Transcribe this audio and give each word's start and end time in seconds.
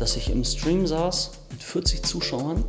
dass 0.00 0.16
ich 0.16 0.30
im 0.30 0.44
Stream 0.44 0.86
saß 0.86 1.32
mit 1.50 1.62
40 1.62 2.02
Zuschauern 2.02 2.64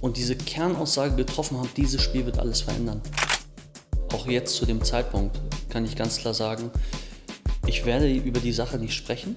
und 0.00 0.16
diese 0.16 0.34
Kernaussage 0.34 1.14
getroffen 1.14 1.58
habe, 1.58 1.68
dieses 1.76 2.02
Spiel 2.02 2.26
wird 2.26 2.40
alles 2.40 2.62
verändern. 2.62 3.00
Auch 4.12 4.26
jetzt 4.26 4.56
zu 4.56 4.66
dem 4.66 4.82
Zeitpunkt 4.82 5.40
kann 5.68 5.84
ich 5.84 5.94
ganz 5.94 6.16
klar 6.16 6.34
sagen, 6.34 6.70
ich 7.66 7.86
werde 7.86 8.12
über 8.12 8.40
die 8.40 8.52
Sache 8.52 8.76
nicht 8.78 8.94
sprechen. 8.94 9.36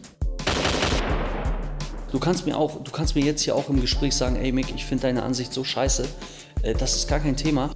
Du 2.12 2.20
kannst 2.20 2.48
mir 2.48 2.58
auch, 2.58 2.84
du 2.84 2.92
kannst 2.92 3.14
mir 3.14 3.24
jetzt 3.24 3.44
hier 3.44 3.56
auch 3.56 3.70
im 3.70 3.82
Gespräch 3.82 4.16
sagen, 4.16 4.36
ey 4.38 4.52
Mick, 4.52 4.74
ich 4.74 4.86
finde 4.86 5.04
deine 5.04 5.22
Ansicht 5.22 5.54
so 5.54 5.64
scheiße. 5.64 6.08
Äh, 6.64 6.74
das 6.74 6.96
ist 6.96 7.08
gar 7.08 7.20
kein 7.20 7.38
Thema. 7.38 7.75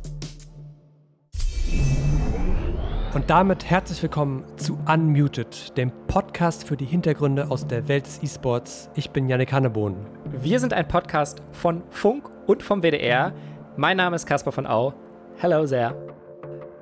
Und 3.12 3.28
damit 3.32 3.66
herzlich 3.66 4.04
willkommen 4.04 4.44
zu 4.58 4.78
Unmuted, 4.88 5.76
dem 5.76 5.92
Podcast 6.06 6.68
für 6.68 6.78
die 6.78 6.86
Hintergründe 6.86 7.50
aus 7.50 7.66
der 7.66 7.88
Welt 7.88 8.06
des 8.06 8.22
E-Sports. 8.22 8.92
Ich 8.94 9.10
bin 9.10 9.28
Yannick 9.28 9.52
Hannebohn. 9.52 9.96
Wir 10.44 10.60
sind 10.60 10.74
ein 10.74 10.88
Podcast 10.88 11.42
von 11.52 11.82
Funk 11.90 12.30
und 12.46 12.62
vom 12.62 12.84
WDR. 12.84 13.34
Mein 13.78 13.98
Name 13.98 14.16
ist 14.16 14.28
Caspar 14.28 14.54
von 14.54 14.68
Au. 14.68 14.94
Hello 15.38 15.66
there. 15.66 15.96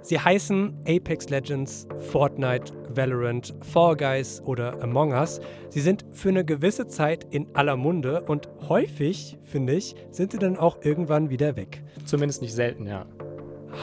Sie 0.01 0.19
heißen 0.19 0.77
Apex 0.85 1.29
Legends, 1.29 1.87
Fortnite, 2.11 2.73
Valorant, 2.89 3.55
Fall 3.61 3.95
Guys 3.95 4.41
oder 4.45 4.81
Among 4.81 5.13
Us. 5.13 5.39
Sie 5.69 5.81
sind 5.81 6.05
für 6.11 6.29
eine 6.29 6.43
gewisse 6.43 6.87
Zeit 6.87 7.25
in 7.29 7.47
aller 7.55 7.77
Munde 7.77 8.23
und 8.23 8.49
häufig, 8.67 9.37
finde 9.43 9.75
ich, 9.75 9.95
sind 10.11 10.33
sie 10.33 10.39
dann 10.39 10.57
auch 10.57 10.79
irgendwann 10.81 11.29
wieder 11.29 11.55
weg. 11.55 11.83
Zumindest 12.03 12.41
nicht 12.41 12.53
selten, 12.53 12.85
ja. 12.85 13.05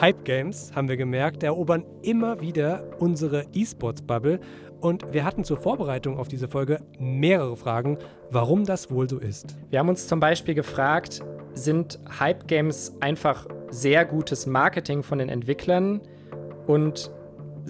Hype 0.01 0.25
Games, 0.25 0.73
haben 0.75 0.89
wir 0.89 0.97
gemerkt, 0.97 1.41
erobern 1.41 1.85
immer 2.01 2.41
wieder 2.41 2.83
unsere 2.99 3.45
E-Sports-Bubble. 3.53 4.41
Und 4.81 5.13
wir 5.13 5.23
hatten 5.23 5.45
zur 5.45 5.57
Vorbereitung 5.57 6.17
auf 6.17 6.27
diese 6.27 6.49
Folge 6.49 6.81
mehrere 6.99 7.55
Fragen, 7.55 7.97
warum 8.29 8.65
das 8.65 8.91
wohl 8.91 9.09
so 9.09 9.19
ist. 9.19 9.55
Wir 9.69 9.79
haben 9.79 9.87
uns 9.87 10.07
zum 10.07 10.19
Beispiel 10.19 10.53
gefragt, 10.53 11.23
sind 11.53 11.99
Hype 12.19 12.47
Games 12.47 12.93
einfach 12.99 13.47
sehr 13.69 14.03
gutes 14.03 14.45
Marketing 14.45 15.01
von 15.01 15.17
den 15.17 15.29
Entwicklern 15.29 16.01
und 16.67 17.09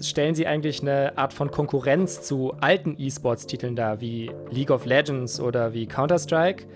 stellen 0.00 0.34
sie 0.34 0.48
eigentlich 0.48 0.82
eine 0.82 1.16
Art 1.16 1.32
von 1.32 1.52
Konkurrenz 1.52 2.22
zu 2.22 2.54
alten 2.60 2.96
E-Sports-Titeln 2.98 3.76
dar, 3.76 4.00
wie 4.00 4.32
League 4.50 4.72
of 4.72 4.84
Legends 4.84 5.40
oder 5.40 5.72
wie 5.74 5.86
Counter-Strike? 5.86 6.66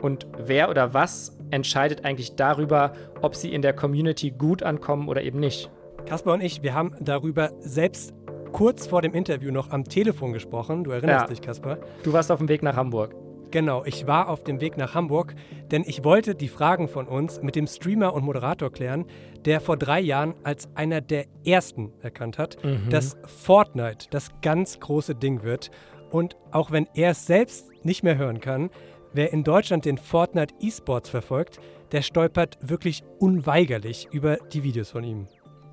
Und 0.00 0.26
wer 0.38 0.70
oder 0.70 0.94
was 0.94 1.35
entscheidet 1.50 2.04
eigentlich 2.04 2.34
darüber, 2.36 2.92
ob 3.22 3.34
sie 3.34 3.52
in 3.52 3.62
der 3.62 3.72
Community 3.72 4.30
gut 4.30 4.62
ankommen 4.62 5.08
oder 5.08 5.22
eben 5.22 5.40
nicht. 5.40 5.70
Kasper 6.06 6.34
und 6.34 6.40
ich, 6.40 6.62
wir 6.62 6.74
haben 6.74 6.94
darüber 7.00 7.50
selbst 7.60 8.14
kurz 8.52 8.86
vor 8.86 9.02
dem 9.02 9.12
Interview 9.12 9.50
noch 9.50 9.70
am 9.70 9.84
Telefon 9.84 10.32
gesprochen. 10.32 10.84
Du 10.84 10.90
erinnerst 10.90 11.24
ja. 11.24 11.28
dich, 11.28 11.40
Kasper? 11.40 11.78
Du 12.02 12.12
warst 12.12 12.30
auf 12.30 12.38
dem 12.38 12.48
Weg 12.48 12.62
nach 12.62 12.76
Hamburg. 12.76 13.14
Genau, 13.50 13.84
ich 13.84 14.06
war 14.06 14.28
auf 14.28 14.44
dem 14.44 14.60
Weg 14.60 14.76
nach 14.76 14.94
Hamburg, 14.94 15.34
denn 15.70 15.84
ich 15.86 16.04
wollte 16.04 16.34
die 16.34 16.48
Fragen 16.48 16.88
von 16.88 17.06
uns 17.06 17.40
mit 17.42 17.54
dem 17.54 17.66
Streamer 17.66 18.12
und 18.12 18.24
Moderator 18.24 18.72
klären, 18.72 19.06
der 19.44 19.60
vor 19.60 19.76
drei 19.76 20.00
Jahren 20.00 20.34
als 20.42 20.68
einer 20.74 21.00
der 21.00 21.26
ersten 21.44 21.92
erkannt 22.02 22.38
hat, 22.38 22.62
mhm. 22.64 22.90
dass 22.90 23.16
Fortnite 23.24 24.08
das 24.10 24.30
ganz 24.42 24.80
große 24.80 25.14
Ding 25.14 25.42
wird. 25.42 25.70
Und 26.10 26.36
auch 26.50 26.70
wenn 26.70 26.88
er 26.94 27.10
es 27.10 27.26
selbst 27.26 27.70
nicht 27.84 28.02
mehr 28.02 28.16
hören 28.16 28.40
kann, 28.40 28.70
Wer 29.16 29.32
in 29.32 29.44
Deutschland 29.44 29.86
den 29.86 29.96
Fortnite 29.96 30.54
eSports 30.60 31.08
verfolgt, 31.08 31.58
der 31.90 32.02
stolpert 32.02 32.58
wirklich 32.60 33.02
unweigerlich 33.18 34.08
über 34.12 34.36
die 34.52 34.62
Videos 34.62 34.90
von 34.90 35.04
ihm. 35.04 35.26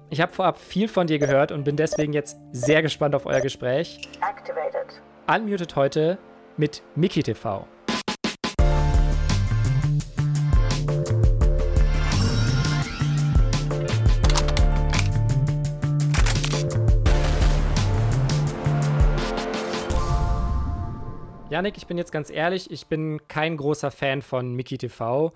Ich 0.10 0.22
habe 0.22 0.32
vorab 0.32 0.58
viel 0.58 0.88
von 0.88 1.08
dir 1.08 1.20
gehört 1.20 1.52
und 1.52 1.66
bin 1.66 1.76
deswegen 1.76 2.14
jetzt 2.14 2.38
sehr 2.54 2.82
gespannt 2.82 3.16
auf 3.16 3.26
euer 3.26 3.42
Gespräch. 3.42 4.00
Activated. 4.22 5.02
Unmuted 5.28 5.76
heute 5.76 6.18
mit 6.56 6.84
Miki 6.96 7.22
TV. 7.22 7.68
Janik, 21.54 21.78
ich 21.78 21.86
bin 21.86 22.00
jetzt 22.00 22.12
ganz 22.12 22.32
ehrlich, 22.32 22.72
ich 22.72 22.88
bin 22.88 23.28
kein 23.28 23.58
großer 23.58 23.92
Fan 23.92 24.24
von 24.24 24.56
Mickey 24.56 24.80
TV. 24.80 25.34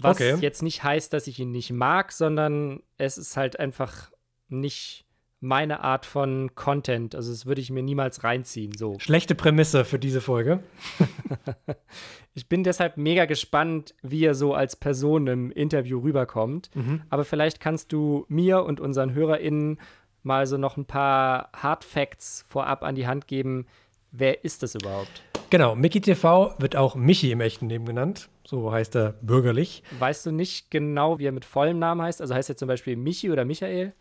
Was 0.00 0.16
okay. 0.16 0.34
jetzt 0.40 0.64
nicht 0.64 0.82
heißt, 0.82 1.12
dass 1.12 1.28
ich 1.28 1.38
ihn 1.38 1.52
nicht 1.52 1.70
mag, 1.70 2.10
sondern 2.10 2.82
es 2.98 3.18
ist 3.18 3.36
halt 3.36 3.60
einfach 3.60 4.10
nicht 4.48 5.04
meine 5.38 5.84
Art 5.84 6.06
von 6.06 6.56
Content. 6.56 7.14
Also 7.14 7.30
das 7.30 7.46
würde 7.46 7.60
ich 7.60 7.70
mir 7.70 7.84
niemals 7.84 8.24
reinziehen. 8.24 8.76
So. 8.76 8.98
Schlechte 8.98 9.36
Prämisse 9.36 9.84
für 9.84 10.00
diese 10.00 10.20
Folge. 10.20 10.58
ich 12.34 12.48
bin 12.48 12.64
deshalb 12.64 12.96
mega 12.96 13.24
gespannt, 13.24 13.94
wie 14.02 14.24
er 14.24 14.34
so 14.34 14.54
als 14.54 14.74
Person 14.74 15.28
im 15.28 15.52
Interview 15.52 16.00
rüberkommt. 16.00 16.68
Mhm. 16.74 17.02
Aber 17.10 17.24
vielleicht 17.24 17.60
kannst 17.60 17.92
du 17.92 18.26
mir 18.26 18.64
und 18.64 18.80
unseren 18.80 19.14
HörerInnen 19.14 19.78
mal 20.24 20.48
so 20.48 20.56
noch 20.56 20.76
ein 20.76 20.86
paar 20.86 21.50
Hard 21.54 21.84
Facts 21.84 22.44
vorab 22.48 22.82
an 22.82 22.96
die 22.96 23.06
Hand 23.06 23.28
geben. 23.28 23.66
Wer 24.16 24.44
ist 24.44 24.62
das 24.62 24.76
überhaupt? 24.76 25.22
Genau, 25.50 25.74
Mickey 25.74 26.00
TV 26.00 26.54
wird 26.58 26.76
auch 26.76 26.94
Michi 26.94 27.32
im 27.32 27.40
echten 27.40 27.68
Leben 27.68 27.84
genannt. 27.84 28.28
So 28.46 28.70
heißt 28.70 28.94
er 28.94 29.14
bürgerlich. 29.22 29.82
Weißt 29.98 30.24
du 30.26 30.30
nicht 30.30 30.70
genau, 30.70 31.18
wie 31.18 31.26
er 31.26 31.32
mit 31.32 31.44
vollem 31.44 31.80
Namen 31.80 32.00
heißt? 32.00 32.20
Also 32.20 32.32
heißt 32.32 32.48
er 32.48 32.56
zum 32.56 32.68
Beispiel 32.68 32.94
Michi 32.94 33.32
oder 33.32 33.44
Michael? 33.44 33.92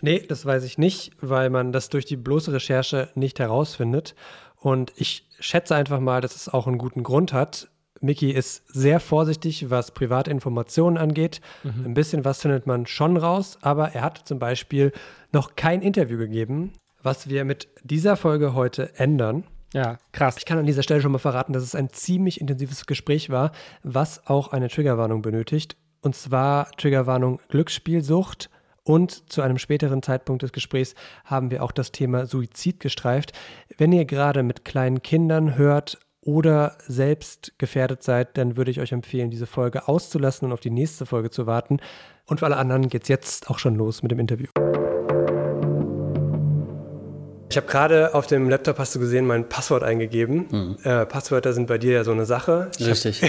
Nee, 0.00 0.24
das 0.26 0.44
weiß 0.44 0.64
ich 0.64 0.76
nicht, 0.76 1.12
weil 1.20 1.50
man 1.50 1.70
das 1.70 1.88
durch 1.88 2.04
die 2.04 2.16
bloße 2.16 2.52
Recherche 2.52 3.10
nicht 3.14 3.38
herausfindet. 3.38 4.16
Und 4.56 4.92
ich 4.96 5.28
schätze 5.38 5.76
einfach 5.76 6.00
mal, 6.00 6.20
dass 6.20 6.34
es 6.34 6.48
auch 6.48 6.66
einen 6.66 6.78
guten 6.78 7.04
Grund 7.04 7.32
hat. 7.32 7.68
Mickey 8.00 8.32
ist 8.32 8.64
sehr 8.66 8.98
vorsichtig, 8.98 9.70
was 9.70 9.92
private 9.92 10.32
Informationen 10.32 10.96
angeht. 10.96 11.40
Mhm. 11.62 11.84
Ein 11.86 11.94
bisschen 11.94 12.24
was 12.24 12.40
findet 12.42 12.66
man 12.66 12.86
schon 12.86 13.16
raus, 13.16 13.56
aber 13.60 13.90
er 13.92 14.02
hat 14.02 14.18
zum 14.24 14.40
Beispiel 14.40 14.90
noch 15.30 15.54
kein 15.54 15.80
Interview 15.80 16.18
gegeben, 16.18 16.72
was 17.04 17.28
wir 17.28 17.44
mit 17.44 17.68
dieser 17.84 18.16
Folge 18.16 18.54
heute 18.54 18.98
ändern. 18.98 19.44
Ja, 19.72 19.98
krass. 20.12 20.36
Ich 20.38 20.46
kann 20.46 20.58
an 20.58 20.66
dieser 20.66 20.82
Stelle 20.82 21.00
schon 21.00 21.12
mal 21.12 21.18
verraten, 21.18 21.52
dass 21.52 21.62
es 21.62 21.74
ein 21.74 21.90
ziemlich 21.90 22.40
intensives 22.40 22.86
Gespräch 22.86 23.30
war, 23.30 23.52
was 23.82 24.26
auch 24.26 24.48
eine 24.48 24.68
Triggerwarnung 24.68 25.22
benötigt. 25.22 25.76
Und 26.00 26.16
zwar 26.16 26.70
Triggerwarnung 26.72 27.40
Glücksspielsucht. 27.48 28.50
Und 28.82 29.30
zu 29.30 29.42
einem 29.42 29.58
späteren 29.58 30.02
Zeitpunkt 30.02 30.42
des 30.42 30.52
Gesprächs 30.52 30.94
haben 31.24 31.50
wir 31.50 31.62
auch 31.62 31.70
das 31.70 31.92
Thema 31.92 32.26
Suizid 32.26 32.80
gestreift. 32.80 33.32
Wenn 33.76 33.92
ihr 33.92 34.06
gerade 34.06 34.42
mit 34.42 34.64
kleinen 34.64 35.02
Kindern 35.02 35.56
hört 35.56 35.98
oder 36.22 36.76
selbst 36.88 37.58
gefährdet 37.58 38.02
seid, 38.02 38.36
dann 38.36 38.56
würde 38.56 38.70
ich 38.70 38.80
euch 38.80 38.92
empfehlen, 38.92 39.30
diese 39.30 39.46
Folge 39.46 39.86
auszulassen 39.86 40.46
und 40.46 40.52
auf 40.52 40.60
die 40.60 40.70
nächste 40.70 41.06
Folge 41.06 41.30
zu 41.30 41.46
warten. 41.46 41.78
Und 42.26 42.40
für 42.40 42.46
alle 42.46 42.56
anderen 42.56 42.88
geht 42.88 43.02
es 43.02 43.08
jetzt 43.08 43.50
auch 43.50 43.58
schon 43.58 43.76
los 43.76 44.02
mit 44.02 44.10
dem 44.10 44.18
Interview. 44.18 44.48
Ich 47.50 47.56
habe 47.56 47.66
gerade 47.66 48.14
auf 48.14 48.28
dem 48.28 48.48
Laptop, 48.48 48.78
hast 48.78 48.94
du 48.94 49.00
gesehen, 49.00 49.26
mein 49.26 49.48
Passwort 49.48 49.82
eingegeben. 49.82 50.46
Mhm. 50.50 50.76
Äh, 50.84 51.04
Passwörter 51.04 51.52
sind 51.52 51.66
bei 51.66 51.78
dir 51.78 51.92
ja 51.94 52.04
so 52.04 52.12
eine 52.12 52.24
Sache. 52.24 52.70
Ich 52.78 52.86
Richtig. 52.86 53.22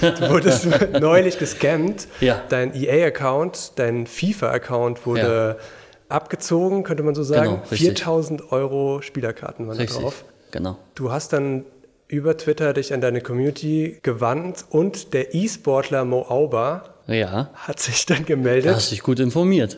Hab, 0.00 0.16
du 0.18 0.30
wurdest 0.30 0.66
neulich 1.00 1.38
gescammt. 1.38 2.08
Ja. 2.20 2.42
Dein 2.48 2.74
EA-Account, 2.74 3.72
dein 3.76 4.06
FIFA-Account 4.06 5.04
wurde 5.04 5.56
ja. 5.58 5.64
abgezogen, 6.08 6.84
könnte 6.84 7.02
man 7.02 7.14
so 7.14 7.22
sagen. 7.22 7.60
Genau, 7.60 7.62
4000 7.66 8.50
Euro 8.50 9.02
Spielerkarten 9.02 9.68
waren 9.68 9.76
richtig. 9.76 9.98
da 9.98 10.02
drauf. 10.04 10.24
Genau. 10.52 10.78
Du 10.94 11.12
hast 11.12 11.34
dann 11.34 11.66
über 12.08 12.38
Twitter 12.38 12.72
dich 12.72 12.94
an 12.94 13.02
deine 13.02 13.20
Community 13.20 13.98
gewandt 14.02 14.64
und 14.70 15.12
der 15.12 15.34
E-Sportler 15.34 16.06
Mo 16.06 16.22
Auber 16.22 16.94
ja. 17.08 17.50
hat 17.54 17.80
sich 17.80 18.06
dann 18.06 18.24
gemeldet. 18.24 18.74
Hast 18.74 18.90
dich 18.90 19.02
gut 19.02 19.20
informiert. 19.20 19.76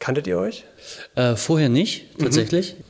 Kanntet 0.00 0.26
ihr 0.26 0.38
euch? 0.38 0.64
Äh, 1.14 1.34
vorher 1.34 1.70
nicht, 1.70 2.18
tatsächlich. 2.18 2.76
Mhm. 2.76 2.84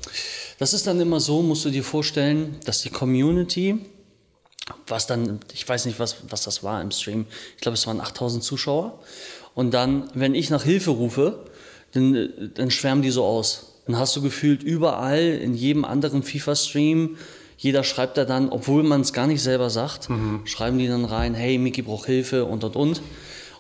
Das 0.59 0.75
ist 0.75 0.87
dann 0.87 1.01
immer 1.01 1.21
so, 1.21 1.43
musst 1.43 1.65
du 1.65 1.71
dir 1.71 1.85
vorstellen, 1.85 2.57
dass 2.65 2.83
die 2.83 2.91
Community, 2.91 3.79
was 4.87 5.07
dann, 5.07 5.41
ich 5.55 5.67
weiß 5.69 5.87
nicht, 5.87 5.99
was, 5.99 6.17
was 6.29 6.43
das 6.43 6.63
war 6.63 6.83
im 6.83 6.91
Stream, 6.91 7.27
ich 7.57 7.63
glaube, 7.63 7.75
es 7.75 7.87
waren 7.87 8.01
8000 8.01 8.43
Zuschauer. 8.43 8.99
Und 9.55 9.73
dann, 9.73 10.11
wenn 10.15 10.35
ich 10.35 10.51
nach 10.51 10.65
Hilfe 10.65 10.91
rufe, 10.91 11.45
dann, 11.93 12.53
dann 12.55 12.71
schwärmen 12.71 13.03
die 13.03 13.11
so 13.11 13.25
aus. 13.25 13.75
Dann 13.87 13.97
hast 13.97 14.15
du 14.17 14.23
gefühlt 14.23 14.63
überall, 14.63 15.23
in 15.23 15.55
jedem 15.55 15.85
anderen 15.85 16.23
FIFA-Stream, 16.23 17.17
jeder 17.57 17.83
schreibt 17.83 18.17
da 18.17 18.25
dann, 18.25 18.51
obwohl 18.51 18.85
man 18.85 19.01
es 19.01 19.13
gar 19.13 19.27
nicht 19.27 19.43
selber 19.43 19.69
sagt, 19.69 20.11
mhm. 20.11 20.43
schreiben 20.45 20.79
die 20.79 20.87
dann 20.87 21.05
rein, 21.05 21.35
hey, 21.35 21.59
Miki 21.59 21.83
braucht 21.83 22.07
Hilfe 22.07 22.45
und 22.45 22.63
und 22.63 22.77
und. 22.77 23.03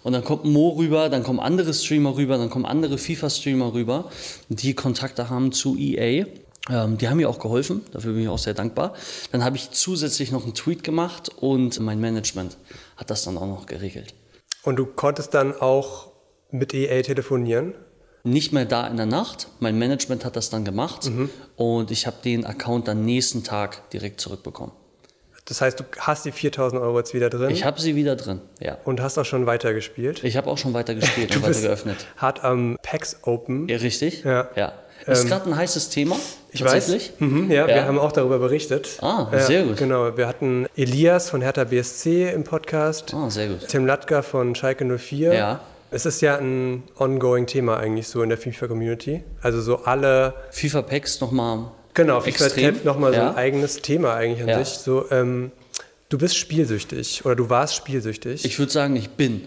Und 0.04 0.12
dann 0.12 0.22
kommt 0.22 0.44
Mo 0.44 0.70
rüber, 0.70 1.08
dann 1.08 1.24
kommen 1.24 1.40
andere 1.40 1.74
Streamer 1.74 2.16
rüber, 2.16 2.38
dann 2.38 2.48
kommen 2.48 2.64
andere 2.64 2.96
FIFA-Streamer 2.98 3.72
rüber, 3.72 4.10
die 4.48 4.74
Kontakte 4.74 5.28
haben 5.30 5.50
zu 5.50 5.76
EA. 5.76 6.26
Ähm, 6.70 6.98
die 6.98 7.08
haben 7.08 7.16
mir 7.16 7.28
auch 7.28 7.38
geholfen, 7.38 7.82
dafür 7.92 8.12
bin 8.12 8.22
ich 8.22 8.28
auch 8.28 8.38
sehr 8.38 8.54
dankbar. 8.54 8.94
Dann 9.32 9.44
habe 9.44 9.56
ich 9.56 9.70
zusätzlich 9.70 10.32
noch 10.32 10.44
einen 10.44 10.54
Tweet 10.54 10.84
gemacht 10.84 11.30
und 11.40 11.78
mein 11.80 12.00
Management 12.00 12.56
hat 12.96 13.10
das 13.10 13.24
dann 13.24 13.38
auch 13.38 13.46
noch 13.46 13.66
geregelt. 13.66 14.14
Und 14.62 14.76
du 14.76 14.86
konntest 14.86 15.34
dann 15.34 15.58
auch 15.58 16.08
mit 16.50 16.74
EA 16.74 17.02
telefonieren? 17.02 17.74
Nicht 18.24 18.52
mehr 18.52 18.64
da 18.64 18.86
in 18.86 18.96
der 18.96 19.06
Nacht. 19.06 19.48
Mein 19.60 19.78
Management 19.78 20.24
hat 20.24 20.36
das 20.36 20.50
dann 20.50 20.64
gemacht 20.64 21.06
mhm. 21.06 21.30
und 21.56 21.90
ich 21.90 22.06
habe 22.06 22.16
den 22.22 22.44
Account 22.44 22.88
dann 22.88 23.04
nächsten 23.04 23.44
Tag 23.44 23.88
direkt 23.90 24.20
zurückbekommen. 24.20 24.72
Das 25.44 25.62
heißt, 25.62 25.80
du 25.80 25.84
hast 25.98 26.26
die 26.26 26.32
4000 26.32 26.82
Euro 26.82 26.98
jetzt 26.98 27.14
wieder 27.14 27.30
drin 27.30 27.48
Ich 27.50 27.64
habe 27.64 27.80
sie 27.80 27.96
wieder 27.96 28.16
drin, 28.16 28.42
ja. 28.60 28.76
und 28.84 29.00
hast 29.00 29.16
auch 29.16 29.24
schon 29.24 29.46
weitergespielt. 29.46 30.22
Ich 30.22 30.36
habe 30.36 30.50
auch 30.50 30.58
schon 30.58 30.74
weiter 30.74 30.94
gespielt 30.94 31.30
Du 31.34 31.36
und 31.36 31.44
weiter 31.44 31.60
geöffnet. 31.60 32.06
hart 32.18 32.44
am 32.44 32.76
PAX 32.82 33.20
Open. 33.22 33.66
Ja, 33.68 33.78
richtig? 33.78 34.24
Ja. 34.24 34.50
ja. 34.56 34.74
Ist 35.08 35.22
Ähm, 35.22 35.28
gerade 35.28 35.46
ein 35.50 35.56
heißes 35.56 35.90
Thema. 35.90 36.16
Ich 36.50 36.62
weiß. 36.64 36.90
Mhm, 37.18 37.50
ja, 37.50 37.66
wir 37.66 37.76
Ja. 37.76 37.84
haben 37.86 37.98
auch 37.98 38.12
darüber 38.12 38.38
berichtet. 38.38 38.98
Ah, 39.00 39.26
sehr 39.38 39.64
gut. 39.64 39.76
Genau, 39.76 40.16
wir 40.16 40.26
hatten 40.26 40.66
Elias 40.76 41.30
von 41.30 41.40
Hertha 41.40 41.64
BSC 41.64 42.30
im 42.32 42.44
Podcast, 42.44 43.14
Ah, 43.14 43.28
sehr 43.30 43.48
gut. 43.48 43.68
Tim 43.68 43.86
Latka 43.86 44.22
von 44.22 44.54
Schalke 44.54 44.84
04. 44.84 45.32
Ja. 45.34 45.60
Es 45.90 46.04
ist 46.04 46.20
ja 46.20 46.36
ein 46.36 46.82
ongoing 46.98 47.46
Thema 47.46 47.78
eigentlich 47.78 48.08
so 48.08 48.22
in 48.22 48.28
der 48.28 48.36
FIFA-Community. 48.38 49.22
Also 49.40 49.60
so 49.62 49.84
alle, 49.84 50.34
FIFA 50.50 50.82
Packs 50.82 51.20
nochmal. 51.20 51.70
genau, 51.94 52.20
FIFA 52.20 52.44
Extrem, 52.46 52.74
Tab 52.76 52.84
nochmal 52.84 53.14
so 53.14 53.20
ein 53.20 53.34
eigenes 53.36 53.80
Thema 53.80 54.14
eigentlich 54.14 54.42
an 54.42 54.48
Ja. 54.48 54.62
sich. 54.64 54.74
So, 54.78 55.06
ähm, 55.10 55.50
du 56.10 56.18
bist 56.18 56.36
spielsüchtig 56.36 57.24
oder 57.24 57.36
du 57.36 57.48
warst 57.48 57.74
spielsüchtig. 57.74 58.44
Ich 58.44 58.58
würde 58.58 58.70
sagen, 58.72 58.96
ich 58.96 59.10
bin. 59.10 59.42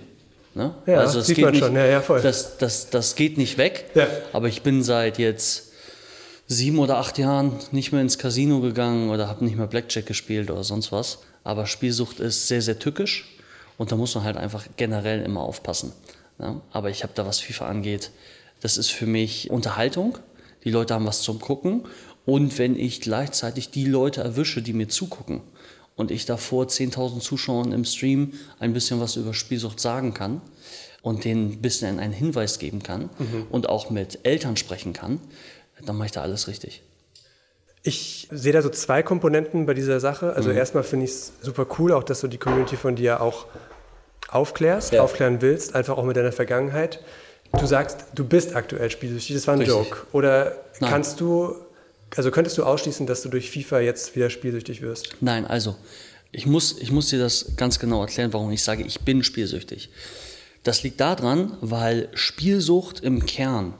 Ne? 0.53 0.73
Ja, 0.85 1.03
das 1.03 1.25
sieht 1.25 1.37
geht 1.37 1.45
man 1.45 1.53
nicht, 1.53 1.63
schon. 1.63 1.75
Ja, 1.75 1.85
ja, 1.85 2.01
voll. 2.01 2.21
Das, 2.21 2.57
das, 2.57 2.89
das 2.89 3.15
geht 3.15 3.37
nicht 3.37 3.57
weg. 3.57 3.91
Ja. 3.95 4.07
Aber 4.33 4.47
ich 4.47 4.63
bin 4.63 4.83
seit 4.83 5.17
jetzt 5.17 5.71
sieben 6.47 6.79
oder 6.79 6.97
acht 6.97 7.17
Jahren 7.17 7.53
nicht 7.71 7.91
mehr 7.91 8.01
ins 8.01 8.17
Casino 8.17 8.59
gegangen 8.59 9.09
oder 9.09 9.29
habe 9.29 9.45
nicht 9.45 9.57
mehr 9.57 9.67
Blackjack 9.67 10.05
gespielt 10.05 10.51
oder 10.51 10.63
sonst 10.63 10.91
was. 10.91 11.19
Aber 11.43 11.65
Spielsucht 11.65 12.19
ist 12.19 12.47
sehr, 12.47 12.61
sehr 12.61 12.77
tückisch 12.77 13.37
und 13.77 13.91
da 13.91 13.95
muss 13.95 14.13
man 14.15 14.25
halt 14.25 14.37
einfach 14.37 14.65
generell 14.75 15.23
immer 15.23 15.41
aufpassen. 15.41 15.93
Ne? 16.37 16.59
Aber 16.71 16.89
ich 16.89 17.03
habe 17.03 17.13
da, 17.15 17.25
was 17.25 17.39
FIFA 17.39 17.67
angeht, 17.67 18.11
das 18.59 18.77
ist 18.77 18.91
für 18.91 19.05
mich 19.05 19.49
Unterhaltung. 19.49 20.17
Die 20.65 20.71
Leute 20.71 20.93
haben 20.93 21.05
was 21.05 21.21
zum 21.21 21.39
Gucken. 21.39 21.85
Und 22.25 22.59
wenn 22.59 22.77
ich 22.77 23.01
gleichzeitig 23.01 23.71
die 23.71 23.85
Leute 23.85 24.21
erwische, 24.21 24.61
die 24.61 24.73
mir 24.73 24.87
zugucken 24.87 25.41
und 26.01 26.11
ich 26.11 26.25
da 26.25 26.35
vor 26.35 26.65
10.000 26.65 27.19
Zuschauern 27.21 27.71
im 27.71 27.85
Stream 27.85 28.33
ein 28.59 28.73
bisschen 28.73 28.99
was 28.99 29.15
über 29.15 29.33
Spielsucht 29.33 29.79
sagen 29.79 30.13
kann 30.13 30.41
und 31.01 31.23
denen 31.23 31.51
ein 31.53 31.61
bisschen 31.61 31.99
einen 31.99 32.11
Hinweis 32.13 32.59
geben 32.59 32.83
kann 32.83 33.09
und 33.49 33.69
auch 33.69 33.89
mit 33.89 34.19
Eltern 34.23 34.57
sprechen 34.57 34.91
kann, 34.93 35.19
dann 35.85 35.95
mache 35.95 36.07
ich 36.07 36.11
da 36.11 36.21
alles 36.21 36.47
richtig. 36.47 36.81
Ich 37.83 38.27
sehe 38.31 38.53
da 38.53 38.61
so 38.61 38.69
zwei 38.69 39.01
Komponenten 39.01 39.65
bei 39.65 39.73
dieser 39.73 39.99
Sache. 39.99 40.25
Mhm. 40.27 40.31
Also 40.35 40.51
erstmal 40.51 40.83
finde 40.83 41.05
ich 41.05 41.11
es 41.11 41.31
super 41.41 41.65
cool, 41.79 41.93
auch 41.93 42.03
dass 42.03 42.21
du 42.21 42.27
die 42.27 42.37
Community 42.37 42.75
von 42.77 42.95
dir 42.95 43.21
auch 43.21 43.45
aufklärst, 44.29 44.93
Ja. 44.93 45.01
aufklären 45.03 45.41
willst, 45.41 45.75
einfach 45.75 45.97
auch 45.97 46.03
mit 46.05 46.15
deiner 46.17 46.31
Vergangenheit. 46.31 46.99
Du 47.59 47.65
sagst, 47.65 48.05
du 48.15 48.23
bist 48.23 48.55
aktuell 48.55 48.89
spielsüchtig, 48.91 49.35
das 49.35 49.47
war 49.47 49.55
ein 49.55 49.59
Richtig. 49.61 49.75
Joke. 49.75 49.97
Oder 50.13 50.55
Nein. 50.79 50.89
kannst 50.91 51.19
du, 51.19 51.55
also 52.15 52.31
könntest 52.31 52.57
du 52.57 52.63
ausschließen, 52.63 53.07
dass 53.07 53.21
du 53.21 53.29
durch 53.29 53.51
FIFA 53.51 53.79
jetzt 53.79 54.15
wieder 54.15 54.29
spielsüchtig 54.29 54.81
wirst? 54.81 55.09
Nein, 55.21 55.45
also 55.45 55.75
ich 56.31 56.45
muss, 56.45 56.77
ich 56.79 56.91
muss 56.91 57.09
dir 57.09 57.19
das 57.19 57.53
ganz 57.57 57.79
genau 57.79 58.01
erklären, 58.01 58.33
warum 58.33 58.51
ich 58.51 58.63
sage, 58.63 58.83
ich 58.83 59.01
bin 59.01 59.23
spielsüchtig. 59.23 59.89
Das 60.63 60.83
liegt 60.83 60.99
daran, 60.99 61.57
weil 61.61 62.09
Spielsucht 62.13 62.99
im 62.99 63.25
Kern 63.25 63.73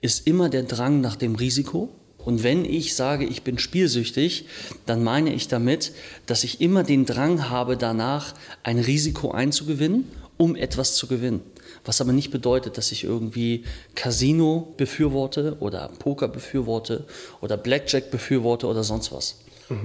ist 0.00 0.26
immer 0.26 0.48
der 0.48 0.64
Drang 0.64 1.00
nach 1.00 1.16
dem 1.16 1.34
Risiko. 1.34 1.94
Und 2.18 2.42
wenn 2.42 2.64
ich 2.64 2.94
sage, 2.94 3.24
ich 3.24 3.42
bin 3.42 3.58
spielsüchtig, 3.58 4.46
dann 4.86 5.04
meine 5.04 5.32
ich 5.32 5.48
damit, 5.48 5.92
dass 6.26 6.44
ich 6.44 6.60
immer 6.60 6.82
den 6.82 7.06
Drang 7.06 7.48
habe, 7.48 7.76
danach 7.76 8.34
ein 8.62 8.78
Risiko 8.78 9.30
einzugewinnen, 9.30 10.10
um 10.36 10.56
etwas 10.56 10.96
zu 10.96 11.06
gewinnen. 11.06 11.42
Was 11.84 12.00
aber 12.00 12.12
nicht 12.12 12.30
bedeutet, 12.30 12.78
dass 12.78 12.92
ich 12.92 13.04
irgendwie 13.04 13.64
Casino 13.94 14.74
befürworte 14.76 15.56
oder 15.60 15.90
Poker 15.98 16.28
befürworte 16.28 17.04
oder 17.40 17.56
Blackjack 17.56 18.10
befürworte 18.10 18.66
oder 18.66 18.84
sonst 18.84 19.12
was. 19.12 19.38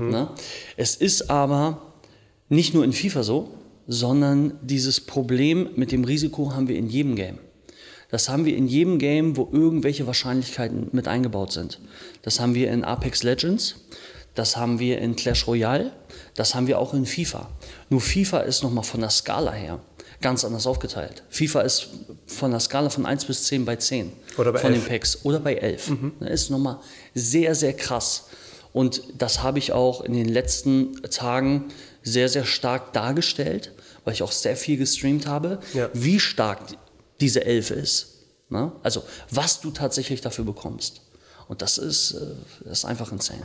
Ne? 0.10 0.30
Es 0.78 0.96
ist 0.96 1.30
aber 1.30 1.82
nicht 2.48 2.74
nur 2.74 2.84
in 2.84 2.94
FIFA 2.94 3.24
so, 3.24 3.50
sondern 3.88 4.54
dieses 4.62 5.02
Problem 5.02 5.70
mit 5.76 5.92
dem 5.92 6.04
Risiko 6.04 6.54
haben 6.54 6.68
wir 6.68 6.78
in 6.78 6.90
jedem 6.90 7.16
Game. 7.16 7.40
Das 8.12 8.30
haben 8.30 8.46
wir 8.46 8.56
in 8.56 8.68
jedem 8.68 8.98
Game, 8.98 9.38
wo 9.38 9.48
irgendwelche 9.52 10.08
Wahrscheinlichkeiten 10.08 10.90
mit 10.92 11.08
eingebaut 11.08 11.52
sind. 11.52 11.80
Das 12.24 12.40
haben 12.40 12.56
wir 12.56 12.72
in 12.72 12.84
Apex 12.84 13.24
Legends, 13.24 13.76
das 14.36 14.58
haben 14.58 14.80
wir 14.80 15.00
in 15.00 15.16
Clash 15.16 15.48
Royale, 15.48 15.92
das 16.36 16.56
haben 16.56 16.68
wir 16.68 16.80
auch 16.80 16.94
in 16.94 17.06
FIFA. 17.06 17.50
Nur 17.90 18.02
FIFA 18.02 18.40
ist 18.42 18.64
nochmal 18.64 18.84
von 18.84 19.02
der 19.02 19.10
Skala 19.10 19.52
her 19.52 19.80
ganz 20.22 20.44
anders 20.44 20.68
aufgeteilt. 20.68 21.24
FIFA 21.30 21.62
ist 21.62 21.88
von 22.28 22.52
der 22.52 22.60
Skala 22.60 22.90
von 22.90 23.06
1 23.06 23.26
bis 23.26 23.46
10 23.46 23.66
bei 23.66 23.76
10. 23.78 24.12
Oder 24.38 24.52
bei 24.54 24.60
von 24.60 24.74
11. 24.74 24.84
den 24.84 24.90
Packs. 24.90 25.20
Oder 25.24 25.40
bei 25.40 25.56
11. 25.56 25.92
Das 26.20 26.30
ist 26.30 26.50
nochmal 26.50 26.80
sehr, 27.16 27.56
sehr 27.56 27.74
krass. 27.74 28.26
Und 28.74 29.02
das 29.18 29.42
habe 29.42 29.60
ich 29.60 29.72
auch 29.72 30.02
in 30.02 30.14
den 30.14 30.28
letzten 30.30 31.02
Tagen 31.10 31.66
sehr, 32.04 32.30
sehr 32.30 32.46
stark 32.46 32.94
dargestellt, 32.94 33.72
weil 34.06 34.14
ich 34.14 34.24
auch 34.24 34.32
sehr 34.32 34.56
viel 34.56 34.78
gestreamt 34.78 35.26
habe, 35.28 35.60
Ja. 35.74 35.90
wie 35.94 36.20
stark 36.20 36.60
diese 37.20 37.44
11 37.46 37.72
ist. 37.72 38.08
Ne? 38.50 38.72
Also, 38.84 39.04
was 39.32 39.62
du 39.62 39.72
tatsächlich 39.72 40.22
dafür 40.22 40.46
bekommst. 40.46 41.02
Und 41.48 41.62
das 41.62 41.78
ist, 41.78 42.12
äh, 42.12 42.20
das 42.66 42.80
ist 42.80 42.86
einfach 42.86 43.12
insane. 43.12 43.44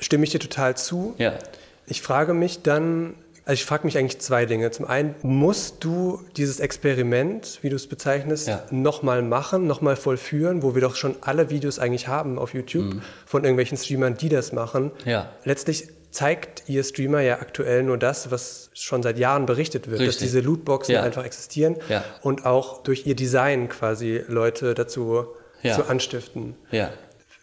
Stimme 0.00 0.24
ich 0.24 0.30
dir 0.30 0.38
total 0.40 0.76
zu. 0.76 1.14
Ja. 1.18 1.38
Ich 1.86 2.02
frage 2.02 2.34
mich 2.34 2.62
dann, 2.62 3.14
also 3.46 3.54
ich 3.54 3.64
frage 3.64 3.86
mich 3.86 3.96
eigentlich 3.96 4.18
zwei 4.20 4.44
Dinge. 4.44 4.70
Zum 4.72 4.84
einen, 4.86 5.14
musst 5.22 5.82
du 5.84 6.20
dieses 6.36 6.60
Experiment, 6.60 7.58
wie 7.62 7.70
du 7.70 7.76
es 7.76 7.86
bezeichnest, 7.86 8.48
Ja. 8.48 8.62
nochmal 8.70 9.22
machen, 9.22 9.66
nochmal 9.66 9.96
vollführen, 9.96 10.62
wo 10.62 10.74
wir 10.74 10.82
doch 10.82 10.96
schon 10.96 11.16
alle 11.22 11.48
Videos 11.48 11.78
eigentlich 11.78 12.08
haben 12.08 12.38
auf 12.38 12.52
YouTube 12.52 12.96
von 13.24 13.44
irgendwelchen 13.44 13.78
Streamern, 13.78 14.16
die 14.16 14.28
das 14.28 14.52
machen. 14.52 14.90
Mhm. 15.04 15.10
Ja. 15.10 15.30
Letztlich 15.44 15.88
zeigt 16.10 16.64
ihr 16.68 16.82
Streamer 16.82 17.20
ja 17.20 17.40
aktuell 17.40 17.82
nur 17.82 17.98
das, 17.98 18.30
was 18.30 18.70
schon 18.74 19.02
seit 19.02 19.18
Jahren 19.18 19.46
berichtet 19.46 19.86
wird, 19.88 20.00
dass 20.00 20.08
Richtig. 20.08 20.26
diese 20.28 20.40
Lootboxen 20.40 20.94
Ja. 20.94 21.02
einfach 21.02 21.24
existieren 21.24 21.76
Ja. 21.88 22.04
und 22.22 22.46
auch 22.46 22.82
durch 22.82 23.06
ihr 23.06 23.14
Design 23.14 23.68
quasi 23.68 24.22
Leute 24.28 24.74
dazu 24.74 25.26
Ja. 25.62 25.74
zu 25.76 25.84
anstiften. 25.88 26.54
Ja. 26.70 26.90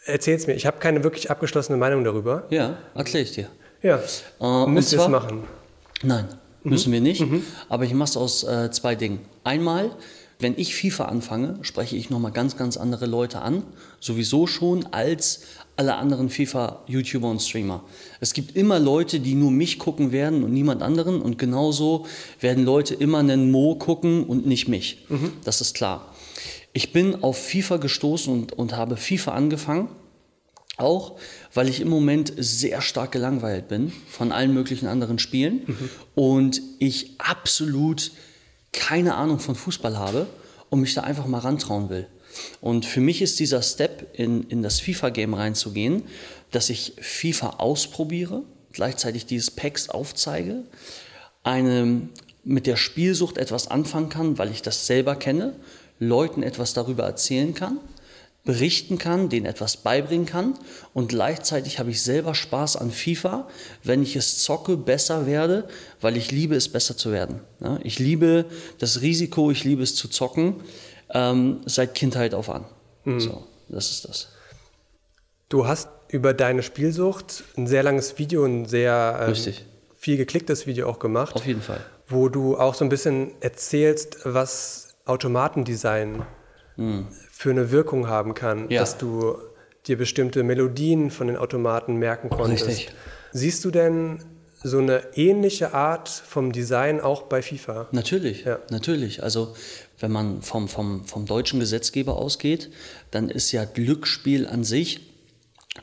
Erzähl's 0.06 0.47
mir, 0.47 0.53
ich 0.53 0.65
habe 0.65 0.79
keine 0.79 1.03
wirklich 1.03 1.31
abgeschlossene 1.31 1.77
Meinung 1.77 2.03
darüber. 2.03 2.44
Ja, 2.49 2.77
erkläre 2.94 3.23
ich 3.23 3.31
dir. 3.31 3.47
Ja, 3.81 3.99
und 4.39 4.73
müsst 4.73 4.91
ihr 4.91 4.99
es 4.99 5.07
machen. 5.07 5.44
Nein, 6.01 6.28
müssen 6.63 6.92
wir 6.92 7.01
nicht. 7.01 7.24
Aber 7.69 7.86
ich 7.86 7.94
mache 7.94 8.10
es 8.10 8.18
aus 8.18 8.44
äh, 8.44 8.72
zwei 8.72 8.95
Dingen. 8.95 9.19
Einmal, 9.44 9.92
wenn 10.40 10.57
ich 10.57 10.75
FIFA 10.75 11.06
anfange, 11.06 11.60
spreche 11.62 11.95
ich 11.95 12.10
nochmal 12.10 12.31
ganz, 12.31 12.57
ganz 12.57 12.75
andere 12.78 13.06
Leute 13.06 13.42
an. 13.42 13.63
Sowieso 14.00 14.48
schon 14.48 14.86
als 14.88 15.42
alle 15.75 15.95
anderen 15.95 16.30
FIFA-YouTuber 16.30 17.30
und 17.30 17.42
Streamer. 17.42 17.84
Es 18.19 18.34
gibt 18.34 18.56
immer 18.56 18.80
Leute, 18.80 19.19
die 19.19 19.36
nur 19.36 19.51
mich 19.51 19.80
gucken 19.80 20.12
werden 20.12 20.44
und 20.44 20.51
niemand 20.54 20.81
anderen. 20.81 21.22
Und 21.22 21.38
genauso 21.38 22.06
werden 22.42 22.66
Leute 22.66 22.94
immer 22.94 23.19
einen 23.19 23.52
Mo 23.52 23.76
gucken 23.76 24.26
und 24.26 24.45
nicht 24.45 24.68
mich. 24.68 25.06
Das 25.45 25.62
ist 25.62 25.76
klar. 25.76 26.14
Ich 26.73 26.92
bin 26.92 27.23
auf 27.23 27.38
FIFA 27.38 27.78
gestoßen 27.78 28.33
und, 28.33 28.54
und 28.54 28.76
habe 28.76 28.97
FIFA 28.97 29.31
angefangen. 29.33 29.88
Auch 30.83 31.18
weil 31.54 31.69
ich 31.69 31.80
im 31.80 31.87
Moment 31.87 32.33
sehr 32.35 32.81
stark 32.81 33.13
gelangweilt 33.13 33.69
bin 33.69 33.94
von 34.09 34.33
allen 34.33 34.54
möglichen 34.54 34.87
anderen 34.87 35.18
Spielen 35.18 35.61
und 36.13 36.61
ich 36.80 37.11
absolut 37.19 38.11
keine 38.73 39.16
Ahnung 39.16 39.40
von 39.40 39.56
Fußball 39.56 39.97
habe 39.97 40.28
und 40.69 40.81
mich 40.81 40.94
da 40.94 41.02
einfach 41.02 41.25
mal 41.25 41.40
rantrauen 41.40 41.90
will. 41.90 42.07
Und 42.59 42.85
für 42.85 42.99
mich 42.99 43.21
ist 43.21 43.40
dieser 43.40 43.61
Step, 43.61 44.19
in, 44.19 44.44
in 44.49 44.61
das 44.61 44.81
FIFA-Game 44.81 45.33
reinzugehen, 45.33 46.04
dass 46.52 46.69
ich 46.69 46.95
FIFA 46.99 47.52
ausprobiere, 47.59 48.42
gleichzeitig 48.73 49.25
dieses 49.25 49.52
Packs 49.52 49.87
aufzeige, 49.87 50.63
eine, 51.44 52.09
mit 52.44 52.68
der 52.68 52.75
Spielsucht 52.75 53.37
etwas 53.37 53.69
anfangen 53.69 54.09
kann, 54.09 54.37
weil 54.37 54.52
ich 54.52 54.61
das 54.61 54.85
selber 54.85 55.16
kenne, 55.16 55.54
Leuten 55.99 56.44
etwas 56.44 56.73
darüber 56.73 57.04
erzählen 57.04 57.54
kann 57.54 57.80
berichten 58.45 58.97
kann, 58.97 59.30
denen 59.30 59.45
etwas 59.45 59.78
beibringen 59.78 60.26
kann 60.26 60.56
und 60.94 61.07
gleichzeitig 61.09 61.80
habe 61.80 61.92
ich 61.92 62.02
selber 62.02 62.35
Spaß 62.35 62.76
an 62.76 62.92
FIFA, 62.92 63.47
wenn 63.83 64.04
ich 64.04 64.16
es 64.18 64.44
zocke, 64.44 64.76
besser 64.76 65.26
werde, 65.26 65.68
weil 66.02 66.18
ich 66.18 66.31
liebe 66.31 66.56
es, 66.56 66.68
besser 66.69 66.97
zu 66.97 67.12
werden. 67.14 67.40
Ich 67.83 68.00
liebe 68.00 68.45
das 68.80 69.02
Risiko, 69.02 69.50
ich 69.50 69.64
liebe 69.64 69.81
es 69.81 69.95
zu 69.95 70.09
zocken, 70.09 70.56
ähm, 71.14 71.62
seit 71.66 71.95
Kindheit 71.95 72.33
auf 72.33 72.50
an. 72.50 72.66
So, 73.19 73.45
das 73.69 73.92
ist 73.92 74.06
das. 74.09 74.30
Du 75.50 75.68
hast 75.68 75.88
über 76.09 76.33
deine 76.33 76.64
Spielsucht 76.64 77.44
ein 77.57 77.68
sehr 77.68 77.83
langes 77.83 78.18
Video, 78.18 78.44
ein 78.44 78.66
sehr 78.66 79.26
ähm, 79.28 79.54
viel 79.97 80.18
geklicktes 80.18 80.68
Video 80.68 80.90
auch 80.90 81.00
gemacht, 81.00 81.35
Auf 81.35 81.45
jeden 81.45 81.62
Fall. 81.62 81.80
wo 82.07 82.28
du 82.28 82.57
auch 82.57 82.73
so 82.76 82.83
ein 82.83 82.90
bisschen 82.90 83.31
erzählst, 83.42 84.18
was 84.26 84.95
Automatendesign 85.06 86.26
für 87.44 87.50
eine 87.50 87.71
Wirkung 87.71 88.07
haben 88.07 88.33
kann. 88.35 88.69
Ja. 88.69 88.80
dass 88.80 88.97
du 88.97 89.35
dir 89.85 89.97
bestimmte 89.97 90.44
Melodien 90.44 91.12
von 91.12 91.28
den 91.28 91.35
Automaten 91.35 91.97
merken 91.97 92.30
konntest. 92.30 92.68
Richtig. 92.69 92.94
Siehst 93.33 93.66
du 93.66 93.69
denn 93.69 94.19
so 94.64 94.78
eine 94.78 95.02
ähnliche 95.18 95.73
Art 95.73 96.07
vom 96.07 96.54
Design 96.54 97.02
auch 97.02 97.23
bei 97.23 97.42
FIFA? 97.42 97.90
Natürlich, 97.92 98.45
Ja. 98.45 98.59
natürlich. 98.69 99.23
Also 99.23 99.54
wenn 100.00 100.09
man 100.14 100.42
vom, 100.42 100.69
vom, 100.69 101.06
vom 101.06 101.26
deutschen 101.26 101.59
Gesetzgeber 101.59 102.16
ausgeht, 102.16 102.71
dann 103.12 103.30
ist 103.30 103.52
ja 103.52 103.66
Glücksspiel 103.66 104.47
an 104.47 104.64
sich 104.64 105.02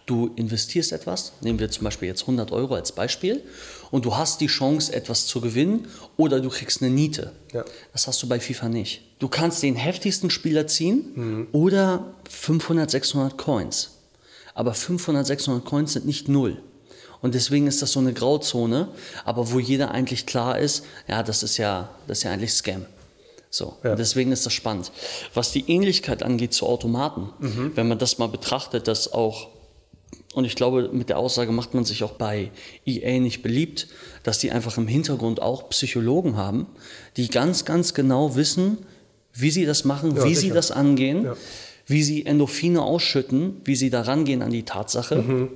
Du 0.07 0.31
investierst 0.37 0.93
etwas, 0.93 1.33
nehmen 1.40 1.59
wir 1.59 1.69
zum 1.69 1.83
Beispiel 1.83 2.07
jetzt 2.07 2.23
100 2.23 2.52
Euro 2.52 2.76
als 2.76 2.93
Beispiel, 2.93 3.43
und 3.90 4.04
du 4.04 4.16
hast 4.16 4.40
die 4.40 4.47
Chance, 4.47 4.92
etwas 4.92 5.26
zu 5.26 5.40
gewinnen 5.40 5.88
oder 6.16 6.40
du 6.40 6.49
kriegst 6.49 6.82
eine 6.82 6.90
Niete. 6.90 7.32
Ja. 7.52 7.64
Das 7.92 8.06
hast 8.06 8.23
du 8.23 8.28
bei 8.28 8.38
FIFA 8.40 8.68
nicht. 8.68 9.02
Du 9.18 9.28
kannst 9.28 9.62
den 9.62 9.76
heftigsten 9.76 10.30
Spieler 10.30 10.66
ziehen 10.66 11.49
oder 11.52 12.14
500, 12.28 12.90
600 12.90 13.37
Coins. 13.38 13.99
Aber 14.54 14.75
500, 14.75 15.26
600 15.26 15.64
Coins 15.64 15.92
sind 15.94 16.06
nicht 16.06 16.28
null. 16.28 16.61
Und 17.23 17.35
deswegen 17.35 17.66
ist 17.66 17.82
das 17.82 17.92
so 17.92 18.00
eine 18.00 18.14
Grauzone, 18.14 18.88
aber 19.25 19.52
wo 19.52 19.59
jeder 19.59 19.90
eigentlich 19.90 20.25
klar 20.25 20.59
ist, 20.59 20.85
ja, 21.06 21.23
das 21.23 21.42
ist 21.42 21.59
ja, 21.59 21.90
das 22.06 22.18
ist 22.18 22.25
ja 22.25 22.30
eigentlich 22.32 22.52
Scam. 22.54 22.87
So, 23.50 23.75
Ja. 23.82 23.94
deswegen 23.97 24.32
ist 24.32 24.47
das 24.47 24.52
spannend. 24.52 24.90
Was 25.35 25.50
die 25.52 25.68
Ähnlichkeit 25.70 26.23
angeht 26.23 26.54
zu 26.54 26.66
Automaten, 26.66 27.30
Mhm. 27.40 27.73
wenn 27.75 27.88
man 27.88 27.99
das 27.99 28.16
mal 28.18 28.28
betrachtet, 28.28 28.87
dass 28.88 29.12
auch, 29.12 29.49
und 30.34 30.44
ich 30.44 30.54
glaube, 30.54 30.90
mit 30.92 31.08
der 31.08 31.18
Aussage 31.18 31.50
macht 31.52 31.75
man 31.75 31.84
sich 31.84 32.04
auch 32.04 32.12
bei 32.12 32.50
EA 32.87 33.18
nicht 33.18 33.42
beliebt, 33.42 33.88
dass 34.22 34.38
die 34.38 34.52
einfach 34.52 34.76
im 34.78 34.87
Hintergrund 34.87 35.42
auch 35.42 35.68
Psychologen 35.70 36.37
haben, 36.37 36.66
die 37.16 37.28
ganz, 37.28 37.64
ganz 37.64 37.94
genau 37.94 38.37
wissen, 38.37 38.78
wie 39.34 39.50
sie 39.50 39.64
das 39.66 39.84
machen, 39.84 40.16
Ja, 40.16 40.25
wie 40.25 40.34
sie 40.34 40.42
sicher. 40.42 40.54
das 40.54 40.70
angehen, 40.70 41.25
Ja. 41.25 41.37
wie 41.87 42.02
sie 42.02 42.26
Endorphine 42.26 42.82
ausschütten, 42.82 43.60
wie 43.64 43.75
sie 43.76 43.90
da 43.90 44.02
rangehen 44.02 44.42
an 44.42 44.50
die 44.50 44.62
Tatsache, 44.64 45.16
Mhm. 45.16 45.49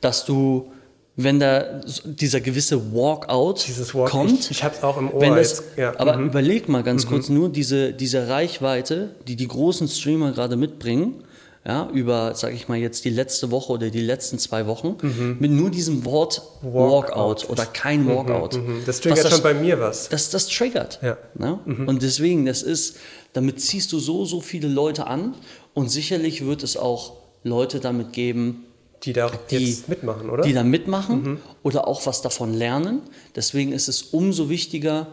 dass 0.00 0.24
du, 0.24 0.70
wenn 1.16 1.38
da 1.38 1.80
dieser 2.04 2.40
gewisse 2.40 2.92
Walkout 2.94 3.66
Walk, 3.94 4.10
kommt, 4.10 4.40
ich, 4.40 4.50
ich 4.52 4.64
habe 4.64 4.74
es 4.74 4.82
auch 4.82 4.96
im 4.96 5.10
Ohr. 5.12 5.20
das, 5.36 5.62
ja. 5.76 5.98
Aber 5.98 6.16
mhm. 6.16 6.28
überleg 6.28 6.68
mal 6.68 6.82
ganz 6.82 7.06
kurz 7.06 7.28
nur 7.28 7.50
diese, 7.50 7.92
diese 7.92 8.26
Reichweite, 8.28 9.14
die 9.28 9.36
die 9.36 9.48
großen 9.48 9.86
Streamer 9.88 10.32
gerade 10.32 10.56
mitbringen, 10.56 11.22
ja, 11.66 11.88
über, 11.90 12.34
sag 12.34 12.52
ich 12.52 12.68
mal, 12.68 12.76
jetzt 12.76 13.04
die 13.06 13.10
letzte 13.10 13.50
Woche 13.50 13.72
oder 13.72 13.88
die 13.90 14.02
letzten 14.02 14.38
zwei 14.38 14.66
Wochen, 14.66 14.96
mit 15.38 15.50
nur 15.50 15.70
diesem 15.70 16.04
Wort 16.04 16.42
Walkout, 16.60 17.16
Walkout. 17.16 17.50
oder 17.50 17.64
kein 17.66 18.06
Walkout. 18.06 18.54
Mhm. 18.58 18.82
Das 18.84 18.96
Was 18.96 19.00
triggert 19.00 19.30
schon 19.32 19.42
bei 19.42 19.54
mir 19.54 19.80
was. 19.80 20.08
Das, 20.10 20.28
das 20.30 20.46
triggert. 20.48 20.98
Ja. 21.02 21.16
Ne? 21.34 21.58
Und 21.86 22.02
deswegen, 22.02 22.44
das 22.44 22.62
ist, 22.62 22.96
damit 23.32 23.60
ziehst 23.60 23.92
du 23.92 23.98
so, 23.98 24.24
so 24.26 24.40
viele 24.40 24.68
Leute 24.68 25.06
an 25.06 25.34
und 25.72 25.90
sicherlich 25.90 26.44
wird 26.44 26.62
es 26.62 26.76
auch 26.76 27.14
Leute 27.44 27.80
damit 27.80 28.12
geben, 28.12 28.64
Die 29.02 29.12
da 29.14 29.30
die- 29.50 29.78
mitmachen, 29.86 30.28
oder? 30.30 30.42
die 30.44 30.52
da 30.52 30.64
mitmachen 30.64 31.38
oder 31.62 31.88
auch 31.88 32.04
was 32.06 32.20
davon 32.22 32.52
lernen. 32.52 33.00
Deswegen 33.36 33.72
ist 33.72 33.88
es 33.88 34.02
umso 34.02 34.48
wichtiger, 34.50 35.06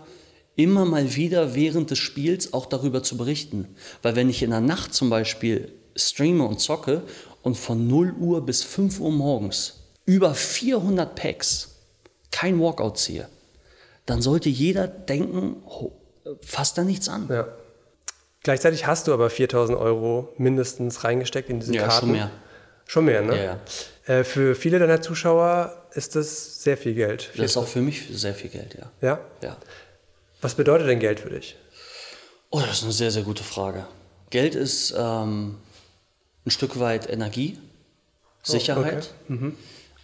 immer 0.57 0.83
mal 0.83 1.15
wieder 1.15 1.55
während 1.55 1.91
des 1.91 1.99
Spiels 1.99 2.51
auch 2.51 2.65
darüber 2.65 3.03
zu 3.03 3.15
berichten. 3.15 3.69
Weil 4.01 4.17
wenn 4.17 4.29
ich 4.29 4.43
in 4.43 4.49
der 4.49 4.59
Nacht 4.61 4.93
zum 4.93 5.09
Beispiel 5.09 5.71
streame 6.09 6.43
und 6.43 6.59
zocke 6.59 7.01
und 7.43 7.55
von 7.57 7.87
0 7.87 8.13
Uhr 8.19 8.45
bis 8.45 8.63
5 8.63 8.99
Uhr 8.99 9.11
morgens 9.11 9.79
über 10.05 10.33
400 10.33 11.15
Packs 11.15 11.75
kein 12.31 12.59
Walkout 12.59 12.97
ziehe, 12.97 13.27
dann 14.05 14.21
sollte 14.21 14.49
jeder 14.49 14.87
denken, 14.87 15.61
oh, 15.65 15.91
fasst 16.41 16.77
da 16.77 16.83
nichts 16.83 17.07
an. 17.09 17.27
ja. 17.29 17.47
Gleichzeitig 18.43 18.87
hast 18.87 19.07
du 19.07 19.13
aber 19.13 19.29
4000 19.29 19.77
Euro 19.77 20.29
mindestens 20.37 21.03
reingesteckt 21.03 21.49
in 21.51 21.59
diese 21.59 21.75
Ja, 21.75 21.83
Karten. 21.83 21.99
schon 21.99 22.11
mehr. 22.11 22.31
Schon 22.87 23.05
mehr, 23.05 23.21
ne? 23.21 23.37
Ja, 23.37 23.43
ja. 24.07 24.15
Äh, 24.15 24.23
für 24.23 24.55
viele 24.55 24.79
deiner 24.79 24.99
Zuschauer 24.99 25.85
ist 25.93 26.15
das 26.15 26.63
sehr 26.63 26.75
viel 26.75 26.95
Geld. 26.95 27.29
Das 27.37 27.51
ist 27.51 27.57
auch 27.57 27.67
für 27.67 27.81
mich 27.81 28.07
sehr 28.11 28.33
viel 28.33 28.49
Geld, 28.49 28.75
ja. 28.79 28.91
ja? 29.07 29.19
ja. 29.43 29.57
Was 30.41 30.55
bedeutet 30.55 30.87
denn 30.87 30.99
Geld 30.99 31.19
für 31.19 31.29
dich? 31.29 31.55
Oh, 32.49 32.59
das 32.59 32.77
ist 32.79 32.83
eine 32.83 32.91
sehr, 32.93 33.11
sehr 33.11 33.21
gute 33.21 33.43
Frage. 33.43 33.85
Geld 34.31 34.55
ist 34.55 34.93
ähm, 34.97 35.57
ein 36.45 36.51
Stück 36.51 36.79
weit 36.79 37.09
Energie, 37.09 37.57
Sicherheit. 38.43 39.13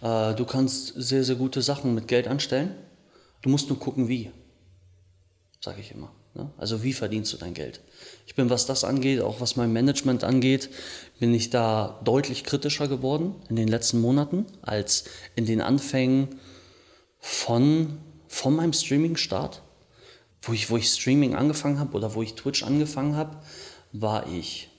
Äh, 0.00 0.34
du 0.34 0.44
kannst 0.44 0.92
sehr, 0.96 1.24
sehr 1.24 1.36
gute 1.36 1.62
Sachen 1.62 1.94
mit 1.94 2.08
Geld 2.08 2.28
anstellen. 2.28 2.74
Du 3.42 3.50
musst 3.50 3.68
nur 3.68 3.78
gucken, 3.78 4.08
wie, 4.08 4.30
sage 5.60 5.80
ich 5.80 5.90
immer. 5.92 6.12
Ne? 6.34 6.50
Also 6.56 6.82
wie 6.82 6.92
verdienst 6.92 7.32
du 7.32 7.36
dein 7.36 7.54
Geld? 7.54 7.80
Ich 8.26 8.34
bin, 8.34 8.50
was 8.50 8.66
das 8.66 8.84
angeht, 8.84 9.20
auch 9.20 9.40
was 9.40 9.56
mein 9.56 9.72
Management 9.72 10.22
angeht, 10.22 10.70
bin 11.18 11.34
ich 11.34 11.50
da 11.50 12.00
deutlich 12.04 12.44
kritischer 12.44 12.86
geworden 12.86 13.34
in 13.48 13.56
den 13.56 13.68
letzten 13.68 14.00
Monaten 14.00 14.46
als 14.62 15.04
in 15.34 15.46
den 15.46 15.60
Anfängen 15.60 16.36
von, 17.18 17.98
von 18.28 18.54
meinem 18.54 18.72
Streaming-Start 18.72 19.62
wo 20.42 20.52
ich, 20.52 20.70
wo 20.70 20.76
ich 20.76 20.88
Streaming 20.88 21.34
angefangen 21.34 21.78
habe 21.78 21.96
oder 21.96 22.14
wo 22.14 22.22
ich 22.22 22.34
Twitch 22.34 22.62
angefangen 22.62 23.16
habe, 23.16 23.36
war 23.92 24.26
ich, 24.28 24.70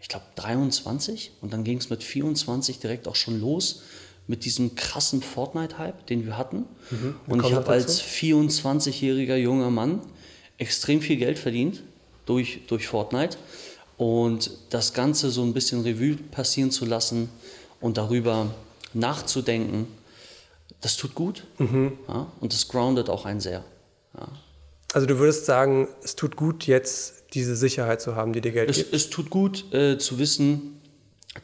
ich 0.00 0.08
glaube, 0.08 0.26
23 0.36 1.32
und 1.40 1.52
dann 1.52 1.64
ging 1.64 1.78
es 1.78 1.90
mit 1.90 2.02
24 2.02 2.78
direkt 2.78 3.08
auch 3.08 3.16
schon 3.16 3.40
los 3.40 3.82
mit 4.26 4.44
diesem 4.44 4.74
krassen 4.74 5.22
Fortnite-Hype, 5.22 6.06
den 6.06 6.26
wir 6.26 6.36
hatten. 6.36 6.64
Und 7.26 7.44
ich 7.44 7.52
habe 7.52 7.68
als 7.68 8.02
24-jähriger 8.02 9.36
junger 9.36 9.70
Mann 9.70 10.00
extrem 10.58 11.00
viel 11.00 11.16
Geld 11.16 11.38
verdient 11.38 11.82
durch, 12.24 12.60
durch 12.66 12.88
Fortnite 12.88 13.38
und 13.96 14.50
das 14.70 14.92
Ganze 14.92 15.30
so 15.30 15.42
ein 15.42 15.54
bisschen 15.54 15.82
Revue 15.82 16.16
passieren 16.16 16.70
zu 16.70 16.84
lassen 16.84 17.28
und 17.80 17.98
darüber 17.98 18.54
nachzudenken, 18.94 19.86
das 20.80 20.96
tut 20.96 21.14
gut 21.14 21.44
ja, 21.58 22.26
und 22.40 22.52
das 22.52 22.68
groundet 22.68 23.08
auch 23.08 23.24
einen 23.24 23.40
sehr. 23.40 23.64
Ja. 24.14 24.28
Also 24.92 25.06
du 25.06 25.18
würdest 25.18 25.46
sagen, 25.46 25.88
es 26.02 26.16
tut 26.16 26.36
gut, 26.36 26.66
jetzt 26.66 27.15
diese 27.34 27.56
Sicherheit 27.56 28.00
zu 28.00 28.14
haben, 28.16 28.32
die 28.32 28.40
dir 28.40 28.52
Geld 28.52 28.70
Es, 28.70 28.76
gibt. 28.78 28.92
es 28.94 29.10
tut 29.10 29.30
gut 29.30 29.72
äh, 29.74 29.98
zu 29.98 30.18
wissen, 30.18 30.80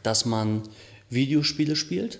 dass 0.01 0.25
man 0.25 0.63
Videospiele 1.09 1.75
spielt, 1.75 2.19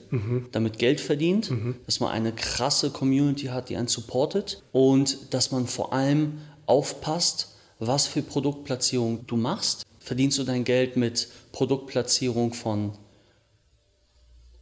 damit 0.51 0.77
Geld 0.77 1.01
verdient, 1.01 1.51
dass 1.88 2.00
man 2.00 2.12
eine 2.12 2.32
krasse 2.32 2.91
Community 2.91 3.48
hat, 3.48 3.70
die 3.70 3.75
einen 3.77 3.88
supportet 3.88 4.62
und 4.72 5.34
dass 5.34 5.51
man 5.51 5.65
vor 5.65 5.93
allem 5.93 6.38
aufpasst, 6.67 7.55
was 7.79 8.05
für 8.05 8.22
Produktplatzierung 8.22 9.25
du 9.25 9.36
machst. 9.36 9.84
Verdienst 10.00 10.38
du 10.38 10.43
dein 10.43 10.63
Geld 10.63 10.96
mit 10.96 11.27
Produktplatzierung 11.53 12.53
von 12.53 12.91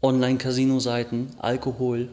Online-Casino-Seiten, 0.01 1.31
Alkohol, 1.39 2.07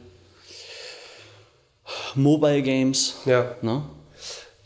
Mobile 2.14 2.62
Games, 2.62 3.14
Ja. 3.26 3.54
ne? 3.62 3.83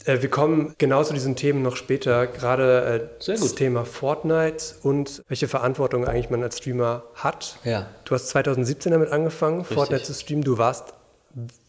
Äh, 0.06 0.22
wir 0.22 0.30
kommen 0.30 0.74
genau 0.78 1.02
zu 1.04 1.12
diesen 1.14 1.36
Themen 1.36 1.62
noch 1.62 1.76
später. 1.76 2.26
Gerade 2.26 3.08
äh, 3.20 3.26
das. 3.26 3.54
Thema 3.54 3.84
Fortnite 3.84 4.74
und 4.82 5.22
welche 5.28 5.48
Verantwortung 5.48 6.06
eigentlich 6.06 6.30
man 6.30 6.42
als 6.42 6.58
Streamer 6.58 7.02
hat. 7.14 7.56
Ja. 7.64 7.86
Du 8.04 8.14
hast 8.14 8.28
2017 8.28 8.92
damit 8.92 9.10
angefangen, 9.10 9.64
Fortnite 9.64 10.02
zu 10.04 10.14
streamen. 10.14 10.44
Du 10.44 10.58
warst 10.58 10.94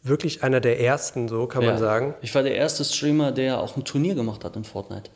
wirklich 0.04 0.44
einer 0.44 0.60
der 0.60 0.80
ersten, 0.82 1.28
so 1.28 1.48
kann 1.48 1.64
man 1.64 1.76
Ja. 1.76 1.80
sagen. 1.80 2.14
Ich 2.22 2.34
war 2.36 2.44
der 2.44 2.56
erste 2.56 2.84
Streamer, 2.84 3.32
der 3.32 3.60
auch 3.60 3.78
ein 3.78 3.86
Turnier 3.86 4.16
gemacht 4.16 4.44
hat 4.44 4.56
in 4.56 4.64
Fortnite. 4.64 5.10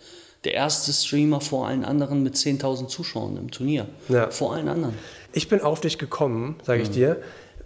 Der 0.44 0.54
erste 0.54 0.94
Streamer 0.94 1.42
vor 1.42 1.68
allen 1.68 1.84
anderen 1.84 2.24
mit 2.24 2.36
10.000 2.36 2.88
Zuschauern 2.88 3.36
im 3.38 3.52
Turnier. 3.52 3.88
Ja. 4.08 4.30
Vor 4.30 4.54
allen 4.54 4.70
anderen. 4.70 4.94
Ich 5.34 5.50
bin 5.50 5.62
auf 5.62 5.82
dich 5.82 5.98
gekommen, 5.98 6.56
sage 6.64 6.80
Mhm. 6.80 6.84
ich 6.86 6.92
dir, 6.92 7.18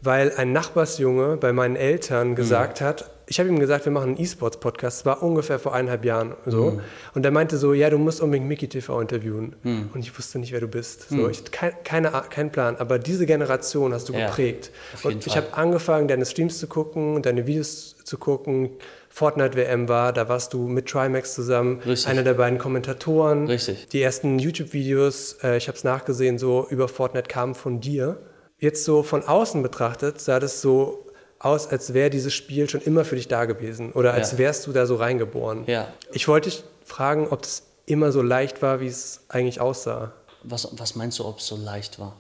weil 0.02 0.34
ein 0.38 0.52
Nachbarsjunge 0.54 1.38
bei 1.38 1.54
meinen 1.54 1.76
Eltern 1.76 2.34
gesagt 2.36 2.82
Mhm. 2.82 2.86
hat, 2.86 3.12
ich 3.32 3.40
habe 3.40 3.48
ihm 3.48 3.60
gesagt, 3.60 3.86
wir 3.86 3.94
machen 3.94 4.10
einen 4.10 4.20
E-Sports-Podcast, 4.20 5.00
das 5.00 5.06
war 5.06 5.24
ungefähr 5.24 5.58
vor 5.58 5.74
eineinhalb 5.74 6.04
Jahren 6.04 6.34
so. 6.46 6.72
Mhm. 6.72 6.80
Und 7.14 7.24
er 7.26 7.32
meinte 7.32 7.58
so, 7.58 7.74
ja, 7.74 7.90
du 7.90 7.98
musst 7.98 8.20
unbedingt 8.20 8.50
Mickey 8.50 8.68
TV 8.68 9.00
interviewen. 9.00 9.56
Und 9.64 10.00
ich 10.02 10.18
wusste 10.18 10.38
nicht, 10.38 10.52
wer 10.52 10.60
du 10.60 10.68
bist. 10.68 11.08
So, 11.10 11.30
ich 11.30 11.40
hatte 11.40 11.52
kein, 11.52 11.72
keine, 11.86 12.12
keinen 12.30 12.52
Plan, 12.52 12.76
aber 12.78 13.00
diese 13.00 13.26
Generation 13.26 13.94
hast 13.94 14.10
du 14.10 14.14
Mhm. 14.14 14.20
Ja, 14.20 14.26
geprägt. 14.28 14.72
Und 15.04 15.26
ich 15.26 15.38
habe 15.38 15.54
angefangen, 15.54 16.10
deine 16.10 16.26
Streams 16.26 16.60
zu 16.60 16.68
gucken, 16.68 17.22
deine 17.22 17.48
Videos 17.48 17.96
zu 18.04 18.18
gucken. 18.18 18.72
Fortnite 19.08 19.56
WM 19.56 19.88
war, 19.88 20.12
da 20.12 20.28
warst 20.28 20.52
du 20.54 20.68
mit 20.68 20.88
Trimax 20.90 21.34
zusammen, 21.34 21.80
Richtig. 21.86 22.08
einer 22.10 22.24
der 22.24 22.34
beiden 22.34 22.60
Kommentatoren. 22.60 23.48
Richtig. 23.48 23.88
Die 23.88 24.02
ersten 24.02 24.40
YouTube-Videos, 24.40 25.38
äh, 25.44 25.56
ich 25.56 25.68
habe 25.70 25.78
es 25.78 25.86
nachgesehen, 25.86 26.38
so 26.38 26.68
über 26.70 26.90
Fortnite 26.90 27.30
kamen 27.30 27.56
von 27.56 27.80
dir. 27.80 28.18
Jetzt 28.60 28.84
so 28.84 29.02
von 29.04 29.24
außen 29.24 29.64
betrachtet 29.64 30.20
sah 30.20 30.40
das 30.40 30.62
so 30.62 31.06
aus, 31.44 31.68
als 31.68 31.94
wäre 31.94 32.10
dieses 32.10 32.34
Spiel 32.34 32.70
schon 32.70 32.82
immer 32.82 33.04
für 33.06 33.16
dich 33.16 33.28
da 33.28 33.46
gewesen 33.46 33.92
oder 33.94 34.14
als 34.14 34.34
Ja. 34.34 34.38
wärst 34.40 34.68
du 34.68 34.72
da 34.74 34.86
so 34.86 34.96
reingeboren. 34.96 35.64
Ja. 35.68 35.92
Ich 36.14 36.28
wollte 36.28 36.50
dich 36.50 36.64
fragen, 36.86 37.28
ob 37.30 37.44
es 37.44 37.64
immer 37.86 38.12
so 38.12 38.22
leicht 38.22 38.62
war, 38.62 38.80
wie 38.80 38.88
es 38.88 39.22
eigentlich 39.30 39.60
aussah. 39.60 40.14
Was, 40.44 40.68
was 40.74 40.96
meinst 40.96 41.20
du, 41.20 41.26
ob 41.26 41.40
es 41.40 41.48
so 41.48 41.56
leicht 41.58 42.00
war? 42.00 42.16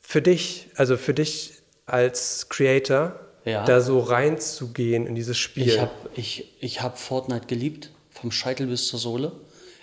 Für 0.00 0.20
dich, 0.22 0.68
also 0.76 0.96
für 0.96 1.14
dich 1.14 1.54
als 1.86 2.48
Creator, 2.48 3.18
Ja. 3.44 3.64
da 3.64 3.80
so 3.80 4.00
reinzugehen 4.00 5.06
in 5.06 5.14
dieses 5.14 5.38
Spiel. 5.38 5.68
Ich 5.68 5.80
habe 5.80 5.92
ich, 6.16 6.52
ich 6.60 6.82
hab 6.82 6.98
Fortnite 6.98 7.46
geliebt, 7.46 7.90
vom 8.10 8.32
Scheitel 8.32 8.66
bis 8.66 8.88
zur 8.88 8.98
Sohle. 8.98 9.32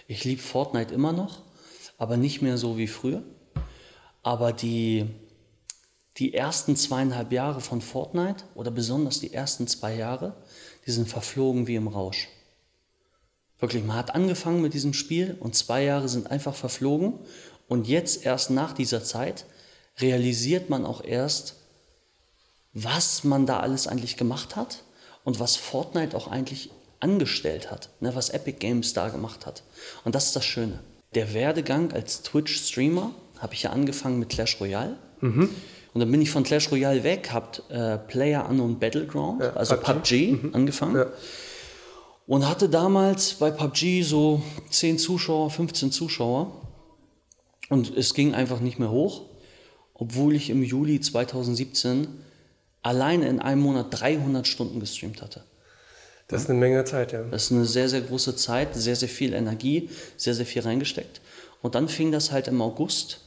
Ich 0.08 0.26
liebe 0.26 0.42
Fortnite 0.42 0.94
immer 0.94 1.14
noch, 1.14 1.42
aber 1.98 2.18
nicht 2.18 2.42
mehr 2.42 2.58
so 2.58 2.78
wie 2.78 2.88
früher. 2.88 3.24
Aber 4.22 4.52
die, 4.54 5.06
die 6.18 6.34
ersten 6.34 6.76
zweieinhalb 6.76 7.32
Jahre 7.32 7.62
von 7.62 7.82
Fortnite 7.82 8.44
oder 8.56 8.72
besonders 8.72 9.20
die 9.20 9.34
ersten 9.34 9.68
zwei 9.68 9.96
Jahre, 9.96 10.36
die 10.86 10.92
sind 10.92 11.08
verflogen 11.08 11.68
wie 11.68 11.76
im 11.76 11.88
Rausch. 11.88 12.28
Wirklich, 13.60 13.84
man 13.84 13.96
hat 13.96 14.14
angefangen 14.14 14.62
mit 14.62 14.74
diesem 14.74 14.94
Spiel 14.94 15.38
und 15.40 15.56
zwei 15.56 15.84
Jahre 15.84 16.10
sind 16.10 16.30
einfach 16.30 16.54
verflogen. 16.54 17.14
Und 17.68 17.88
jetzt 17.88 18.26
erst 18.26 18.50
nach 18.50 18.74
dieser 18.74 19.04
Zeit 19.04 19.46
realisiert 20.00 20.70
man 20.70 20.86
auch 20.86 21.04
erst, 21.04 21.56
was 22.74 23.24
man 23.24 23.46
da 23.46 23.60
alles 23.60 23.88
eigentlich 23.88 24.18
gemacht 24.18 24.56
hat 24.56 24.84
und 25.24 25.40
was 25.40 25.56
Fortnite 25.56 26.16
auch 26.18 26.28
eigentlich 26.28 26.72
angestellt 27.00 27.72
hat, 27.72 27.90
ne, 28.02 28.16
was 28.16 28.30
Epic 28.30 28.58
Games 28.60 28.94
da 28.94 29.10
gemacht 29.10 29.46
hat. 29.46 29.64
Und 30.04 30.16
das 30.16 30.28
ist 30.28 30.36
das 30.36 30.46
Schöne. 30.46 30.80
Der 31.16 31.34
Werdegang 31.34 31.92
als 31.92 32.22
Twitch-Streamer 32.24 33.14
habe 33.38 33.54
ich 33.54 33.64
ja 33.64 33.70
angefangen 33.70 34.20
mit 34.20 34.30
Clash 34.30 34.60
Royale. 34.60 34.98
Mhm. 35.22 35.50
Und 35.94 36.00
dann 36.00 36.12
bin 36.12 36.22
ich 36.22 36.32
von 36.32 36.44
Clash 36.44 36.72
Royale 36.72 37.04
weg, 37.04 37.32
habe 37.32 37.62
äh, 37.70 37.98
Player 38.10 38.50
Unknown 38.50 38.80
Battleground, 38.80 39.42
Ja, 39.42 39.54
also 39.54 39.76
PUBG. 39.76 40.36
PUBG, 40.36 40.56
angefangen. 40.56 40.96
Ja. 40.96 41.06
Und 42.26 42.48
hatte 42.50 42.70
damals 42.70 43.36
bei 43.36 43.52
PUBG 43.52 44.02
so 44.02 44.42
10 44.70 44.98
Zuschauer, 44.98 45.50
15 45.52 45.92
Zuschauer. 45.92 46.52
Und 47.70 47.96
es 47.96 48.14
ging 48.14 48.34
einfach 48.34 48.60
nicht 48.60 48.80
mehr 48.80 48.90
hoch, 48.90 49.22
obwohl 49.94 50.36
ich 50.36 50.50
im 50.50 50.64
Juli 50.64 51.00
2017 51.00 52.08
alleine 52.82 53.28
in 53.28 53.40
einem 53.40 53.62
Monat 53.62 53.88
300 53.92 54.48
Stunden 54.48 54.80
gestreamt 54.80 55.22
hatte. 55.22 55.44
Das 56.28 56.44
ist 56.44 56.50
eine 56.50 56.60
Menge 56.60 56.84
Zeit, 56.86 57.12
ja. 57.12 57.24
Das 57.24 57.44
ist 57.46 57.52
eine 57.52 57.66
sehr, 57.66 57.90
sehr 57.90 58.02
große 58.02 58.36
Zeit, 58.36 58.76
sehr, 58.76 58.96
sehr 58.96 59.10
viel 59.10 59.34
Energie, 59.34 59.90
sehr, 60.18 60.34
sehr 60.34 60.46
viel 60.46 60.64
reingesteckt. 60.64 61.22
Und 61.62 61.76
dann 61.76 61.88
fing 61.88 62.12
das 62.12 62.32
halt 62.32 62.48
im 62.48 62.62
August 62.62 63.23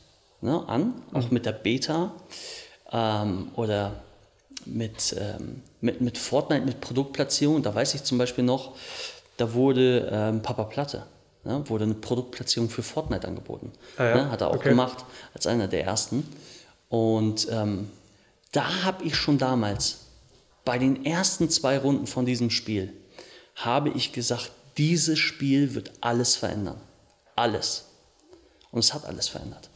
ne, 0.47 0.67
an, 0.69 0.95
auch 1.13 1.31
mit 1.31 1.45
der 1.45 1.53
Beta 1.53 2.13
ähm, 2.93 3.51
oder 3.57 4.01
mit, 4.65 5.15
ähm, 5.19 5.63
mit, 5.81 6.01
mit 6.01 6.17
Fortnite, 6.17 6.65
mit 6.65 6.81
Produktplatzierung. 6.81 7.63
Da 7.63 7.75
weiß 7.75 7.95
ich 7.95 8.05
zum 8.05 8.17
Beispiel 8.17 8.45
noch, 8.45 8.77
da 9.37 9.53
wurde 9.53 10.09
ähm, 10.11 10.43
Papa 10.43 10.65
Platte, 10.65 11.05
ne, 11.45 11.63
wurde 11.69 11.85
eine 11.85 11.95
Produktplatzierung 11.95 12.71
für 12.71 12.83
Fortnite 12.83 13.27
angeboten. 13.27 13.73
Ah 13.99 14.05
ja, 14.05 14.15
ne, 14.15 14.31
hat 14.31 14.41
er 14.41 14.49
auch 14.49 14.57
okay. 14.57 14.71
gemacht 14.71 15.05
als 15.35 15.47
einer 15.47 15.69
der 15.69 15.85
ersten. 15.85 16.27
Und 16.89 17.49
ähm, 17.51 17.91
da 18.53 18.85
habe 18.85 19.05
ich 19.05 19.17
schon 19.17 19.39
damals 19.39 20.07
bei 20.65 20.79
den 20.79 21.05
ersten 21.05 21.51
zwei 21.51 21.79
Runden 21.79 22.07
von 22.07 22.25
diesem 22.25 22.51
Spiel 22.51 22.93
habe 23.57 23.89
ich 23.91 24.13
gesagt, 24.13 24.53
dieses 24.77 25.19
Spiel 25.19 25.75
wird 25.75 25.91
alles 26.01 26.37
verändern. 26.37 26.81
Alles. 27.35 27.87
Und 28.71 28.81
es 28.81 28.93
hat 28.93 29.07
alles 29.07 29.29
verändert. 29.29 29.71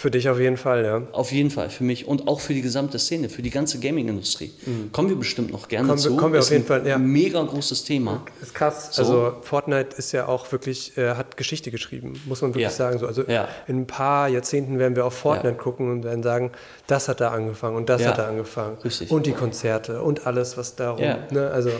Für 0.00 0.12
dich 0.12 0.28
auf 0.28 0.38
jeden 0.38 0.56
Fall, 0.56 0.84
ja. 0.84 1.02
Auf 1.10 1.32
jeden 1.32 1.50
Fall, 1.50 1.70
für 1.70 1.82
mich 1.82 2.06
und 2.06 2.28
auch 2.28 2.38
für 2.38 2.54
die 2.54 2.62
gesamte 2.62 3.00
Szene, 3.00 3.28
für 3.28 3.42
die 3.42 3.50
ganze 3.50 3.80
Gaming-Industrie. 3.80 4.52
Kommen 4.92 5.08
wir 5.08 5.16
bestimmt 5.16 5.50
noch 5.50 5.66
gerne 5.66 5.86
Mhm. 5.86 5.88
Kommen 5.88 5.98
zu. 5.98 6.16
kommen 6.16 6.32
wir 6.34 6.38
auf 6.38 6.44
Ist 6.44 6.50
jeden 6.52 6.62
ein 6.62 6.66
Fall, 6.68 6.86
ja. 6.86 6.98
Mega 6.98 7.42
großes 7.42 7.82
Thema. 7.82 8.24
Ist 8.40 8.54
krass. 8.54 8.90
So. 8.94 9.02
Also 9.02 9.32
Fortnite 9.42 9.96
ist 9.96 10.12
ja 10.12 10.26
auch 10.28 10.52
wirklich, 10.52 10.96
äh, 10.96 11.14
hat 11.16 11.36
Geschichte 11.36 11.72
geschrieben, 11.72 12.12
muss 12.26 12.42
man 12.42 12.50
wirklich 12.52 12.62
Ja. 12.62 12.70
sagen. 12.70 13.00
So, 13.00 13.08
also 13.08 13.24
Ja. 13.26 13.48
in 13.66 13.80
ein 13.80 13.86
paar 13.88 14.28
Jahrzehnten 14.28 14.78
werden 14.78 14.94
wir 14.94 15.04
auf 15.04 15.14
Fortnite 15.14 15.56
Ja. 15.56 15.60
gucken 15.64 15.90
und 15.90 16.04
werden 16.04 16.22
sagen, 16.22 16.52
das 16.86 17.08
hat 17.08 17.20
da 17.20 17.32
angefangen 17.32 17.74
und 17.76 17.88
das 17.88 18.06
hat 18.06 18.18
da 18.18 18.28
angefangen. 18.28 18.78
Richtig. 18.84 19.10
Und 19.10 19.26
die 19.26 19.32
Konzerte 19.32 20.00
und 20.02 20.28
alles, 20.28 20.56
was 20.56 20.76
darum. 20.76 21.02
Ja. 21.02 21.18
Ne? 21.32 21.50
Also 21.50 21.70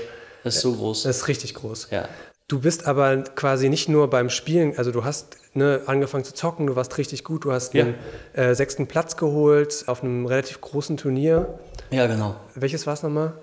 Das 0.43 0.57
ist 0.57 0.63
so 0.63 0.73
groß. 0.75 1.05
das 1.05 1.19
ist 1.19 1.29
richtig 1.29 1.55
groß. 1.55 1.87
Ja. 1.93 2.09
Du 2.49 2.61
bist 2.61 2.87
aber 2.87 3.25
quasi 3.35 3.69
nicht 3.69 3.91
nur 3.91 4.09
beim 4.09 4.31
Spielen, 4.31 4.73
also 4.79 4.91
du 4.91 5.05
hast 5.05 5.37
ne, 5.53 5.83
angefangen 5.85 6.25
zu 6.25 6.33
zocken, 6.33 6.67
du 6.67 6.77
warst 6.77 6.97
richtig 6.97 7.23
gut, 7.23 7.45
du 7.45 7.53
hast 7.53 7.75
Ja. 7.75 7.85
einen 7.85 7.95
äh, 8.33 8.55
sechsten 8.55 8.87
Platz 8.87 9.19
geholt 9.19 9.85
auf 9.87 10.03
einem 10.03 10.25
relativ 10.25 10.63
großen 10.63 10.97
Turnier. 10.97 11.59
ja, 11.91 12.07
genau. 12.07 12.37
Welches 12.55 12.87
war 12.87 12.95
es 12.95 13.03
nochmal? 13.03 13.35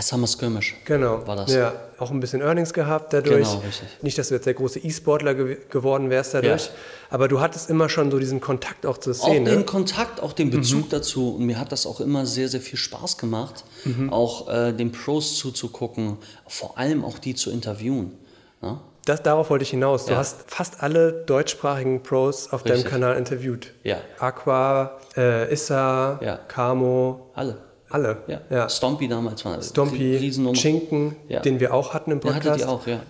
Summer 0.00 0.26
Skirmish. 0.26 0.76
Genau. 0.84 1.26
War 1.26 1.36
das. 1.36 1.52
Ja, 1.52 1.72
auch 1.98 2.10
ein 2.10 2.20
bisschen 2.20 2.40
Earnings 2.40 2.72
gehabt 2.72 3.12
dadurch. 3.12 3.48
Genau, 3.48 3.58
richtig. 3.66 3.88
Nicht, 4.02 4.16
dass 4.18 4.28
du 4.28 4.34
jetzt 4.34 4.46
der 4.46 4.54
große 4.54 4.78
E-Sportler 4.78 5.34
ge 5.34 5.56
geworden 5.70 6.08
wärst 6.10 6.34
dadurch, 6.34 6.66
Ja. 6.66 6.72
aber 7.10 7.26
du 7.28 7.40
hattest 7.40 7.68
immer 7.68 7.88
schon 7.88 8.10
so 8.10 8.18
diesen 8.18 8.40
Kontakt 8.40 8.86
auch 8.86 8.98
zur 8.98 9.12
Auch 9.14 9.28
Szene. 9.28 9.50
den 9.50 9.66
Kontakt, 9.66 10.20
auch 10.20 10.32
den 10.32 10.50
Bezug 10.50 10.84
Mhm. 10.86 10.90
dazu. 10.90 11.34
Und 11.34 11.46
mir 11.46 11.58
hat 11.58 11.72
das 11.72 11.86
auch 11.86 12.00
immer 12.00 12.26
sehr, 12.26 12.48
sehr 12.48 12.60
viel 12.60 12.78
Spaß 12.78 13.18
gemacht, 13.18 13.64
auch 14.10 14.48
äh, 14.48 14.72
den 14.72 14.92
Pros 14.92 15.36
zuzugucken, 15.36 16.18
vor 16.46 16.78
allem 16.78 17.04
auch 17.04 17.18
die 17.18 17.34
zu 17.34 17.50
interviewen. 17.50 18.16
Ne? 18.62 18.78
Das, 19.04 19.22
darauf 19.22 19.48
wollte 19.50 19.62
ich 19.62 19.70
hinaus. 19.70 20.04
Du 20.04 20.12
Ja. 20.12 20.18
hast 20.18 20.50
fast 20.50 20.82
alle 20.82 21.12
deutschsprachigen 21.12 22.02
Pros 22.02 22.52
auf 22.52 22.62
deinem 22.62 22.74
Richtig. 22.74 22.90
Kanal 22.92 23.16
interviewt. 23.16 23.72
Ja. 23.82 23.96
Aqua, 24.18 24.98
äh, 25.16 25.50
Issa, 25.52 26.20
Ja. 26.22 26.36
Camo, 26.46 27.30
Alle. 27.34 27.56
Alle. 27.90 28.22
Ja. 28.26 28.40
ja. 28.50 28.68
Stompy 28.68 29.08
damals 29.08 29.44
war 29.44 29.62
Stompy, 29.62 30.16
Riesennummer. 30.16 30.56
Chinken, 30.56 31.16
Ja. 31.28 31.40
den 31.40 31.60
wir 31.60 31.74
auch 31.74 31.94
hatten 31.94 32.10
im 32.10 32.20
Der 32.20 32.28
Podcast. 32.30 32.48
hatte 32.48 32.58
die 32.58 32.64
auch, 32.64 32.86
ja. 32.86 33.02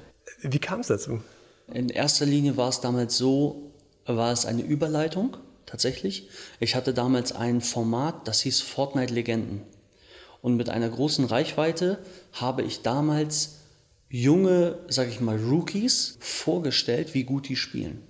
Wie 0.42 0.58
kam 0.58 0.80
es 0.80 0.86
dazu? 0.88 1.20
In 1.72 1.88
erster 1.88 2.26
Linie 2.26 2.56
war 2.56 2.68
es 2.68 2.80
damals 2.80 3.16
so, 3.18 3.70
war 4.06 4.32
es 4.32 4.46
eine 4.46 4.62
Überleitung 4.62 5.36
tatsächlich. 5.66 6.28
Ich 6.60 6.74
hatte 6.74 6.94
damals 6.94 7.32
ein 7.32 7.60
Format, 7.60 8.26
das 8.26 8.40
hieß 8.40 8.60
Fortnite 8.62 9.12
Legenden. 9.12 9.62
Und 10.40 10.56
mit 10.56 10.70
einer 10.70 10.88
großen 10.88 11.24
Reichweite 11.26 11.98
habe 12.32 12.62
ich 12.62 12.82
damals 12.82 13.56
junge, 14.08 14.78
sage 14.88 15.10
ich 15.10 15.20
mal, 15.20 15.36
Rookies 15.36 16.16
vorgestellt, 16.20 17.12
wie 17.12 17.24
gut 17.24 17.48
die 17.48 17.56
spielen. 17.56 18.02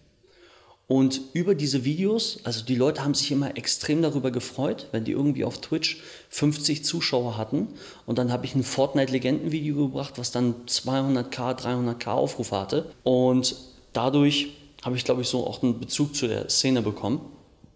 Und 0.89 1.21
über 1.35 1.55
diese 1.55 1.85
Videos, 1.85 2.41
also 2.45 2.65
die 2.65 2.75
Leute 2.75 3.05
haben 3.05 3.13
sich 3.13 3.31
immer 3.31 3.59
extrem 3.59 4.01
darüber 4.01 4.31
gefreut, 4.31 4.89
wenn 4.91 5.05
die 5.05 5.13
irgendwie 5.13 5.45
auf 5.45 5.61
Twitch 5.61 6.03
50 6.31 6.83
Zuschauer 6.83 7.37
hatten. 7.37 7.69
Und 8.07 8.17
dann 8.19 8.33
habe 8.33 8.47
ich 8.47 8.55
ein 8.55 8.65
Fortnite-Legenden-Video 8.65 9.89
gebracht, 9.89 10.15
was 10.17 10.31
dann 10.31 10.55
200k, 10.67 11.61
300k 11.61 12.09
Aufrufe 12.09 12.59
hatte. 12.59 12.87
Und 13.03 13.55
dadurch 13.93 14.49
habe 14.83 14.97
ich, 14.97 15.05
glaube 15.05 15.21
ich, 15.21 15.29
so 15.29 15.47
auch 15.47 15.63
einen 15.63 15.79
Bezug 15.79 16.17
zu 16.17 16.27
der 16.27 16.49
Szene 16.49 16.81
bekommen. 16.81 17.21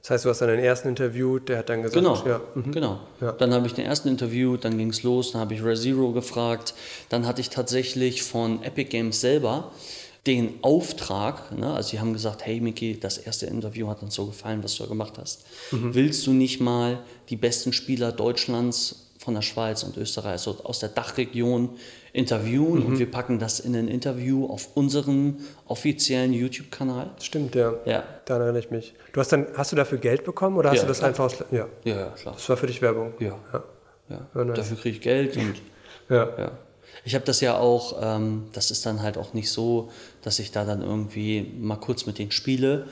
Das 0.01 0.11
heißt, 0.11 0.25
du 0.25 0.31
hast 0.31 0.41
dann 0.41 0.49
den 0.49 0.59
ersten 0.59 0.89
Interview, 0.89 1.39
der 1.39 1.59
hat 1.59 1.69
dann 1.69 1.83
gesagt, 1.83 1.95
Genau, 1.95 2.21
ja, 2.27 2.41
mhm. 2.55 2.73
genau. 2.73 2.99
Ja. 3.21 3.33
Dann 3.33 3.55
habe 3.55 3.67
ich 3.69 3.75
den 3.75 3.85
ersten 3.85 4.09
Interview, 4.09 4.57
dann 4.57 4.77
ging 4.77 4.91
es 4.91 5.05
los, 5.05 5.31
dann 5.31 5.43
habe 5.43 5.55
ich 5.55 5.63
ReZero 5.63 6.11
gefragt, 6.11 6.75
dann 7.09 7.25
hatte 7.25 7.41
ich 7.41 7.51
tatsächlich 7.51 8.25
von 8.25 8.65
Epic 8.65 8.91
Games 8.91 9.21
selber 9.21 9.71
den 10.27 10.63
Auftrag, 10.63 11.51
ne, 11.57 11.75
also 11.75 11.91
sie 11.91 12.01
haben 12.01 12.13
gesagt, 12.13 12.47
hey 12.47 12.61
Miki, 12.61 12.99
das 12.99 13.19
erste 13.19 13.47
Interview 13.47 13.89
hat 13.89 14.03
uns 14.03 14.15
so 14.15 14.27
gefallen, 14.27 14.63
was 14.63 14.77
du 14.77 14.85
da 14.85 14.89
gemacht 14.89 15.15
hast. 15.19 15.45
Mhm. 15.73 15.95
Willst 15.95 16.27
du 16.27 16.33
nicht 16.33 16.61
mal 16.61 17.01
die 17.29 17.37
besten 17.37 17.73
Spieler 17.73 18.13
Deutschlands 18.13 19.09
von 19.19 19.35
der 19.35 19.43
Schweiz 19.43 19.83
und 19.83 19.97
Österreich, 19.97 20.33
also 20.33 20.59
aus 20.65 20.79
der 20.81 20.91
Dachregion 20.91 21.71
interviewen 22.13 22.81
Mhm. 22.81 22.87
und 22.87 22.99
wir 22.99 23.11
packen 23.11 23.39
das 23.41 23.59
in 23.61 23.75
ein 23.75 23.89
Interview 23.89 24.47
auf 24.47 24.77
unseren 24.77 25.39
offiziellen 25.67 26.33
YouTube-Kanal? 26.33 27.11
Stimmt, 27.21 27.55
ja. 27.57 27.75
Ja. 27.85 28.05
Daran 28.25 28.43
erinnere 28.43 28.61
ich 28.63 28.71
mich. 28.71 28.95
Du 29.13 29.21
hast 29.21 29.33
dann, 29.33 29.47
hast 29.57 29.73
du 29.73 29.77
dafür 29.77 29.99
Geld 29.99 30.25
bekommen 30.25 30.57
oder 30.57 30.71
hast 30.71 30.77
Ja, 30.79 30.83
du 30.83 30.89
das 30.89 30.99
klar. 30.99 31.09
einfach 31.09 31.25
aus, 31.25 31.37
ja, 31.51 31.67
Ja, 31.85 31.97
ja, 31.97 32.07
klar. 32.11 32.35
das 32.35 32.49
war 32.49 32.57
für 32.57 32.67
dich 32.69 32.81
Werbung. 32.83 33.13
Ja. 33.19 33.39
Ja. 33.53 33.65
Ja. 34.11 34.27
Ja, 34.35 34.45
nice. 34.45 34.57
Dafür 34.57 34.77
kriege 34.77 34.97
ich 34.97 35.03
Geld 35.03 35.37
und 35.37 35.55
Ja. 36.09 36.29
ja. 36.39 36.51
Ich 37.05 37.15
habe 37.15 37.25
das 37.25 37.41
ja 37.41 37.59
auch, 37.59 37.97
ähm, 38.01 38.45
das 38.53 38.71
ist 38.71 38.87
dann 38.87 39.03
halt 39.03 39.19
auch 39.19 39.33
nicht 39.35 39.51
so, 39.51 39.91
dass 40.23 40.39
ich 40.39 40.53
da 40.53 40.65
dann 40.65 40.83
irgendwie 40.83 41.43
mal 41.59 41.77
kurz 41.77 42.07
mit 42.07 42.19
denen 42.19 42.31
spiele, 42.31 42.87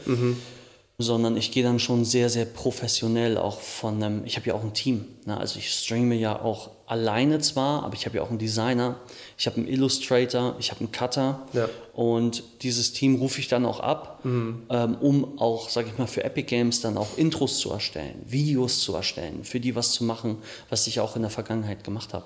sondern 0.98 1.36
ich 1.38 1.50
gehe 1.50 1.62
dann 1.62 1.78
schon 1.78 2.04
sehr, 2.04 2.28
sehr 2.28 2.44
professionell 2.44 3.38
auch 3.38 3.60
von 3.60 4.02
einem, 4.02 4.24
ich 4.26 4.36
habe 4.36 4.48
ja 4.48 4.54
auch 4.54 4.62
ein 4.62 4.74
Team. 4.74 5.06
Ne? 5.24 5.34
Also 5.38 5.58
ich 5.58 5.72
streame 5.72 6.14
ja 6.14 6.38
auch 6.42 6.70
alleine 6.86 7.38
zwar, 7.38 7.84
aber 7.84 7.94
ich 7.94 8.04
habe 8.04 8.16
ja 8.16 8.22
auch 8.22 8.28
einen 8.28 8.38
Designer, 8.38 8.96
ich 9.38 9.46
habe 9.46 9.56
einen 9.56 9.68
Illustrator, 9.68 10.56
ich 10.58 10.70
habe 10.70 10.80
einen 10.80 10.92
Cutter 10.92 11.46
Ja. 11.54 11.68
und 11.94 12.42
dieses 12.62 12.92
Team 12.92 13.14
rufe 13.16 13.40
ich 13.40 13.48
dann 13.48 13.64
auch 13.64 13.80
ab, 13.80 14.20
ähm, 14.24 14.96
um 15.00 15.38
auch, 15.38 15.70
sage 15.70 15.88
ich 15.90 15.96
mal, 15.98 16.06
für 16.06 16.22
Epic 16.24 16.48
Games 16.48 16.82
dann 16.82 16.98
auch 16.98 17.16
Intros 17.16 17.60
zu 17.60 17.70
erstellen, 17.70 18.20
Videos 18.26 18.80
zu 18.80 18.94
erstellen, 18.94 19.44
für 19.44 19.60
die 19.60 19.74
was 19.76 19.92
zu 19.92 20.04
machen, 20.04 20.36
was 20.68 20.86
ich 20.86 21.00
auch 21.00 21.16
in 21.16 21.22
der 21.22 21.30
Vergangenheit 21.30 21.82
gemacht 21.84 22.12
habe. 22.12 22.24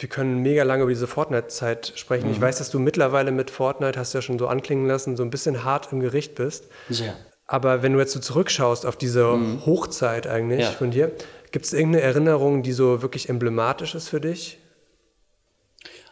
Wir 0.00 0.08
können 0.08 0.38
mega 0.38 0.62
lange 0.62 0.82
über 0.84 0.90
diese 0.92 1.06
Fortnite-Zeit 1.06 1.92
sprechen. 1.94 2.26
Mhm. 2.28 2.32
Ich 2.32 2.40
weiß, 2.40 2.58
dass 2.58 2.70
du 2.70 2.78
mittlerweile 2.78 3.30
mit 3.32 3.50
Fortnite, 3.50 3.98
hast 3.98 4.14
du 4.14 4.18
ja 4.18 4.22
schon 4.22 4.38
so 4.38 4.48
anklingen 4.48 4.86
lassen, 4.86 5.16
so 5.16 5.22
ein 5.22 5.30
bisschen 5.30 5.62
hart 5.64 5.92
im 5.92 6.00
Gericht 6.00 6.34
bist. 6.36 6.64
Sehr. 6.88 7.14
Aber 7.46 7.82
wenn 7.82 7.92
du 7.92 7.98
jetzt 7.98 8.12
so 8.12 8.20
zurückschaust 8.20 8.86
auf 8.86 8.96
diese 8.96 9.26
Hochzeit 9.66 10.26
eigentlich 10.26 10.60
Mhm. 10.60 10.64
Ja. 10.64 10.70
von 10.70 10.90
dir, 10.90 11.12
gibt 11.52 11.66
es 11.66 11.72
irgendeine 11.72 12.02
Erinnerung, 12.04 12.62
die 12.62 12.72
so 12.72 13.02
wirklich 13.02 13.28
emblematisch 13.28 13.94
ist 13.94 14.08
für 14.08 14.20
dich? 14.20 14.58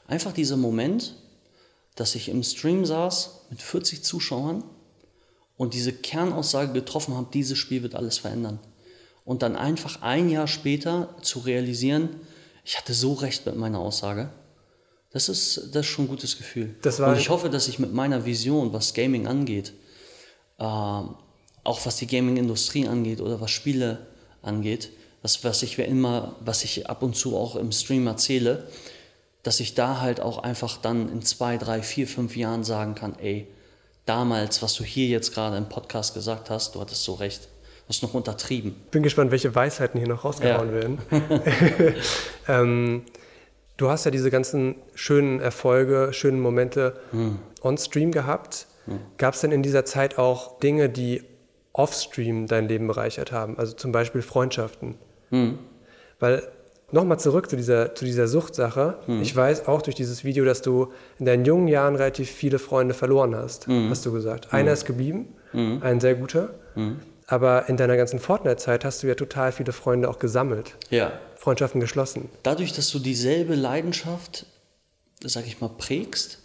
Einfach 0.07 0.33
dieser 0.33 0.57
Moment, 0.57 1.14
dass 1.94 2.14
ich 2.14 2.29
im 2.29 2.42
Stream 2.42 2.85
saß 2.85 3.46
mit 3.51 3.62
40 3.62 4.03
Zuschauern 4.03 4.64
und 5.57 5.74
diese 5.74 5.92
Kernaussage 5.92 6.72
getroffen 6.72 7.14
habe, 7.16 7.29
dieses 7.33 7.59
Spiel 7.59 7.83
wird 7.83 7.94
alles 7.94 8.18
verändern. 8.18 8.59
Und 9.24 9.42
dann 9.42 9.57
einfach 9.57 10.01
ein 10.03 10.31
Jahr 10.31 10.46
später 10.46 11.14
zu 11.22 11.40
realisieren, 11.40 12.20
ich 12.68 12.76
hatte 12.76 12.92
so 12.92 13.14
recht 13.14 13.46
mit 13.46 13.57
meiner 13.57 13.78
Aussage. 13.78 14.28
Das 15.11 15.31
ist, 15.31 15.70
das 15.72 15.87
ist 15.87 15.87
schon 15.87 16.04
ein 16.04 16.09
gutes 16.09 16.37
Gefühl. 16.37 16.74
Und 17.14 17.18
ich 17.18 17.31
hoffe, 17.31 17.48
dass 17.48 17.66
ich 17.66 17.78
mit 17.78 17.94
meiner 17.94 18.26
Vision, 18.26 18.74
was 18.74 18.92
Gaming 18.92 19.26
angeht, 19.26 19.72
ähm, 20.59 21.14
auch 21.64 21.87
was 21.87 21.96
die 21.96 22.07
Gaming-Industrie 22.07 22.87
angeht 22.87 23.22
oder 23.22 23.40
was 23.40 23.50
Spiele 23.50 24.07
angeht, 24.42 24.90
das, 25.22 25.42
was 25.44 25.62
ich 25.62 25.78
immer, 25.78 26.37
was 26.40 26.62
ich 26.62 26.90
ab 26.90 27.02
und 27.02 27.16
zu 27.16 27.38
auch 27.38 27.57
im 27.57 27.72
Stream 27.72 28.07
erzähle, 28.07 28.68
dass 29.42 29.61
ich 29.61 29.74
da 29.74 30.02
halt 30.02 30.20
auch 30.20 30.37
einfach 30.37 30.76
dann 30.76 31.11
in 31.11 31.22
zwei, 31.22 31.57
drei, 31.57 31.81
vier, 31.81 32.07
fünf 32.07 32.37
Jahren 32.37 32.64
sagen 32.64 32.94
kann, 32.94 33.18
ey, 33.18 33.48
damals, 34.04 34.61
was 34.61 34.74
du 34.74 34.85
hier 34.85 35.07
jetzt 35.07 35.33
gerade 35.33 35.57
im 35.57 35.70
Podcast 35.70 36.12
gesagt 36.12 36.50
hast, 36.50 36.74
du 36.74 36.83
hattest 36.83 37.02
so 37.02 37.14
recht. 37.14 37.48
Das 37.88 37.96
ist 37.96 38.03
noch 38.03 38.14
untertrieben. 38.14 38.74
Bin 38.90 39.03
gespannt, 39.03 39.31
welche 39.31 39.55
Weisheiten 39.55 39.98
hier 39.98 40.09
noch 40.09 40.24
rausgehauen 40.24 40.68
Ja. 40.68 40.74
werden. 40.74 40.98
ähm, 42.48 43.03
du 43.79 43.88
hast 43.88 44.05
ja 44.05 44.11
diese 44.11 44.31
ganzen 44.31 44.74
schönen 44.94 45.40
Erfolge, 45.40 46.11
schönen 46.12 46.38
Momente 46.40 46.94
Hm. 47.11 47.38
on-stream 47.62 48.12
gehabt. 48.12 48.66
Gab 49.18 49.35
es 49.35 49.40
denn 49.42 49.53
in 49.53 49.62
dieser 49.62 49.85
Zeit 49.85 50.16
auch 50.18 50.59
Dinge, 50.61 50.88
die 50.88 51.22
off-stream 51.74 52.46
dein 52.46 52.68
Leben 52.68 52.87
bereichert 52.87 53.33
haben? 53.33 53.59
Also 53.59 53.74
zum 53.74 53.92
Beispiel 53.92 54.22
Freundschaften? 54.22 54.94
Hm. 55.31 55.59
Weil 56.20 56.42
nochmal 56.90 57.18
zurück 57.20 57.51
zu 57.51 57.57
dieser, 57.57 57.94
zu 57.94 58.07
dieser 58.07 58.29
Suchtsache. 58.29 58.96
Hm. 59.05 59.20
Ich 59.20 59.37
weiß 59.37 59.68
auch 59.68 59.83
durch 59.83 59.94
dieses 59.94 60.24
Video, 60.24 60.46
dass 60.46 60.62
du 60.62 60.90
in 61.18 61.27
deinen 61.27 61.44
jungen 61.44 61.68
Jahren 61.68 61.96
relativ 61.96 62.31
viele 62.31 62.59
Freunde 62.59 62.94
verloren 62.94 63.35
hast, 63.37 63.66
Hm. 63.66 63.88
hast 63.90 64.05
du 64.07 64.12
gesagt. 64.12 64.53
Einer 64.55 64.72
ist 64.72 64.85
geblieben, 64.87 65.35
ein 65.55 66.01
sehr 66.01 66.14
guter. 66.14 66.51
Aber 67.30 67.68
in 67.68 67.76
deiner 67.76 67.98
ganzen 67.98 68.18
Fortnite-Zeit 68.18 68.86
hast 68.86 69.02
du 69.02 69.06
ja 69.06 69.14
total 69.14 69.52
viele 69.52 69.72
Freunde 69.72 70.08
auch 70.08 70.18
gesammelt, 70.18 70.76
Ja. 70.90 71.12
Freundschaften 71.36 71.78
geschlossen. 71.80 72.30
Dadurch, 72.42 72.72
dass 72.72 72.90
du 72.90 72.98
dieselbe 72.98 73.54
Leidenschaft, 73.54 74.46
sag 75.22 75.46
ich 75.46 75.60
mal, 75.60 75.68
prägst, 75.68 76.38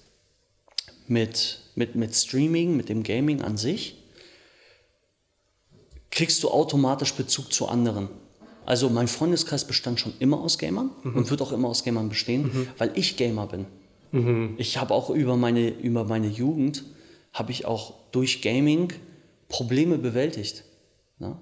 mit, 1.08 1.62
mit, 1.76 1.96
mit 1.96 2.14
Streaming, 2.14 2.76
mit 2.76 2.90
dem 2.90 3.02
Gaming 3.04 3.42
an 3.42 3.58
sich, 3.58 3.98
kriegst 6.12 6.44
du 6.44 6.50
automatisch 6.50 7.14
Bezug 7.14 7.52
zu 7.52 7.68
anderen. 7.70 8.10
Also 8.66 8.90
mein 8.90 9.08
Freundeskreis 9.08 9.66
bestand 9.66 10.00
schon 10.00 10.14
immer 10.20 10.40
aus 10.42 10.58
Gamern 10.58 10.92
und 11.04 11.30
wird 11.30 11.42
auch 11.42 11.52
immer 11.54 11.70
aus 11.70 11.84
Gamern 11.84 12.10
bestehen, 12.10 12.70
weil 12.78 12.92
ich 12.96 13.18
Gamer 13.18 13.48
bin. 13.48 14.56
Ich 14.58 14.78
habe 14.78 14.94
auch 14.94 15.10
über 15.10 15.38
meine, 15.38 15.70
über 15.70 16.04
meine 16.04 16.28
Jugend, 16.28 16.84
habe 17.34 17.52
ich 17.52 17.66
auch 17.66 17.94
durch 18.12 18.42
Gaming 18.42 18.94
Probleme 19.50 19.98
bewältigt. 19.98 20.64
Ne? 21.24 21.38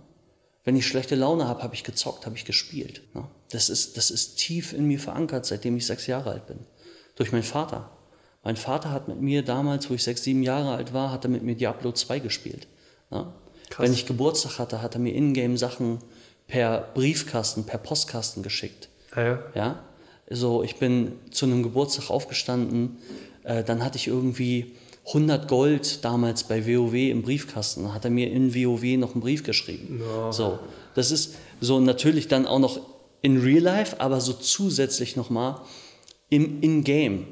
Wenn 0.64 0.76
ich 0.76 0.86
schlechte 0.88 1.16
Laune 1.16 1.48
habe, 1.48 1.64
habe 1.64 1.74
ich 1.74 1.84
gezockt, 1.84 2.26
habe 2.26 2.36
ich 2.36 2.46
gespielt. 2.46 3.02
Ne? 3.16 3.28
Das, 3.50 3.70
ist, 3.70 3.98
das 3.98 4.12
ist 4.12 4.36
tief 4.36 4.74
in 4.74 4.86
mir 4.86 5.00
verankert, 5.00 5.46
seitdem 5.46 5.76
ich 5.76 5.88
sechs 5.88 6.06
Jahre 6.06 6.32
alt 6.32 6.46
bin. 6.46 6.60
Durch 7.16 7.32
meinen 7.32 7.44
Vater. 7.44 7.90
Mein 8.44 8.56
Vater 8.56 8.92
hat 8.92 9.08
mit 9.08 9.20
mir 9.20 9.44
damals, 9.44 9.90
wo 9.90 9.96
ich 9.96 10.04
sechs, 10.04 10.24
sieben 10.24 10.44
Jahre 10.44 10.76
alt 10.76 10.94
war, 10.94 11.12
hat 11.12 11.26
er 11.26 11.30
mit 11.30 11.44
mir 11.44 11.56
Diablo 11.56 11.92
2 11.92 12.20
gespielt. 12.20 12.68
Ne? 13.10 13.34
Wenn 13.78 13.94
ich 13.94 14.06
Geburtstag 14.06 14.60
hatte, 14.60 14.82
hat 14.82 14.96
er 14.96 15.02
mir 15.02 15.16
Ingame 15.16 15.58
Sachen 15.58 16.00
per 16.48 16.92
Briefkasten, 16.94 17.66
per 17.66 17.80
Postkasten 17.80 18.44
geschickt. 18.44 18.90
Ah 19.12 19.22
ja? 19.22 19.40
Ja, 19.56 19.84
so 20.30 20.64
ich 20.64 20.78
bin 20.78 21.14
zu 21.32 21.46
einem 21.46 21.64
Geburtstag 21.64 22.10
aufgestanden, 22.10 22.98
äh, 23.44 23.64
dann 23.64 23.84
hatte 23.84 23.98
ich 23.98 24.08
irgendwie 24.08 24.76
100 25.08 25.48
Gold 25.48 26.06
damals 26.06 26.44
bei 26.44 26.66
WoW 26.66 26.94
im 26.94 27.22
Briefkasten. 27.24 27.94
Hat 27.94 28.06
er 28.06 28.12
mir 28.12 28.32
in 28.32 28.54
WoW 28.54 28.98
noch 28.98 29.14
einen 29.14 29.22
Brief 29.22 29.44
geschrieben. 29.44 30.02
So, 30.32 30.60
das 30.96 31.12
ist 31.12 31.36
so 31.60 31.80
natürlich 31.80 32.28
dann 32.28 32.46
auch 32.46 32.60
noch 32.60 32.80
in 33.22 33.40
Real 33.40 33.62
Life, 33.62 34.00
aber 34.00 34.22
so 34.22 34.34
zusätzlich 34.34 35.16
nochmal 35.16 35.62
im 36.30 36.62
In-Game. 36.62 37.28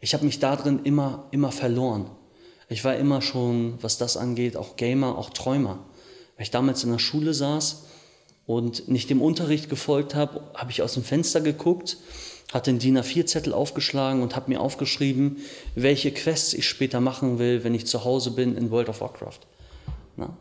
Ich 0.00 0.14
habe 0.14 0.24
mich 0.24 0.38
da 0.38 0.56
drin 0.56 0.80
immer, 0.84 1.26
immer 1.30 1.52
verloren. 1.52 2.10
Ich 2.68 2.84
war 2.84 2.96
immer 2.96 3.22
schon, 3.22 3.74
was 3.80 3.98
das 3.98 4.16
angeht, 4.16 4.56
auch 4.56 4.76
Gamer, 4.76 5.16
auch 5.16 5.30
Träumer. 5.30 5.78
Weil 6.36 6.44
ich 6.44 6.50
damals 6.50 6.84
in 6.84 6.90
der 6.90 6.98
Schule 6.98 7.32
saß 7.32 7.84
und 8.46 8.88
nicht 8.88 9.10
dem 9.10 9.22
Unterricht 9.22 9.68
gefolgt 9.68 10.14
habe, 10.14 10.42
habe 10.54 10.70
ich 10.70 10.82
aus 10.82 10.94
dem 10.94 11.02
Fenster 11.02 11.40
geguckt, 11.40 11.96
hatte 12.52 12.70
den 12.70 12.78
DIN 12.78 12.98
A4-Zettel 12.98 13.52
aufgeschlagen 13.52 14.22
und 14.22 14.36
habe 14.36 14.50
mir 14.50 14.60
aufgeschrieben, 14.60 15.38
welche 15.74 16.12
Quests 16.12 16.54
ich 16.54 16.68
später 16.68 17.00
machen 17.00 17.38
will, 17.38 17.64
wenn 17.64 17.74
ich 17.74 17.86
zu 17.86 18.04
Hause 18.04 18.30
bin 18.30 18.56
in 18.56 18.70
World 18.70 18.88
of 18.88 19.00
Warcraft. 19.00 19.40
Na? 20.16 20.36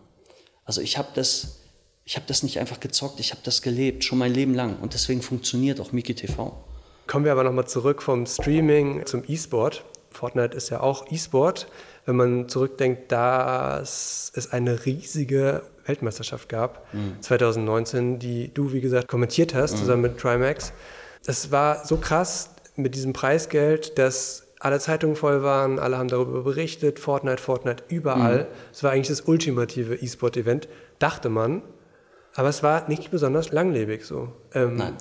Also 0.65 0.81
ich 0.81 0.97
habe 0.97 1.09
das, 1.13 1.59
ich 2.05 2.15
habe 2.15 2.25
das 2.27 2.43
nicht 2.43 2.59
einfach 2.59 2.79
gezockt, 2.79 3.19
ich 3.19 3.31
habe 3.31 3.41
das 3.43 3.61
gelebt, 3.61 4.03
schon 4.03 4.17
mein 4.17 4.33
Leben 4.33 4.53
lang. 4.53 4.77
Und 4.79 4.93
deswegen 4.93 5.21
funktioniert 5.21 5.79
auch 5.79 5.91
Miki 5.91 6.13
TV. 6.15 6.63
Kommen 7.07 7.25
wir 7.25 7.31
aber 7.31 7.43
nochmal 7.43 7.67
zurück 7.67 8.01
vom 8.01 8.25
Streaming 8.25 9.05
zum 9.05 9.23
E-Sport. 9.27 9.83
Fortnite 10.09 10.55
ist 10.55 10.69
ja 10.69 10.79
auch 10.79 11.11
E-Sport. 11.11 11.67
Wenn 12.05 12.15
man 12.15 12.49
zurückdenkt, 12.49 13.11
dass 13.11 14.31
es 14.35 14.51
eine 14.51 14.85
riesige 14.85 15.63
Weltmeisterschaft 15.85 16.49
gab, 16.49 16.87
2019, 17.21 18.19
die 18.19 18.51
du, 18.53 18.73
wie 18.73 18.81
gesagt, 18.81 19.07
kommentiert 19.07 19.53
hast, 19.53 19.77
zusammen 19.77 20.03
mit 20.03 20.17
Trimax. 20.17 20.71
Das 21.25 21.51
war 21.51 21.85
so 21.85 21.97
krass 21.97 22.51
mit 22.75 22.95
diesem 22.95 23.13
Preisgeld, 23.13 23.97
dass 23.97 24.43
alle 24.59 24.79
Zeitungen 24.79 25.15
voll 25.15 25.43
waren, 25.43 25.79
alle 25.79 25.97
haben 25.97 26.07
darüber 26.07 26.43
berichtet, 26.43 26.99
Fortnite, 26.99 27.41
Fortnite, 27.41 27.83
überall. 27.87 28.47
Es 28.71 28.83
war 28.83 28.91
eigentlich 28.91 29.09
das 29.09 29.21
ultimative 29.21 29.95
E-Sport-Event, 29.95 30.67
dachte 30.99 31.29
man. 31.29 31.61
Aber 32.35 32.49
es 32.49 32.63
war 32.63 32.87
nicht 32.89 33.11
besonders 33.11 33.51
langlebig 33.51 34.05
so. 34.05 34.33
Ähm, 34.53 34.75
Nein. 34.75 34.97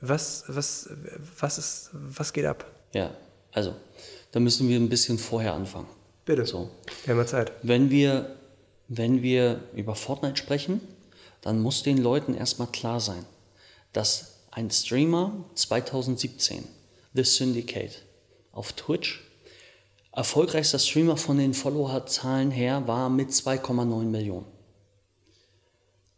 was, 0.00 0.44
was, 0.48 0.90
was, 1.38 1.58
ist, 1.58 1.90
was 1.92 2.32
geht 2.32 2.46
ab? 2.46 2.64
Ja, 2.92 3.10
also, 3.52 3.74
da 4.32 4.40
müssen 4.40 4.68
wir 4.68 4.78
ein 4.78 4.88
bisschen 4.88 5.18
vorher 5.18 5.54
anfangen. 5.54 5.88
Bitte. 6.24 6.46
So. 6.46 6.70
Wir 7.04 7.14
haben 7.14 7.20
ja 7.20 7.26
Zeit. 7.26 7.52
Wenn 7.62 7.90
wir, 7.90 8.36
wenn 8.88 9.22
wir 9.22 9.60
über 9.74 9.94
Fortnite 9.94 10.36
sprechen, 10.36 10.80
dann 11.40 11.60
muss 11.60 11.82
den 11.82 11.98
Leuten 11.98 12.34
erstmal 12.34 12.68
klar 12.68 13.00
sein, 13.00 13.24
dass 13.92 14.33
ein 14.54 14.70
Streamer 14.70 15.32
2017, 15.56 16.64
The 17.12 17.24
Syndicate, 17.24 18.04
auf 18.52 18.72
Twitch, 18.72 19.20
erfolgreichster 20.12 20.78
Streamer 20.78 21.16
von 21.16 21.38
den 21.38 21.54
Followerzahlen 21.54 22.52
her 22.52 22.86
war 22.86 23.10
mit 23.10 23.30
2,9 23.30 24.04
Millionen. 24.04 24.46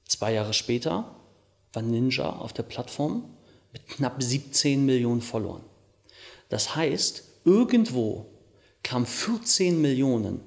Zwei 0.06 0.34
Jahre 0.34 0.52
später 0.52 1.16
war 1.72 1.82
Ninja 1.82 2.28
auf 2.28 2.52
der 2.52 2.64
Plattform 2.64 3.24
mit 3.72 3.88
knapp 3.88 4.22
17 4.22 4.84
Millionen 4.84 5.22
Followern. 5.22 5.64
Das 6.50 6.76
heißt, 6.76 7.24
irgendwo 7.46 8.26
kam 8.82 9.06
14 9.06 9.80
Millionen 9.80 10.42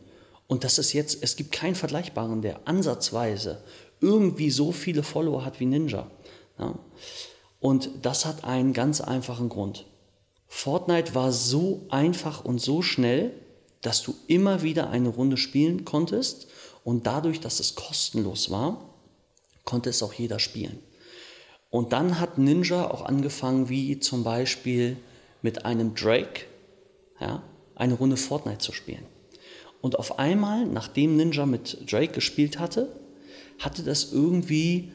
und 0.46 0.64
das 0.64 0.78
ist 0.78 0.94
jetzt, 0.94 1.24
es 1.24 1.36
gibt 1.36 1.52
keinen 1.52 1.76
Vergleichbaren, 1.76 2.44
der 2.44 2.68
ansatzweise 2.68 3.64
irgendwie 4.00 4.52
so 4.52 4.72
viele 4.72 5.02
Follower 5.02 5.44
hat 5.44 5.60
wie 5.60 5.66
Ninja. 5.66 6.10
Ja. 6.60 6.78
Und 7.60 7.90
das 8.02 8.26
hat 8.26 8.44
einen 8.44 8.74
ganz 8.74 9.02
einfachen 9.02 9.50
Grund. 9.50 9.86
Fortnite 10.48 11.14
war 11.14 11.32
so 11.32 11.86
einfach 11.90 12.44
und 12.44 12.60
so 12.60 12.82
schnell, 12.82 13.34
dass 13.82 14.02
du 14.02 14.16
immer 14.28 14.62
wieder 14.64 14.90
eine 14.90 15.10
Runde 15.10 15.38
spielen 15.38 15.86
konntest 15.86 16.48
und 16.84 17.06
dadurch, 17.06 17.40
dass 17.40 17.60
es 17.60 17.76
kostenlos 17.76 18.50
war, 18.50 18.94
konnte 19.64 19.90
es 19.90 20.02
auch 20.04 20.14
jeder 20.14 20.40
spielen. 20.40 20.80
Und 21.70 21.94
dann 21.94 22.20
hat 22.20 22.38
Ninja 22.38 22.90
auch 22.90 23.06
angefangen, 23.06 23.70
wie 23.70 24.00
zum 24.00 24.24
Beispiel 24.24 24.98
mit 25.42 25.66
einem 25.66 25.94
Drake, 25.94 26.46
ja, 27.20 27.44
eine 27.76 27.94
Runde 27.94 28.18
Fortnite 28.18 28.58
zu 28.58 28.74
spielen. 28.74 29.06
Und 29.82 29.98
auf 29.98 30.20
einmal, 30.20 30.66
nachdem 30.66 31.16
Ninja 31.16 31.46
mit 31.46 31.90
Drake 31.90 32.14
gespielt 32.14 32.60
hatte, 32.60 32.92
hatte 33.60 33.84
das 33.84 34.12
irgendwie, 34.12 34.92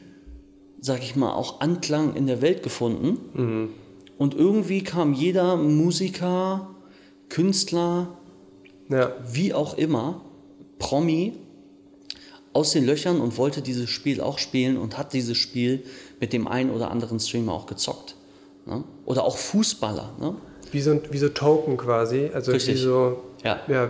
sag 0.81 1.01
ich 1.01 1.15
mal, 1.15 1.33
auch 1.33 1.61
Anklang 1.61 2.15
in 2.15 2.27
der 2.27 2.41
Welt 2.41 2.63
gefunden. 2.63 3.69
Und 4.17 4.33
irgendwie 4.35 4.83
kam 4.83 5.13
jeder 5.13 5.55
Musiker, 5.57 6.69
Künstler, 7.29 8.17
Ja. 8.89 9.11
wie 9.31 9.53
auch 9.53 9.77
immer, 9.77 10.21
Promi 10.79 11.33
aus 12.53 12.71
den 12.71 12.85
Löchern 12.85 13.19
und 13.19 13.37
wollte 13.37 13.61
dieses 13.61 13.89
Spiel 13.89 14.21
auch 14.21 14.37
spielen 14.39 14.77
und 14.77 14.97
hat 14.97 15.11
dieses 15.13 15.37
Spiel 15.37 15.83
mit 16.21 16.31
dem 16.33 16.47
einen 16.47 16.69
oder 16.69 16.91
anderen 16.91 17.19
Streamer 17.19 17.51
auch 17.53 17.65
gezockt. 17.65 18.15
Ne? 18.65 18.83
Oder 19.05 19.23
auch 19.25 19.37
Fußballer. 19.37 20.13
Ne? 20.19 20.35
Wie 20.71 20.81
so, 20.81 20.99
wie 21.11 21.17
so 21.17 21.29
Token 21.29 21.75
quasi. 21.77 22.29
Also 22.33 22.51
Richtig. 22.53 22.75
wie 22.75 22.79
so 22.79 23.23
Ja. 23.43 23.59
ja, 23.67 23.89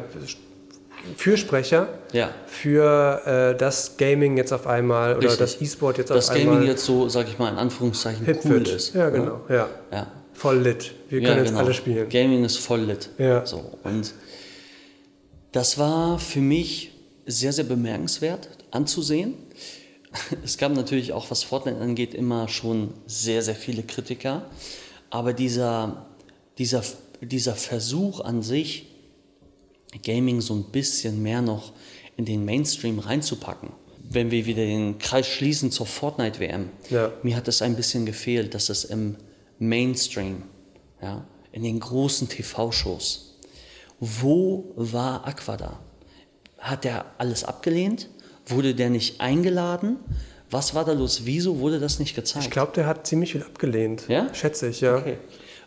Fürsprecher 1.17 1.87
Ja. 2.13 2.29
für 2.47 3.21
äh, 3.53 3.57
das 3.57 3.97
Gaming 3.97 4.37
jetzt 4.37 4.51
auf 4.53 4.67
einmal 4.67 5.11
oder 5.17 5.23
Richtig. 5.29 5.39
das 5.39 5.61
E-Sport 5.61 5.97
jetzt 5.99 6.09
Das 6.09 6.29
auf 6.29 6.35
einmal. 6.35 6.55
Gaming 6.55 6.67
jetzt 6.69 6.85
so, 6.85 7.07
sag 7.09 7.27
ich 7.27 7.37
mal, 7.37 7.49
in 7.51 7.57
Anführungszeichen 7.57 8.25
hip 8.25 8.39
cool 8.45 8.67
ist. 8.67 8.93
Ja, 8.95 9.09
genau. 9.09 9.41
Ja. 9.49 9.69
Ja. 9.91 10.07
Voll 10.33 10.57
lit. 10.59 10.91
Wir 11.09 11.21
Ja, 11.21 11.29
können 11.29 11.39
jetzt 11.41 11.49
genau. 11.51 11.63
alle 11.63 11.73
spielen. 11.73 12.09
Gaming 12.09 12.43
ist 12.43 12.57
voll 12.57 12.81
lit. 12.81 13.09
Ja. 13.17 13.45
So, 13.45 13.77
und 13.83 14.13
das 15.51 15.77
war 15.77 16.19
für 16.19 16.39
mich 16.41 16.91
sehr, 17.25 17.53
sehr 17.53 17.63
bemerkenswert 17.65 18.49
anzusehen. 18.71 19.35
Es 20.45 20.57
gab 20.57 20.73
natürlich 20.73 21.11
auch, 21.11 21.29
was 21.29 21.43
Fortnite 21.43 21.79
angeht, 21.81 22.13
immer 22.13 22.47
schon 22.47 22.93
sehr, 23.05 23.41
sehr 23.41 23.55
viele 23.55 23.83
Kritiker. 23.83 24.43
Aber 25.09 25.33
dieser, 25.33 26.05
dieser, 26.57 26.83
dieser 27.21 27.53
Versuch 27.55 28.21
an 28.21 28.41
sich, 28.41 28.94
Gaming 30.03 30.41
so 30.41 30.53
ein 30.55 30.63
bisschen 30.71 31.21
mehr 31.21 31.41
noch 31.41 31.73
in 32.17 32.25
den 32.25 32.45
Mainstream 32.45 32.99
reinzupacken, 32.99 33.69
wenn 34.09 34.31
wir 34.31 34.45
wieder 34.45 34.63
den 34.65 34.97
Kreis 34.99 35.27
schließen 35.27 35.71
zur 35.71 35.85
Fortnite-WM, 35.85 36.69
Ja. 36.89 37.11
mir 37.23 37.35
hat 37.35 37.47
es 37.47 37.61
ein 37.61 37.75
bisschen 37.75 38.05
gefehlt, 38.05 38.53
dass 38.53 38.69
es 38.69 38.85
im 38.85 39.15
Mainstream, 39.59 40.43
ja, 41.01 41.25
in 41.51 41.63
den 41.63 41.79
großen 41.79 42.27
TV-Shows, 42.29 43.37
wo 43.99 44.73
war 44.75 45.25
Aqua 45.27 45.57
da? 45.57 45.79
Hat 46.59 46.83
der 46.83 47.05
alles 47.17 47.43
abgelehnt? 47.43 48.09
Wurde 48.47 48.75
der 48.75 48.89
nicht 48.89 49.21
eingeladen? 49.21 49.97
Was 50.51 50.75
war 50.75 50.85
da 50.85 50.91
los? 50.93 51.21
Wieso 51.25 51.59
wurde 51.59 51.79
das 51.79 51.99
nicht 51.99 52.15
gezeigt? 52.15 52.45
Ich 52.45 52.51
glaube, 52.51 52.71
der 52.75 52.85
hat 52.85 53.07
ziemlich 53.07 53.31
viel 53.31 53.41
abgelehnt. 53.43 54.05
Ja? 54.07 54.33
Schätze 54.33 54.67
ich, 54.69 54.81
ja. 54.81 54.97
Okay. 54.97 55.17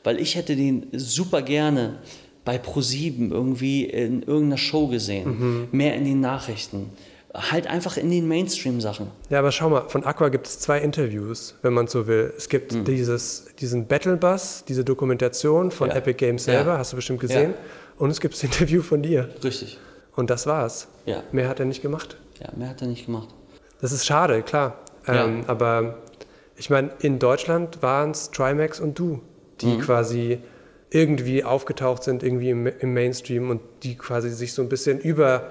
Weil 0.05 0.21
ich 0.21 0.37
hätte 0.37 0.55
den 0.55 0.87
super 0.93 1.43
gerne 1.43 1.99
bei 2.48 2.56
Pro7 2.56 3.30
irgendwie 3.30 3.84
in 3.84 4.22
irgendeiner 4.22 4.56
Show 4.56 4.87
gesehen, 4.87 5.68
mehr 5.70 5.94
in 5.94 6.06
den 6.06 6.20
Nachrichten. 6.22 6.88
Halt 7.34 7.66
einfach 7.66 7.98
in 7.98 8.11
den 8.11 8.26
Mainstream-Sachen. 8.26 9.08
Ja, 9.28 9.40
aber 9.40 9.52
schau 9.52 9.68
mal, 9.68 9.82
von 9.90 10.02
Aqua 10.02 10.30
gibt 10.30 10.46
es 10.46 10.58
zwei 10.61 10.78
Interviews, 10.80 11.54
wenn 11.61 11.74
man 11.74 11.88
so 11.88 12.06
will. 12.06 12.32
Es 12.38 12.48
gibt 12.48 12.72
Hm. 12.72 12.87
dieses, 12.87 13.48
diesen 13.61 13.87
Battle 13.87 14.16
Bus, 14.16 14.64
diese 14.66 14.82
Dokumentation 14.82 15.70
von 15.70 15.90
Ja. 15.90 15.96
Epic 15.96 16.14
Games 16.16 16.44
selber, 16.44 16.72
Ja. 16.72 16.78
hast 16.78 16.92
du 16.92 16.96
bestimmt 16.96 17.20
gesehen. 17.20 17.52
Und 17.98 18.08
es 18.08 18.18
gibt 18.20 18.32
das 18.32 18.42
Interview 18.44 18.80
von 18.80 19.02
dir. 19.02 19.28
Richtig. 19.44 19.76
Und 20.16 20.30
das 20.30 20.46
war's. 20.46 20.88
Ja. 21.04 21.22
Mehr 21.32 21.50
hat 21.50 21.61
er 21.61 21.66
nicht 21.66 21.82
gemacht. 21.82 22.16
Ja, 22.40 22.48
mehr 22.56 22.70
hat 22.70 22.80
er 22.80 22.88
nicht 22.88 23.04
gemacht. 23.04 23.28
Das 23.82 23.92
ist 23.92 24.06
schade, 24.06 24.40
klar. 24.40 24.78
Ja. 25.06 25.26
Ähm, 25.26 25.44
aber 25.48 25.98
ich 26.56 26.70
meine, 26.70 26.92
in 27.00 27.18
Deutschland 27.18 27.82
waren 27.82 28.12
es 28.12 28.30
Trimax 28.30 28.80
und 28.80 28.98
du, 28.98 29.20
die 29.61 29.66
Mhm. 29.66 29.80
quasi 29.80 30.38
irgendwie 30.90 31.44
aufgetaucht 31.44 32.03
sind, 32.03 32.22
irgendwie 32.22 32.51
im, 32.51 32.66
im 32.66 32.94
Mainstream 32.94 33.51
und 33.51 33.61
die 33.83 33.96
quasi 33.96 34.31
sich 34.31 34.53
so 34.53 34.62
ein 34.62 34.68
bisschen 34.68 34.98
über 35.01 35.48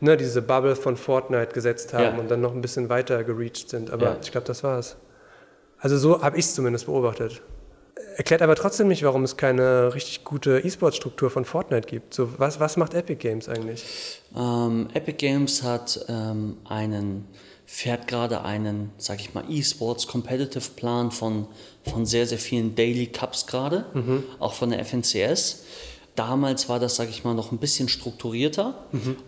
ne, 0.00 0.16
diese 0.16 0.42
Bubble 0.42 0.74
von 0.76 0.96
Fortnite 0.96 1.52
gesetzt 1.52 1.92
haben 1.94 2.16
Ja. 2.16 2.18
und 2.20 2.30
dann 2.30 2.40
noch 2.40 2.54
ein 2.54 2.60
bisschen 2.60 2.88
weiter 2.88 3.22
gereached 3.24 3.68
sind. 3.70 3.90
Aber 3.90 4.04
Ja. 4.06 4.16
ich 4.22 4.32
glaube, 4.32 4.46
das 4.46 4.64
war's. 4.64 4.96
Also 5.78 5.96
so 5.96 6.22
habe 6.22 6.38
ich 6.38 6.44
es 6.46 6.54
zumindest 6.54 6.86
beobachtet. 6.86 7.40
Erklärt 8.16 8.42
aber 8.42 8.54
trotzdem 8.56 8.88
nicht, 8.88 9.02
warum 9.04 9.22
es 9.24 9.36
keine 9.36 9.94
richtig 9.94 10.24
gute 10.24 10.58
E-Sport-Struktur 10.60 11.30
von 11.30 11.44
Fortnite 11.44 11.86
gibt. 11.88 12.12
So, 12.12 12.38
was, 12.38 12.58
was 12.60 12.76
macht 12.76 12.92
Epic 12.94 13.16
Games 13.16 13.48
eigentlich? 13.48 14.20
Ähm, 14.36 14.88
Epic 14.94 15.16
Games 15.18 15.62
hat 15.62 16.04
ähm, 16.08 16.56
einen, 16.68 17.26
fährt 17.72 18.08
gerade 18.08 18.42
einen, 18.44 18.90
sag 18.98 19.20
ich 19.20 19.32
mal, 19.32 19.44
E-Sports 19.48 20.08
Competitive 20.08 20.70
Plan 20.74 21.12
von, 21.12 21.46
von 21.88 22.04
sehr, 22.04 22.26
sehr 22.26 22.38
vielen 22.38 22.74
Daily 22.74 23.06
Cups 23.06 23.46
gerade, 23.46 23.84
auch 24.40 24.54
von 24.54 24.70
der 24.70 24.84
FNCS. 24.84 25.62
Damals 26.16 26.68
war 26.68 26.80
das, 26.80 26.96
sag 26.96 27.08
ich 27.08 27.22
mal, 27.22 27.32
noch 27.32 27.52
ein 27.52 27.58
bisschen 27.58 27.88
strukturierter 27.88 28.74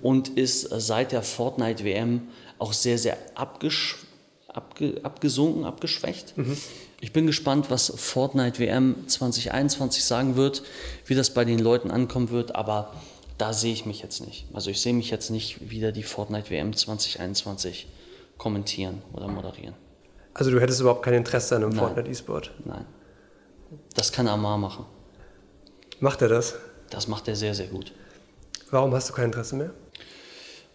und 0.03 0.29
ist 0.31 0.63
seit 0.63 1.13
der 1.13 1.23
Fortnite 1.23 1.85
WM 1.85 2.23
auch 2.59 2.73
sehr, 2.73 2.99
sehr 2.99 3.17
abgesch 3.37 3.99
abge 4.49 5.01
abgesunken, 5.05 5.65
abgeschwächt. 5.65 6.35
Ich 7.01 7.13
bin 7.13 7.29
gespannt, 7.29 7.71
was 7.71 7.93
Fortnite 7.97 8.59
WM 8.59 8.97
2021 9.07 10.05
sagen 10.05 10.35
wird, 10.35 10.65
wie 11.07 11.15
das 11.15 11.33
bei 11.33 11.45
den 11.45 11.61
Leuten 11.61 11.93
ankommen 11.93 12.31
wird, 12.31 12.57
aber 12.57 12.93
da 13.39 13.53
sehe 13.53 13.73
ich 13.73 13.87
mich 13.87 14.03
jetzt 14.03 14.27
nicht. 14.27 14.47
Also 14.53 14.69
ich 14.71 14.81
sehe 14.81 14.93
mich 14.93 15.11
jetzt 15.11 15.31
nicht 15.31 15.71
wieder 15.71 15.93
die 15.93 16.03
Fortnite 16.03 16.51
WM 16.51 16.77
2021 16.77 17.87
kommentieren 18.39 19.03
oder 19.13 19.29
moderieren. 19.29 19.75
Also 20.35 20.51
du 20.51 20.61
hättest 20.61 20.81
überhaupt 20.81 21.03
kein 21.03 21.15
Interesse 21.15 21.57
an 21.57 21.65
einem. 21.65 21.73
Fortnite 21.73 22.11
E-Sport. 22.11 22.53
Nein. 22.65 22.87
Das 23.95 24.13
kann 24.13 24.29
Amar 24.29 24.59
machen. 24.59 24.87
Macht 26.01 26.23
er 26.23 26.29
das? 26.29 26.55
Das 26.91 27.09
macht 27.09 27.29
er 27.29 27.37
sehr, 27.37 27.55
sehr 27.55 27.69
gut. 27.69 27.93
Warum 28.71 28.93
hast 28.95 29.09
du 29.09 29.13
kein 29.13 29.27
Interesse 29.27 29.57
mehr? 29.57 29.71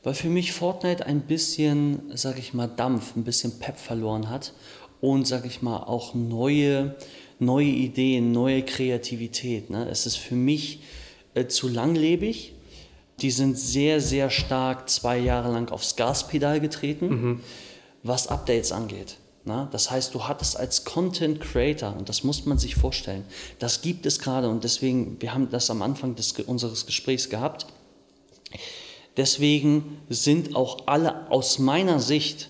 Weil 0.04 0.14
für 0.14 0.30
mich 0.30 0.54
Fortnite 0.54 1.06
ein 1.06 1.22
bisschen, 1.22 2.12
sag 2.14 2.40
ich 2.40 2.54
mal, 2.54 2.68
Dampf, 2.68 3.16
ein 3.16 3.24
bisschen 3.24 3.60
Pep 3.60 3.78
verloren 3.78 4.30
hat 4.30 4.54
und, 5.02 5.28
sag 5.28 5.46
ich 5.46 5.62
mal, 5.62 5.78
auch 5.78 6.14
neue, 6.14 6.96
neue 7.40 7.66
Ideen, 7.66 8.32
neue 8.32 8.64
Kreativität. 8.64 9.70
Ne? 9.70 9.90
Es 9.90 10.06
ist 10.06 10.16
für 10.16 10.36
mich 10.36 10.82
äh, 11.34 11.48
zu 11.48 11.68
langlebig. 11.68 12.54
Die 13.22 13.32
sind 13.32 13.58
sehr, 13.58 14.00
sehr 14.00 14.30
stark 14.30 14.90
zwei 14.90 15.18
Jahre 15.18 15.52
lang 15.52 15.72
aufs 15.72 15.96
Gaspedal 15.96 16.60
getreten, 16.60 17.42
was 18.04 18.28
Updates 18.28 18.72
angeht. 18.72 19.18
Ne? 19.44 19.68
Das 19.72 19.90
heißt, 19.90 20.14
du 20.14 20.28
hattest 20.28 20.58
als 20.58 20.84
Content 20.86 21.42
Creator, 21.42 21.96
und 21.98 22.10
das 22.10 22.24
muss 22.24 22.46
man 22.46 22.58
sich 22.60 22.76
vorstellen, 22.76 23.24
das 23.60 23.82
gibt 23.82 24.06
es 24.06 24.20
gerade 24.20 24.50
und 24.50 24.64
deswegen, 24.64 25.20
wir 25.20 25.34
haben 25.34 25.50
das 25.50 25.70
am 25.70 25.82
Anfang 25.82 26.16
des, 26.16 26.34
unseres 26.34 26.86
Gesprächs 26.86 27.30
gehabt, 27.30 27.66
Deswegen 29.18 29.98
sind 30.10 30.56
auch 30.56 30.86
alle, 30.86 31.30
aus 31.32 31.58
meiner 31.58 32.00
Sicht, 32.00 32.50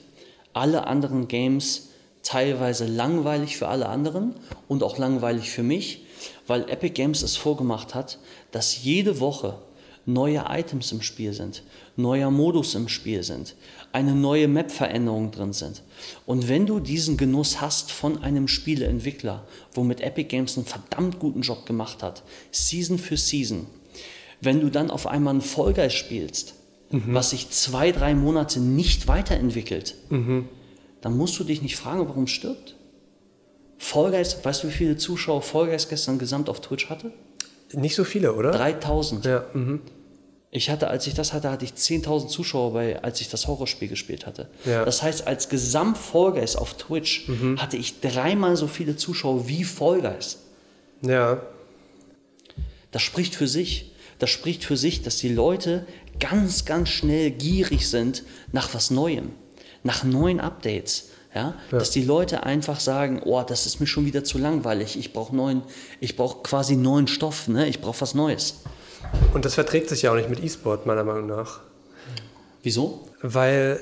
alle 0.54 0.86
anderen 0.86 1.30
Games 1.30 1.90
teilweise 2.24 2.86
langweilig 2.86 3.56
für 3.56 3.70
alle 3.70 3.88
anderen 3.88 4.36
und 4.68 4.84
auch 4.84 4.98
langweilig 4.98 5.50
für 5.50 5.64
mich, 5.64 6.04
weil 6.46 6.70
Epic 6.70 6.94
Games 6.94 7.22
es 7.22 7.38
vorgemacht 7.38 7.96
hat, 7.96 8.20
dass 8.52 8.84
jede 8.84 9.22
Woche 9.22 9.58
neue 10.08 10.46
Items 10.48 10.92
im 10.94 11.02
Spiel 11.02 11.34
sind, 11.34 11.64
neuer 11.98 12.32
Modus 12.32 12.74
im 12.76 12.88
Spiel 12.88 13.22
sind, 13.24 13.56
eine 13.92 14.16
neue 14.16 14.48
Map-Veränderung 14.48 15.32
drin 15.32 15.54
sind. 15.54 15.84
Und 16.26 16.48
wenn 16.48 16.66
du 16.66 16.80
diesen 16.80 17.18
Genuss 17.18 17.62
hast 17.62 17.92
von 17.92 18.24
einem 18.24 18.48
Spieleentwickler, 18.48 19.46
womit 19.74 20.02
Epic 20.02 20.30
Games 20.30 20.58
einen 20.58 20.66
verdammt 20.66 21.20
guten 21.20 21.42
Job 21.42 21.66
gemacht 21.66 22.02
hat, 22.02 22.24
Season 22.52 22.98
für 22.98 23.18
Season, 23.18 23.68
wenn 24.42 24.62
du 24.62 24.70
dann 24.70 24.90
auf 24.90 25.08
einmal 25.08 25.34
einen 25.34 25.42
Fall 25.42 25.74
Guys 25.74 25.94
spielst, 25.94 26.56
was 26.90 27.32
sich 27.32 27.50
zwei, 27.50 27.92
drei 27.92 28.16
Monate 28.16 28.62
nicht 28.62 29.10
weiterentwickelt, 29.10 29.96
dann 31.02 31.18
musst 31.18 31.38
du 31.38 31.44
dich 31.44 31.62
nicht 31.62 31.76
fragen, 31.76 32.08
warum 32.08 32.24
es 32.24 32.32
stirbt. 32.32 32.76
Fall 33.78 34.12
Guys, 34.12 34.38
weißt 34.44 34.64
du, 34.64 34.70
wie 34.70 34.72
viele 34.72 34.98
Zuschauer 34.98 35.42
Fall 35.42 35.68
Guys 35.68 35.90
gestern 35.90 36.18
gesamt 36.18 36.50
auf 36.50 36.62
Twitch 36.62 36.90
hatte? 36.90 37.12
Nicht 37.74 37.96
so 37.96 38.06
viele, 38.06 38.34
oder? 38.34 38.52
3000. 38.52 39.26
Ja, 39.26 39.46
mhm. 39.54 39.82
Ich 40.50 40.70
hatte, 40.70 40.88
als 40.88 41.06
ich 41.08 41.14
das 41.14 41.34
hatte, 41.34 41.52
hatte 41.52 41.66
ich 41.66 41.72
10.000 41.72 42.28
Zuschauer 42.28 42.74
bei, 42.74 43.04
als 43.04 43.20
ich 43.20 43.30
das 43.30 43.48
Horrorspiel 43.48 43.90
gespielt 43.90 44.26
hatte. 44.26 44.48
Ja. 44.66 44.86
Das 44.86 45.04
heißt, 45.04 45.28
als 45.28 45.50
Gesamt 45.50 45.98
Fall 45.98 46.32
Guys 46.32 46.56
auf 46.56 46.76
Twitch 46.76 47.30
hatte 47.58 47.76
ich 47.76 48.00
dreimal 48.00 48.56
so 48.56 48.68
viele 48.68 48.96
Zuschauer 48.96 49.48
wie 49.48 49.64
Fall 49.64 50.02
Guys. 50.02 50.40
ja. 51.02 51.42
Das 52.92 53.02
spricht 53.02 53.36
für 53.36 53.48
sich. 53.48 53.92
Das 54.18 54.30
spricht 54.30 54.64
für 54.64 54.78
sich, 54.78 55.02
dass 55.02 55.18
die 55.18 55.30
Leute 55.30 55.86
ganz, 56.20 56.66
ganz 56.66 56.90
schnell 56.90 57.32
gierig 57.32 57.90
sind 57.90 58.24
nach 58.52 58.74
was 58.74 58.90
Neuem, 58.90 59.32
nach 59.84 60.04
neuen 60.04 60.40
Updates. 60.40 61.10
Ja? 61.36 61.56
Dass 61.70 61.92
die 61.92 62.04
Leute 62.04 62.44
einfach 62.44 62.80
sagen, 62.80 63.22
oh, 63.24 63.44
das 63.44 63.66
ist 63.66 63.80
mir 63.80 63.88
schon 63.88 64.06
wieder 64.06 64.24
zu 64.24 64.38
langweilig, 64.38 64.98
ich 64.98 65.14
brauche 65.14 65.36
neuen, 65.36 65.62
ich 66.00 66.16
brauche 66.16 66.42
quasi 66.42 66.76
neuen 66.76 67.08
Stoff, 67.08 67.48
ne? 67.48 67.68
ich 67.68 67.82
brauche 67.82 68.02
was 68.02 68.16
Neues. 68.16 68.62
Und 69.34 69.46
das 69.46 69.56
verträgt 69.56 69.90
sich 69.90 70.04
ja 70.04 70.12
auch 70.12 70.16
nicht 70.16 70.30
mit 70.30 70.44
E-Sport, 70.44 70.86
meiner 70.86 71.04
Meinung 71.04 71.28
nach. 71.28 71.60
Wieso? 72.64 73.08
Weil, 73.22 73.80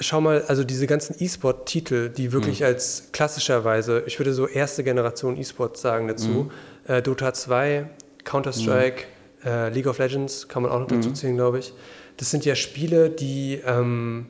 schau 0.00 0.20
mal, 0.20 0.42
also 0.48 0.64
diese 0.64 0.86
ganzen 0.86 1.16
E-Sport-Titel, 1.18 2.08
die 2.08 2.32
wirklich 2.32 2.64
als 2.64 3.08
klassischerweise, 3.12 4.04
ich 4.06 4.18
würde 4.18 4.32
so 4.32 4.46
erste 4.46 4.84
Generation 4.84 5.36
E-Sport 5.36 5.76
sagen 5.76 6.08
dazu, 6.08 6.50
äh, 6.86 7.02
Dota 7.02 7.34
2, 7.34 7.88
Counter-Strike, 8.24 9.04
äh, 9.44 9.70
League 9.70 9.86
of 9.86 9.98
Legends 9.98 10.48
kann 10.48 10.62
man 10.62 10.72
auch 10.72 10.80
noch 10.80 10.88
dazu 10.88 11.12
zählen, 11.12 11.36
glaube 11.36 11.58
ich. 11.58 11.72
Das 12.16 12.30
sind 12.30 12.44
ja 12.44 12.54
Spiele, 12.54 13.10
die, 13.10 13.60
ähm, 13.66 14.26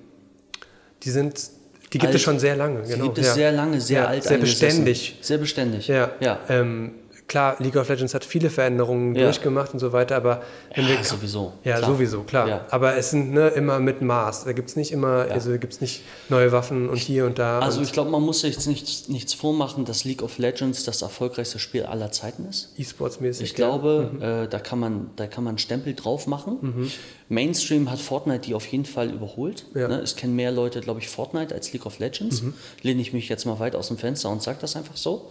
die 1.02 1.10
sind, 1.10 1.50
die 1.92 1.98
gibt 1.98 2.06
Alt. 2.06 2.14
es 2.16 2.22
schon 2.22 2.38
sehr 2.38 2.56
lange. 2.56 2.82
Genau, 2.82 3.04
gibt 3.04 3.18
es 3.18 3.28
ja. 3.28 3.34
sehr 3.34 3.52
lange, 3.52 3.80
sehr 3.80 4.02
ja, 4.02 4.06
alt 4.08 4.24
Sehr 4.24 4.38
beständig. 4.38 5.18
Sehr 5.20 5.38
beständig. 5.38 5.88
Ja, 5.88 6.12
ja. 6.20 6.40
Ähm, 6.48 6.92
klar, 7.28 7.56
League 7.58 7.76
of 7.76 7.88
Legends 7.88 8.14
hat 8.14 8.24
viele 8.24 8.50
Veränderungen 8.50 9.14
Ja. 9.14 9.24
durchgemacht 9.24 9.72
und 9.74 9.80
so 9.80 9.92
weiter, 9.92 10.16
aber 10.16 10.42
Ja, 10.76 10.86
wir, 10.88 11.02
sowieso, 11.04 11.52
Ja, 11.64 11.76
klar. 11.78 11.90
sowieso, 11.90 12.22
klar. 12.22 12.48
Ja. 12.48 12.66
Aber 12.70 12.96
es 12.96 13.10
sind 13.10 13.32
ne, 13.32 13.48
immer 13.48 13.78
mit 13.80 14.02
Maß. 14.02 14.44
Da 14.44 14.52
gibt 14.52 14.68
es 14.68 14.76
nicht 14.76 14.92
immer, 14.92 15.26
also 15.30 15.50
gibt 15.58 15.72
es 15.72 15.80
nicht 15.80 16.02
neue 16.28 16.52
Waffen 16.52 16.88
und 16.88 16.98
hier 16.98 17.26
und 17.26 17.38
da. 17.38 17.58
Also 17.60 17.78
und 17.78 17.84
ich 17.84 17.92
glaube, 17.92 18.10
man 18.10 18.22
muss 18.22 18.40
sich 18.40 18.54
jetzt 18.54 18.66
nichts, 18.66 19.08
nichts 19.08 19.34
vormachen, 19.34 19.84
dass 19.84 20.04
League 20.04 20.22
of 20.22 20.38
Legends 20.38 20.84
das 20.84 21.02
erfolgreichste 21.02 21.58
Spiel 21.58 21.84
aller 21.84 22.12
Zeiten 22.12 22.46
ist. 22.48 22.72
E-Sports-mäßig. 22.78 23.44
Ich 23.48 23.54
glaube, 23.54 24.10
Mhm. 24.12 24.22
äh, 24.22 24.48
da, 24.48 24.58
kann 24.58 24.78
man, 24.78 25.10
da 25.16 25.26
kann 25.26 25.42
man 25.44 25.52
einen 25.52 25.58
Stempel 25.58 25.94
drauf 25.94 26.26
machen. 26.26 26.90
Mainstream 27.28 27.90
hat 27.90 27.98
Fortnite 27.98 28.40
die 28.40 28.54
auf 28.54 28.66
jeden 28.66 28.84
Fall 28.84 29.10
überholt. 29.10 29.64
Mhm. 29.74 29.80
Ne? 29.88 30.00
Es 30.00 30.16
kennen 30.16 30.36
mehr 30.36 30.52
Leute, 30.52 30.80
glaube 30.80 31.00
ich, 31.00 31.08
Fortnite 31.08 31.54
als 31.54 31.72
League 31.72 31.86
of 31.86 31.98
Legends. 31.98 32.42
Lehne 32.82 33.00
ich 33.00 33.12
mich 33.12 33.28
jetzt 33.28 33.44
mal 33.46 33.58
weit 33.58 33.74
aus 33.74 33.88
dem 33.88 33.98
Fenster 33.98 34.30
und 34.30 34.42
sage 34.42 34.58
das 34.60 34.76
einfach 34.76 34.96
so. 34.96 35.30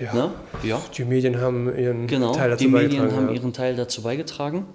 Ja. 0.00 0.14
Ne? 0.14 0.30
ja. 0.62 0.82
Die 0.96 1.04
Medien 1.04 1.40
haben 1.40 1.74
ihren 1.76 2.06
Genau, 2.06 2.32
Teil 2.32 2.50
dazu 2.50 2.64
die 2.64 2.70
Medien 2.70 2.90
beigetragen. 3.02 3.16
haben 3.16 3.28
ja. 3.28 3.34
ihren 3.34 3.52
Teil 3.52 3.76
dazu 3.76 4.02
beigetragen. 4.02 4.66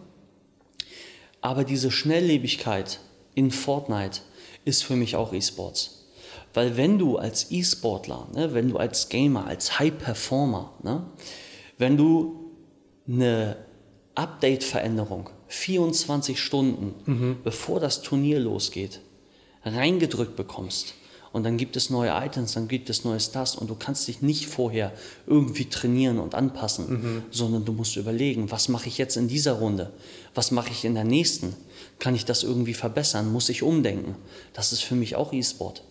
Aber 1.42 1.64
diese 1.64 1.92
Schnelllebigkeit 1.92 3.00
in 3.34 3.52
Fortnite 3.52 4.22
ist 4.66 4.84
für 4.84 4.96
mich 4.96 5.16
auch 5.16 5.34
E-Sports. 5.34 6.08
Weil 6.54 6.78
wenn 6.78 7.00
du 7.00 7.18
als 7.18 7.52
E-Sportler, 7.52 8.28
ne, 8.34 8.54
wenn 8.54 8.70
du 8.70 8.78
als 8.78 9.10
Gamer, 9.10 9.48
als 9.48 9.80
High-Performer, 9.80 10.74
ne, 10.84 11.06
wenn 11.78 11.98
du 11.98 12.52
eine 13.08 13.58
Update-Veränderung 14.16 15.30
24 15.48 16.40
Stunden, 16.40 17.40
bevor 17.44 17.80
das 17.80 18.02
Turnier 18.02 18.40
losgeht, 18.40 19.02
reingedrückt 19.64 20.36
bekommst 20.36 20.96
und 21.34 21.44
dann 21.44 21.58
gibt 21.58 21.76
es 21.78 21.90
neue 21.90 22.12
Items, 22.12 22.54
dann 22.54 22.68
gibt 22.68 22.90
es 22.90 23.06
neues 23.06 23.32
das 23.32 23.56
und 23.56 23.70
du 23.70 23.76
kannst 23.76 24.08
dich 24.08 24.22
nicht 24.22 24.48
vorher 24.48 24.92
irgendwie 25.28 25.66
trainieren 25.66 26.20
und 26.20 26.36
anpassen, 26.36 27.24
sondern 27.32 27.64
du 27.64 27.72
musst 27.72 27.96
überlegen, 27.96 28.52
was 28.52 28.68
mache 28.68 28.88
ich 28.88 28.98
jetzt 28.98 29.16
in 29.16 29.28
dieser 29.28 29.54
Runde, 29.54 29.92
was 30.36 30.52
mache 30.52 30.72
ich 30.72 30.84
in 30.84 30.94
der 30.94 31.06
nächsten, 31.06 31.56
kann 32.00 32.16
ich 32.16 32.26
das 32.26 32.44
irgendwie 32.44 32.74
verbessern, 32.74 33.32
muss 33.32 33.50
ich 33.50 33.64
umdenken. 33.64 34.16
Das 34.54 34.74
ist 34.74 34.82
für 34.82 34.96
mich 34.96 35.16
auch 35.16 35.32
E-Sport. 35.32 35.84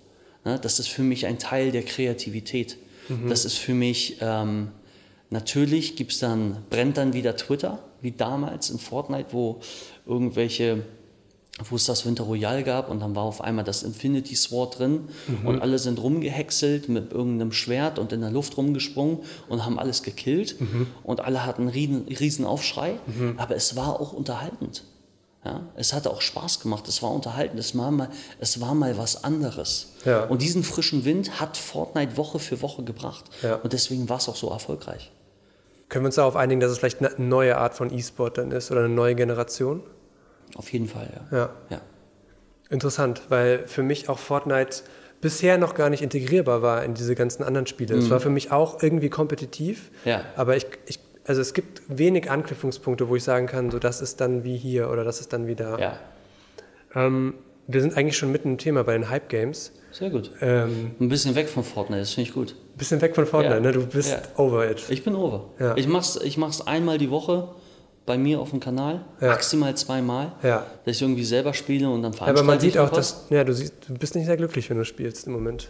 Ne? 0.44 0.58
Das 0.60 0.78
ist 0.78 0.88
für 0.88 1.02
mich 1.02 1.26
ein 1.26 1.38
Teil 1.38 1.72
der 1.72 1.82
Kreativität. 1.82 2.76
Das 3.28 3.44
ist 3.44 3.56
für 3.56 3.74
mich, 3.74 4.18
ähm, 4.20 4.68
natürlich 5.30 5.96
gibt 5.96 6.12
es 6.12 6.20
dann, 6.20 6.58
brennt 6.70 6.96
dann 6.96 7.12
wieder 7.12 7.36
Twitter, 7.36 7.82
wie 8.00 8.12
damals 8.12 8.70
in 8.70 8.78
Fortnite, 8.78 9.32
wo 9.32 9.60
irgendwelche 10.06 10.84
wo 11.68 11.76
es 11.76 11.84
das 11.84 12.06
Winter 12.06 12.24
Royale 12.24 12.62
gab 12.62 12.90
und 12.90 13.00
dann 13.00 13.14
war 13.14 13.24
auf 13.24 13.40
einmal 13.40 13.64
das 13.64 13.82
Infinity 13.82 14.34
Sword 14.34 14.78
drin 14.78 15.08
und 15.44 15.60
alle 15.60 15.78
sind 15.78 16.00
rumgehäckselt 16.00 16.88
mit 16.88 17.12
irgendeinem 17.12 17.52
Schwert 17.52 17.98
und 17.98 18.12
in 18.12 18.20
der 18.20 18.30
Luft 18.30 18.56
rumgesprungen 18.56 19.18
und 19.48 19.64
haben 19.64 19.78
alles 19.78 20.02
gekillt 20.02 20.56
und 21.02 21.20
alle 21.20 21.44
hatten 21.44 21.62
einen 21.62 21.70
riesen, 21.70 22.06
riesen 22.08 22.44
Aufschrei, 22.44 22.94
aber 23.36 23.56
es 23.56 23.76
war 23.76 24.00
auch 24.00 24.12
unterhaltend. 24.12 24.84
Ja, 25.44 25.62
es 25.74 25.94
hat 25.94 26.06
auch 26.06 26.20
Spaß 26.20 26.60
gemacht, 26.60 26.86
es 26.86 27.02
war 27.02 27.10
unterhaltend, 27.12 27.58
es 27.58 27.76
war 27.76 27.90
mal, 27.90 28.10
es 28.40 28.60
war 28.60 28.74
mal 28.74 28.98
was 28.98 29.24
anderes. 29.24 29.94
Ja. 30.04 30.24
Und 30.24 30.42
diesen 30.42 30.62
frischen 30.62 31.06
Wind 31.06 31.40
hat 31.40 31.56
Fortnite 31.56 32.18
Woche 32.18 32.38
für 32.38 32.60
Woche 32.60 32.82
gebracht. 32.82 33.24
Ja. 33.42 33.54
Und 33.56 33.72
deswegen 33.72 34.10
war 34.10 34.18
es 34.18 34.28
auch 34.28 34.36
so 34.36 34.50
erfolgreich. 34.50 35.10
Können 35.88 36.04
wir 36.04 36.08
uns 36.08 36.16
darauf 36.16 36.36
einigen, 36.36 36.60
dass 36.60 36.70
es 36.70 36.78
vielleicht 36.78 37.00
eine 37.00 37.14
neue 37.16 37.56
Art 37.56 37.74
von 37.74 37.90
E-Sport 37.90 38.36
dann 38.36 38.52
ist 38.52 38.70
oder 38.70 38.80
eine 38.80 38.90
neue 38.90 39.14
Generation? 39.14 39.82
Auf 40.56 40.72
jeden 40.72 40.88
Fall, 40.88 41.08
ja. 41.30 41.36
Ja. 41.38 41.50
ja. 41.70 41.80
Interessant, 42.70 43.22
weil 43.28 43.66
für 43.66 43.82
mich 43.82 44.08
auch 44.08 44.18
Fortnite 44.18 44.82
bisher 45.20 45.58
noch 45.58 45.74
gar 45.74 45.90
nicht 45.90 46.02
integrierbar 46.02 46.62
war 46.62 46.84
in 46.84 46.94
diese 46.94 47.14
ganzen 47.14 47.42
anderen 47.42 47.66
Spiele. 47.66 47.96
Es 47.96 48.08
war 48.10 48.20
für 48.20 48.30
mich 48.30 48.52
auch 48.52 48.82
irgendwie 48.82 49.10
kompetitiv, 49.10 49.90
Ja. 50.04 50.22
aber 50.36 50.56
ich, 50.56 50.66
ich, 50.86 50.98
also 51.26 51.40
es 51.40 51.52
gibt 51.52 51.82
wenig 51.88 52.30
Anknüpfungspunkte, 52.30 53.08
wo 53.08 53.16
ich 53.16 53.24
sagen 53.24 53.46
kann, 53.46 53.70
so 53.70 53.78
das 53.78 54.00
ist 54.00 54.20
dann 54.20 54.44
wie 54.44 54.56
hier 54.56 54.88
oder 54.88 55.04
das 55.04 55.20
ist 55.20 55.32
dann 55.32 55.46
wie 55.46 55.56
da. 55.56 55.78
Ja, 55.78 55.98
Ähm, 56.94 57.34
wir 57.66 57.80
sind 57.80 57.96
eigentlich 57.96 58.16
schon 58.16 58.32
mitten 58.32 58.50
im 58.52 58.58
Thema 58.58 58.82
bei 58.84 58.94
den 58.94 59.08
Hype 59.10 59.28
Games. 59.28 59.72
sehr 59.92 60.10
gut. 60.10 60.30
Ähm, 60.40 60.92
Ein 61.00 61.08
bisschen 61.08 61.34
weg 61.34 61.48
von 61.48 61.64
Fortnite, 61.64 62.00
das 62.00 62.12
finde 62.14 62.28
ich 62.28 62.34
gut. 62.34 62.54
bisschen 62.76 63.00
weg 63.02 63.14
von 63.14 63.26
Fortnite, 63.26 63.56
Ja. 63.56 63.60
ne? 63.60 63.72
Du 63.72 63.86
bist 63.86 64.10
Ja. 64.12 64.22
over 64.36 64.70
it. 64.70 64.84
Ich 64.88 65.04
bin 65.04 65.14
over. 65.14 65.50
Ja. 65.58 65.76
Ich 65.76 65.86
mach's, 65.86 66.16
ich 66.16 66.36
mach's 66.38 66.62
einmal 66.66 66.96
die 66.98 67.10
Woche 67.10 67.48
bei 68.10 68.18
mir 68.18 68.40
auf 68.40 68.50
dem 68.50 68.58
Kanal, 68.58 69.04
Ja. 69.20 69.28
maximal 69.28 69.76
zweimal, 69.76 70.32
Ja. 70.42 70.66
dass 70.84 70.96
ich 70.96 71.02
irgendwie 71.02 71.22
selber 71.22 71.54
spiele 71.54 71.88
und 71.88 72.02
dann 72.02 72.10
Aber 72.10 72.18
veranstalte 72.18 72.44
man 72.50 72.58
sieht 72.60 72.76
auch, 72.76 72.90
dass 72.90 73.26
ja, 73.30 73.44
du, 73.44 73.54
siehst, 73.54 73.74
du 73.86 73.94
bist 73.94 74.16
nicht 74.16 74.26
sehr 74.26 74.36
glücklich, 74.36 74.68
wenn 74.68 74.78
du 74.78 74.84
spielst 74.84 75.28
im 75.28 75.32
Moment. 75.32 75.68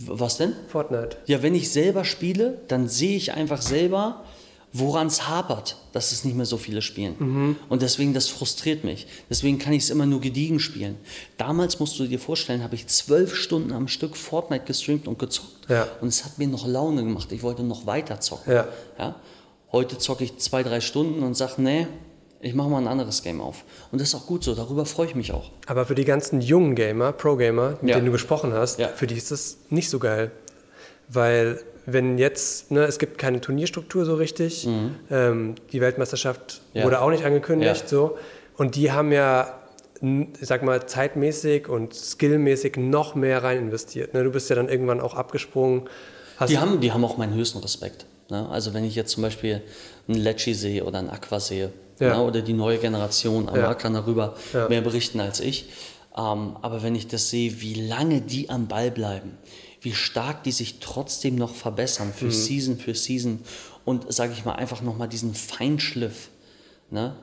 Was 0.00 0.38
denn? 0.38 0.54
Fortnite. 0.66 1.18
Ja, 1.26 1.40
wenn 1.44 1.54
ich 1.54 1.70
selber 1.70 2.04
spiele, 2.04 2.58
dann 2.66 2.88
sehe 2.88 3.16
ich 3.16 3.32
einfach 3.32 3.62
selber, 3.62 4.24
woran 4.72 5.06
es 5.06 5.28
hapert, 5.28 5.76
dass 5.92 6.10
es 6.10 6.24
nicht 6.24 6.36
mehr 6.36 6.46
so 6.46 6.56
viele 6.56 6.82
spielen. 6.82 7.14
Mhm. 7.18 7.56
Und 7.68 7.82
deswegen, 7.82 8.12
das 8.12 8.26
frustriert 8.26 8.82
mich. 8.82 9.06
Deswegen 9.30 9.58
kann 9.60 9.72
ich 9.72 9.84
es 9.84 9.90
immer 9.90 10.04
nur 10.04 10.20
gediegen 10.20 10.58
spielen. 10.58 10.96
Damals 11.36 11.78
musst 11.78 11.96
du 12.00 12.06
dir 12.08 12.18
vorstellen, 12.18 12.64
habe 12.64 12.74
ich 12.74 12.88
zwölf 12.88 13.36
Stunden 13.36 13.72
am 13.72 13.86
Stück 13.86 14.16
Fortnite 14.16 14.64
gestreamt 14.64 15.06
und 15.06 15.16
gezockt. 15.20 15.68
Ja. 15.68 15.86
Und 16.00 16.08
es 16.08 16.24
hat 16.24 16.38
mir 16.38 16.48
noch 16.48 16.66
Laune 16.66 17.04
gemacht. 17.04 17.30
Ich 17.30 17.42
wollte 17.44 17.62
noch 17.62 17.86
weiter 17.86 18.18
zocken. 18.20 18.52
Ja. 18.52 18.66
Ja? 18.98 19.14
Heute 19.72 19.98
zocke 19.98 20.24
ich 20.24 20.38
zwei, 20.38 20.62
drei 20.62 20.80
Stunden 20.80 21.22
und 21.22 21.34
sage, 21.36 21.54
nee, 21.58 21.86
ich 22.40 22.54
mache 22.54 22.68
mal 22.68 22.78
ein 22.78 22.86
anderes 22.88 23.22
Game 23.22 23.40
auf. 23.40 23.64
Und 23.90 24.00
das 24.00 24.08
ist 24.08 24.14
auch 24.14 24.26
gut 24.26 24.44
so, 24.44 24.54
darüber 24.54 24.86
freue 24.86 25.06
ich 25.08 25.14
mich 25.14 25.32
auch. 25.32 25.50
Aber 25.66 25.84
für 25.86 25.94
die 25.94 26.04
ganzen 26.04 26.40
jungen 26.40 26.74
Gamer, 26.74 27.12
Pro-Gamer, 27.12 27.78
mit 27.82 27.90
Ja. 27.90 27.96
denen 27.96 28.06
du 28.06 28.12
gesprochen 28.12 28.52
hast, 28.52 28.78
Ja. 28.78 28.88
für 28.88 29.06
die 29.06 29.16
ist 29.16 29.30
das 29.30 29.58
nicht 29.70 29.90
so 29.90 29.98
geil. 29.98 30.30
Weil 31.08 31.60
wenn 31.86 32.18
jetzt, 32.18 32.70
ne, 32.70 32.84
es 32.84 32.98
gibt 32.98 33.18
keine 33.18 33.40
Turnierstruktur 33.40 34.04
so 34.04 34.14
richtig, 34.14 34.68
ähm, 35.10 35.54
die 35.72 35.80
Weltmeisterschaft 35.80 36.60
Mhm. 36.74 36.78
Ja. 36.78 36.84
wurde 36.84 37.00
auch 37.00 37.10
nicht 37.10 37.24
angekündigt, 37.24 37.88
so. 37.88 38.16
Und 38.56 38.76
die 38.76 38.92
haben 38.92 39.10
ja, 39.12 39.54
ich 40.00 40.46
sag 40.46 40.62
mal, 40.62 40.86
zeitmäßig 40.86 41.68
und 41.68 41.94
skillmäßig 41.94 42.76
noch 42.76 43.14
mehr 43.14 43.42
rein 43.42 43.58
investiert. 43.58 44.14
Ne? 44.14 44.22
Du 44.24 44.30
bist 44.30 44.48
ja 44.50 44.56
dann 44.56 44.68
irgendwann 44.68 45.00
auch 45.00 45.14
abgesprungen. 45.14 45.88
Die 46.48 46.58
haben, 46.58 46.80
die 46.80 46.92
haben 46.92 47.04
auch 47.04 47.16
meinen 47.16 47.34
höchsten 47.34 47.58
Respekt. 47.58 48.06
Ne? 48.30 48.48
Also 48.48 48.74
wenn 48.74 48.84
ich 48.84 48.94
jetzt 48.94 49.12
zum 49.12 49.22
Beispiel 49.22 49.62
einen 50.06 50.18
Lecce 50.18 50.54
sehe 50.54 50.84
oder 50.84 50.98
einen 50.98 51.10
Aqua 51.10 51.40
sehe 51.40 51.72
Ja. 51.98 52.16
ne? 52.16 52.22
oder 52.22 52.42
die 52.42 52.52
neue 52.52 52.78
Generation, 52.78 53.48
Amar 53.48 53.60
Ja. 53.60 53.74
kann 53.74 53.94
darüber 53.94 54.34
Ja. 54.52 54.68
mehr 54.68 54.80
berichten 54.82 55.20
als 55.20 55.40
ich. 55.40 55.66
Ähm, 56.16 56.56
aber 56.62 56.82
wenn 56.82 56.94
ich 56.94 57.06
das 57.08 57.30
sehe, 57.30 57.60
wie 57.60 57.74
lange 57.74 58.20
die 58.20 58.50
am 58.50 58.66
Ball 58.68 58.90
bleiben, 58.90 59.38
wie 59.80 59.92
stark 59.94 60.42
die 60.42 60.52
sich 60.52 60.80
trotzdem 60.80 61.36
noch 61.36 61.54
verbessern 61.54 62.12
für 62.14 62.30
Season 62.32 62.78
für 62.78 62.94
Season 62.94 63.40
und 63.84 64.12
sage 64.12 64.32
ich 64.32 64.44
mal 64.44 64.54
einfach 64.56 64.82
nochmal 64.82 65.08
diesen 65.08 65.34
Feinschliff. 65.34 66.28
Ne? 66.90 67.14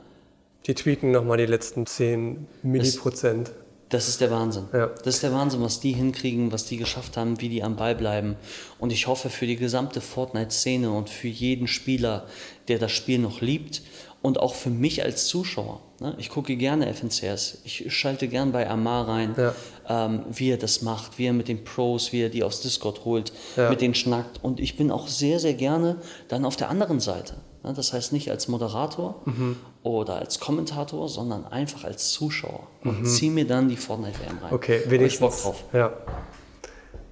Die 0.65 0.73
tweaken 0.73 1.11
nochmal 1.11 1.37
die 1.37 1.45
letzten 1.45 1.85
10 1.85 2.47
Milliprozent. 2.63 3.51
Das 3.89 4.07
ist 4.07 4.19
der 4.19 4.31
Wahnsinn. 4.31 4.65
Ja. 4.73 4.87
Das 5.03 5.15
ist 5.15 5.23
der 5.23 5.31
Wahnsinn, 5.31 5.61
was 5.61 5.79
die 5.79 5.91
hinkriegen, 5.93 6.51
was 6.51 6.65
die 6.65 6.77
geschafft 6.77 7.17
haben, 7.17 7.39
wie 7.39 7.49
die 7.49 7.61
am 7.63 7.75
Ball 7.75 7.93
bleiben. 7.95 8.35
Und 8.79 8.91
ich 8.91 9.05
hoffe 9.07 9.29
für 9.29 9.45
die 9.45 9.57
gesamte 9.57 10.01
Fortnite-Szene 10.01 10.89
und 10.91 11.09
für 11.09 11.27
jeden 11.27 11.67
Spieler, 11.67 12.25
der 12.67 12.79
das 12.79 12.91
Spiel 12.91 13.19
noch 13.19 13.41
liebt 13.41 13.83
und 14.23 14.39
auch 14.39 14.55
für 14.55 14.71
mich 14.71 15.03
als 15.03 15.27
Zuschauer. 15.27 15.81
Ne? 15.99 16.15
Ich 16.17 16.29
gucke 16.29 16.55
gerne 16.55 16.87
FNCS. 16.91 17.59
Ich 17.63 17.85
schalte 17.95 18.27
gern 18.27 18.51
bei 18.51 18.67
Amar 18.67 19.07
rein, 19.07 19.35
Ja. 19.37 19.53
ähm, 19.87 20.23
wie 20.31 20.49
er 20.49 20.57
das 20.57 20.81
macht, 20.81 21.19
wie 21.19 21.27
er 21.27 21.33
mit 21.33 21.47
den 21.47 21.63
Pros, 21.63 22.11
wie 22.11 22.21
er 22.23 22.29
die 22.29 22.43
aufs 22.43 22.61
Discord 22.61 23.05
holt, 23.05 23.31
Ja. 23.55 23.69
mit 23.69 23.81
denen 23.81 23.93
schnackt. 23.93 24.43
Und 24.43 24.59
ich 24.59 24.77
bin 24.77 24.89
auch 24.89 25.07
sehr, 25.07 25.39
sehr 25.39 25.53
gerne 25.53 25.97
dann 26.27 26.43
auf 26.43 26.55
der 26.55 26.69
anderen 26.69 26.99
Seite. 26.99 27.35
Ne? 27.65 27.73
Das 27.73 27.91
heißt 27.93 28.13
nicht 28.13 28.29
als 28.31 28.47
Moderator 28.47 29.15
Mhm. 29.25 29.57
oder 29.83 30.15
als 30.17 30.39
Kommentator, 30.39 31.09
sondern 31.09 31.45
einfach 31.47 31.83
als 31.83 32.09
Zuschauer. 32.11 32.67
Und 32.83 33.05
ziehe 33.05 33.31
mir 33.31 33.45
dann 33.47 33.67
die 33.69 33.77
Fortnite-WM 33.77 34.37
rein. 34.37 34.49
Mhm. 34.49 34.55
Okay, 34.55 34.77
Hab 34.77 34.85
ich 34.85 34.91
wenigstens. 34.91 35.19
Bock 35.43 35.43
drauf. 35.43 35.63
Ja. 35.73 35.93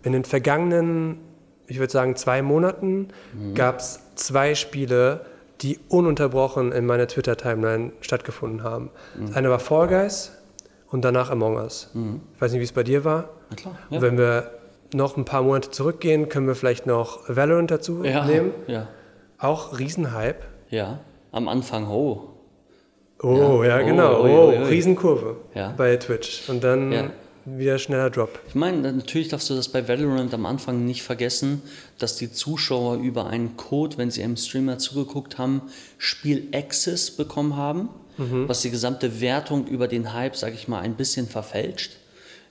In 0.03 0.11
den 0.13 0.25
vergangenen, 0.25 1.17
ich 1.67 1.79
würde 1.79 1.91
sagen, 1.91 2.15
zwei 2.15 2.41
Monaten 2.41 3.09
Mhm. 3.33 3.53
gab 3.55 3.79
es 3.79 3.99
zwei 4.15 4.53
Spiele, 4.55 5.25
die 5.61 5.79
ununterbrochen 5.89 6.71
in 6.71 6.85
meiner 6.85 7.07
Twitter-Timeline 7.07 7.93
stattgefunden 8.01 8.63
haben. 8.63 8.89
Mhm. 9.17 9.27
Das 9.27 9.35
eine 9.37 9.49
war 9.49 9.59
Fall 9.59 9.87
Guys 9.87 10.31
und 10.91 11.03
danach 11.05 11.29
Among 11.31 11.55
Us. 11.55 11.89
Ich 12.35 12.41
weiß 12.41 12.51
nicht, 12.51 12.59
wie 12.59 12.65
es 12.65 12.71
bei 12.73 12.83
dir 12.83 13.05
war. 13.05 13.29
Na 13.49 13.55
klar. 13.55 13.77
Ja. 13.89 14.01
Wenn 14.01 14.17
wir 14.17 14.51
noch 14.93 15.15
ein 15.17 15.25
paar 15.25 15.41
Monate 15.41 15.71
zurückgehen, 15.71 16.27
können 16.29 16.45
wir 16.47 16.55
vielleicht 16.55 16.85
noch 16.85 17.21
Valorant 17.27 17.71
dazu 17.71 18.03
Ja, 18.03 18.25
nehmen. 18.25 18.51
ja, 18.67 18.87
Auch 19.43 19.77
Riesenhype. 19.77 20.39
ja. 20.69 20.99
Am 21.31 21.47
Anfang, 21.47 21.87
oh. 21.89 22.29
Oh, 23.23 23.63
ja, 23.63 23.79
Oh, 23.81 23.85
genau. 23.85 24.19
oh, 24.21 24.23
ui, 24.25 24.57
ui. 24.59 24.63
Riesenkurve 24.65 25.37
Ja. 25.55 25.73
bei 25.75 25.97
Twitch. 25.97 26.47
Und 26.47 26.63
dann 26.63 26.91
Ja. 26.91 27.09
wieder 27.45 27.79
schneller 27.79 28.11
Drop. 28.11 28.39
Ich 28.47 28.53
meine, 28.53 28.93
natürlich 28.93 29.29
darfst 29.29 29.49
du 29.49 29.55
das 29.55 29.67
bei 29.69 29.87
Valorant 29.87 30.31
am 30.35 30.45
Anfang 30.45 30.85
nicht 30.85 31.01
vergessen, 31.01 31.63
dass 31.97 32.17
die 32.17 32.31
Zuschauer 32.31 32.97
über 32.97 33.25
einen 33.27 33.57
Code, 33.57 33.97
wenn 33.97 34.11
sie 34.11 34.21
einem 34.23 34.37
Streamer 34.37 34.77
zugeguckt 34.77 35.39
haben, 35.39 35.63
Spiel 35.97 36.49
Access 36.53 37.09
bekommen 37.09 37.55
haben, 37.57 37.89
was 38.17 38.61
die 38.61 38.69
gesamte 38.69 39.19
Wertung 39.19 39.65
über 39.65 39.87
den 39.87 40.13
Hype, 40.13 40.35
sag 40.35 40.53
ich 40.53 40.67
mal, 40.67 40.81
ein 40.81 40.93
bisschen 40.93 41.27
verfälscht. 41.27 41.97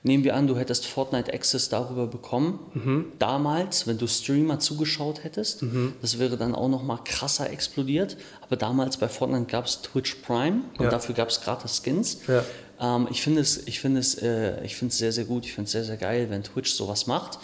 Nehmen 0.05 0.25
wir 0.25 0.35
an, 0.35 0.49
du 0.49 0.57
hättest 0.59 0.85
Fortnite 0.87 1.33
Access 1.33 1.69
darüber 1.69 2.09
bekommen, 2.09 3.13
damals, 3.21 3.87
wenn 3.87 3.99
du 3.99 4.09
Streamer 4.09 4.59
zugeschaut 4.59 5.23
hättest. 5.23 5.65
Das 6.01 6.19
wäre 6.19 6.37
dann 6.37 6.57
auch 6.57 6.69
noch 6.69 6.83
mal 6.83 6.99
krasser 7.05 7.49
explodiert. 7.51 8.17
Aber 8.41 8.57
damals 8.57 8.97
bei 8.97 9.09
Fortnite 9.09 9.45
gab 9.47 9.67
es 9.67 9.81
Twitch 9.83 10.17
Prime 10.17 10.63
und 10.79 10.85
Ja. 10.87 10.91
dafür 10.91 11.15
gab 11.15 11.29
es 11.29 11.41
gratis 11.41 11.83
Skins. 11.85 12.19
Ja. 12.27 12.45
Ähm, 12.81 13.07
ich 13.13 13.23
finde 13.23 13.43
es, 13.43 13.65
ich 13.69 13.79
finde 13.79 14.01
es, 14.01 14.17
äh, 14.21 14.65
ich 14.65 14.75
finde 14.75 14.91
es 14.91 14.99
sehr, 14.99 15.13
sehr 15.13 15.25
gut. 15.25 15.45
Ich 15.45 15.53
finde 15.53 15.67
es 15.67 15.73
sehr, 15.73 15.85
sehr 15.85 15.97
geil, 15.99 16.27
wenn 16.31 16.43
Twitch 16.43 16.73
sowas 16.73 17.07
macht. 17.07 17.39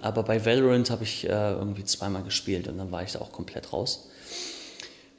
Aber 0.00 0.24
bei 0.24 0.44
Valorant 0.44 0.90
habe 0.90 1.04
ich 1.04 1.28
äh, 1.28 1.52
irgendwie 1.52 1.84
zweimal 1.84 2.24
gespielt 2.24 2.66
und 2.66 2.76
dann 2.78 2.90
war 2.90 3.04
ich 3.04 3.12
da 3.12 3.20
auch 3.20 3.30
komplett 3.30 3.72
raus. 3.72 4.08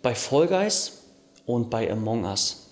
Bei 0.01 0.13
Fall 0.13 0.47
Guys 0.47 1.04
und 1.45 1.69
bei 1.69 1.89
Among 1.89 2.25
Us 2.25 2.67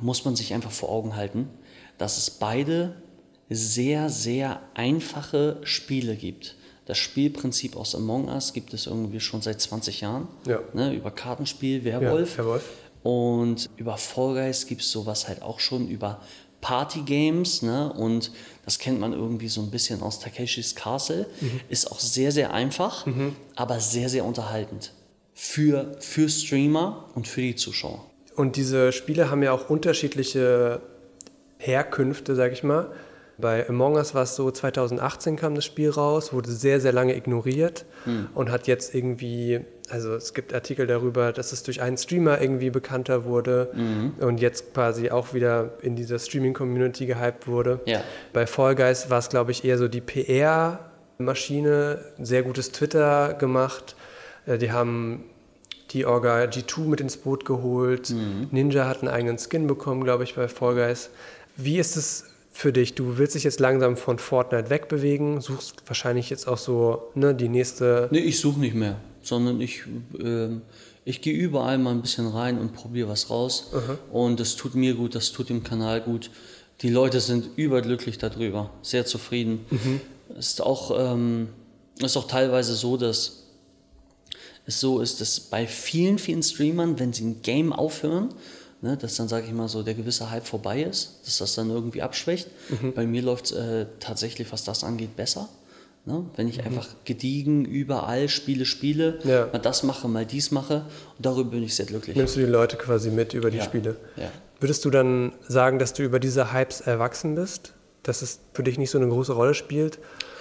muss 0.00 0.24
man 0.24 0.34
sich 0.34 0.54
einfach 0.54 0.70
vor 0.70 0.88
Augen 0.88 1.14
halten, 1.14 1.50
dass 1.98 2.16
es 2.16 2.30
beide 2.30 3.02
sehr, 3.50 4.10
sehr 4.10 4.60
einfache 4.74 5.58
Spiele 5.62 6.16
gibt. 6.16 6.56
Das 6.86 6.98
Spielprinzip 6.98 7.76
aus 7.76 7.94
Among 7.94 8.28
Us 8.28 8.52
gibt 8.52 8.72
es 8.72 8.86
irgendwie 8.86 9.20
schon 9.20 9.42
seit 9.42 9.60
20 9.60 10.00
Jahren. 10.00 10.26
Ja. 10.46 10.60
Ne, 10.72 10.94
über 10.94 11.10
Kartenspiel, 11.10 11.84
Werwolf. 11.84 12.32
Ja, 12.32 12.44
Werwolf. 12.44 12.64
Und 13.02 13.68
über 13.76 13.96
Fall 13.96 14.34
Guys 14.34 14.66
gibt 14.66 14.82
es 14.82 14.90
sowas 14.90 15.28
halt 15.28 15.42
auch 15.42 15.60
schon 15.60 15.88
über 15.88 16.20
Party-Games, 16.60 17.62
ne? 17.62 17.92
Und 17.92 18.32
das 18.64 18.78
kennt 18.78 19.00
man 19.00 19.12
irgendwie 19.12 19.48
so 19.48 19.60
ein 19.60 19.70
bisschen 19.70 20.02
aus 20.02 20.18
Takeshis 20.18 20.74
Castle. 20.74 21.26
Ist 21.68 21.92
auch 21.92 22.00
sehr, 22.00 22.32
sehr 22.32 22.52
einfach, 22.52 23.06
aber 23.54 23.80
sehr, 23.80 24.08
sehr 24.08 24.24
unterhaltend. 24.24 24.92
Für, 25.34 25.96
für 26.00 26.28
Streamer 26.28 27.04
und 27.14 27.28
für 27.28 27.40
die 27.42 27.54
Zuschauer. 27.54 28.04
Und 28.34 28.56
diese 28.56 28.92
Spiele 28.92 29.30
haben 29.30 29.42
ja 29.42 29.52
auch 29.52 29.70
unterschiedliche 29.70 30.80
Herkünfte, 31.58 32.34
sag 32.34 32.52
ich 32.52 32.62
mal. 32.62 32.90
Bei 33.40 33.68
Among 33.68 33.94
Us 33.94 34.16
war 34.16 34.24
es 34.24 34.34
so, 34.34 34.50
2018 34.50 35.36
kam 35.36 35.54
das 35.54 35.64
Spiel 35.64 35.90
raus, 35.90 36.32
wurde 36.32 36.50
sehr, 36.50 36.80
sehr 36.80 36.92
lange 36.92 37.16
ignoriert 37.16 37.84
hm. 38.02 38.30
und 38.34 38.50
hat 38.50 38.66
jetzt 38.66 38.96
irgendwie, 38.96 39.60
also 39.88 40.16
es 40.16 40.34
gibt 40.34 40.52
Artikel 40.52 40.88
darüber, 40.88 41.32
dass 41.32 41.52
es 41.52 41.62
durch 41.62 41.80
einen 41.80 41.96
Streamer 41.96 42.40
irgendwie 42.40 42.70
bekannter 42.70 43.24
wurde 43.24 43.70
mhm. 43.74 44.14
und 44.18 44.40
jetzt 44.40 44.74
quasi 44.74 45.10
auch 45.10 45.34
wieder 45.34 45.74
in 45.82 45.94
dieser 45.94 46.18
Streaming-Community 46.18 47.06
gehypt 47.06 47.46
wurde. 47.46 47.78
Ja. 47.86 48.00
Bei 48.32 48.44
Fall 48.44 48.74
Guys 48.74 49.08
war 49.08 49.20
es, 49.20 49.28
glaube 49.28 49.52
ich, 49.52 49.64
eher 49.64 49.78
so 49.78 49.86
die 49.86 50.00
PR-Maschine, 50.00 52.00
sehr 52.20 52.42
gutes 52.42 52.72
Twitter 52.72 53.34
gemacht. 53.34 53.94
Äh, 54.46 54.58
die 54.58 54.72
haben 54.72 55.26
die 55.90 56.06
Orga 56.06 56.42
G2 56.42 56.88
mit 56.88 57.00
ins 57.00 57.16
Boot 57.16 57.44
geholt. 57.44 58.10
Mhm. 58.10 58.48
Ninja 58.50 58.88
hat 58.88 59.02
einen 59.02 59.12
eigenen 59.12 59.38
Skin 59.38 59.68
bekommen, 59.68 60.02
glaube 60.02 60.24
ich, 60.24 60.34
bei 60.34 60.48
Fall 60.48 60.74
Guys. 60.74 61.10
Wie 61.56 61.78
ist 61.78 61.96
es 61.96 62.24
für 62.58 62.72
dich? 62.72 62.96
Du 62.96 63.18
willst 63.18 63.36
dich 63.36 63.44
jetzt 63.44 63.60
langsam 63.60 63.96
von 63.96 64.18
Fortnite 64.18 64.68
wegbewegen, 64.68 65.40
suchst 65.40 65.84
wahrscheinlich 65.86 66.28
jetzt 66.28 66.48
auch 66.48 66.58
so 66.58 67.12
ne, 67.14 67.32
die 67.32 67.48
nächste. 67.48 68.08
Nee, 68.10 68.18
ich 68.18 68.40
suche 68.40 68.58
nicht 68.58 68.74
mehr, 68.74 68.96
sondern 69.22 69.60
ich, 69.60 69.84
äh, 70.18 70.48
ich 71.04 71.22
gehe 71.22 71.34
überall 71.34 71.78
mal 71.78 71.92
ein 71.92 72.02
bisschen 72.02 72.26
rein 72.26 72.58
und 72.58 72.72
probiere 72.72 73.10
was 73.10 73.30
raus. 73.30 73.70
Aha. 73.72 73.96
Und 74.10 74.40
das 74.40 74.56
tut 74.56 74.74
mir 74.74 74.94
gut, 74.94 75.14
das 75.14 75.30
tut 75.30 75.50
dem 75.50 75.62
Kanal 75.62 76.00
gut. 76.00 76.32
Die 76.82 76.88
Leute 76.88 77.20
sind 77.20 77.48
überglücklich 77.54 78.18
darüber, 78.18 78.70
sehr 78.82 79.06
zufrieden. 79.06 79.64
Mhm. 79.70 80.00
Ist 80.36 80.60
auch, 80.60 80.90
ähm, 80.98 81.50
ist 82.00 82.16
auch 82.16 82.26
teilweise 82.26 82.74
so, 82.74 82.96
dass 82.96 83.44
es 84.66 84.80
so 84.80 85.00
ist, 85.00 85.20
dass 85.20 85.38
bei 85.38 85.68
vielen, 85.68 86.18
vielen 86.18 86.42
Streamern, 86.42 86.98
wenn 86.98 87.12
sie 87.12 87.24
ein 87.24 87.40
Game 87.42 87.72
aufhören, 87.72 88.30
ne, 88.80 88.96
dass 88.96 89.16
dann, 89.16 89.28
sage 89.28 89.46
ich 89.46 89.52
mal, 89.52 89.68
so 89.68 89.82
der 89.82 89.94
gewisse 89.94 90.30
Hype 90.30 90.46
vorbei 90.46 90.82
ist, 90.82 91.20
dass 91.24 91.38
das 91.38 91.54
dann 91.54 91.70
irgendwie 91.70 92.02
abschwächt. 92.02 92.48
Mhm. 92.70 92.92
Bei 92.94 93.06
mir 93.06 93.22
läuft 93.22 93.46
es 93.46 93.52
äh, 93.52 93.86
tatsächlich, 94.00 94.52
was 94.52 94.64
das 94.64 94.84
angeht, 94.84 95.16
besser. 95.16 95.48
Ne? 96.04 96.24
Wenn 96.36 96.48
ich 96.48 96.58
mhm. 96.58 96.66
einfach 96.66 96.88
gediegen 97.04 97.64
überall 97.64 98.28
Spiele 98.28 98.64
spiele, 98.64 99.18
ja. 99.24 99.48
mal 99.52 99.58
das 99.58 99.82
mache, 99.82 100.08
mal 100.08 100.24
dies 100.24 100.50
mache 100.50 100.86
und 101.16 101.26
darüber 101.26 101.50
bin 101.50 101.62
ich 101.62 101.74
sehr 101.74 101.86
glücklich. 101.86 102.16
Nimmst 102.16 102.36
du 102.36 102.40
die 102.40 102.46
Leute 102.46 102.76
quasi 102.76 103.10
mit 103.10 103.34
über 103.34 103.50
die 103.50 103.58
ja. 103.58 103.64
Spiele? 103.64 103.96
Ja. 104.16 104.30
Würdest 104.60 104.84
du 104.84 104.90
dann 104.90 105.32
sagen, 105.46 105.78
dass 105.78 105.92
du 105.92 106.02
über 106.02 106.18
diese 106.18 106.52
Hypes 106.52 106.80
erwachsen 106.80 107.34
bist? 107.34 107.74
Dass 108.02 108.22
es 108.22 108.40
für 108.54 108.62
dich 108.62 108.78
nicht 108.78 108.90
so 108.90 108.98
eine 108.98 109.08
große 109.08 109.32
Rolle 109.32 109.54
spielt? 109.54 109.98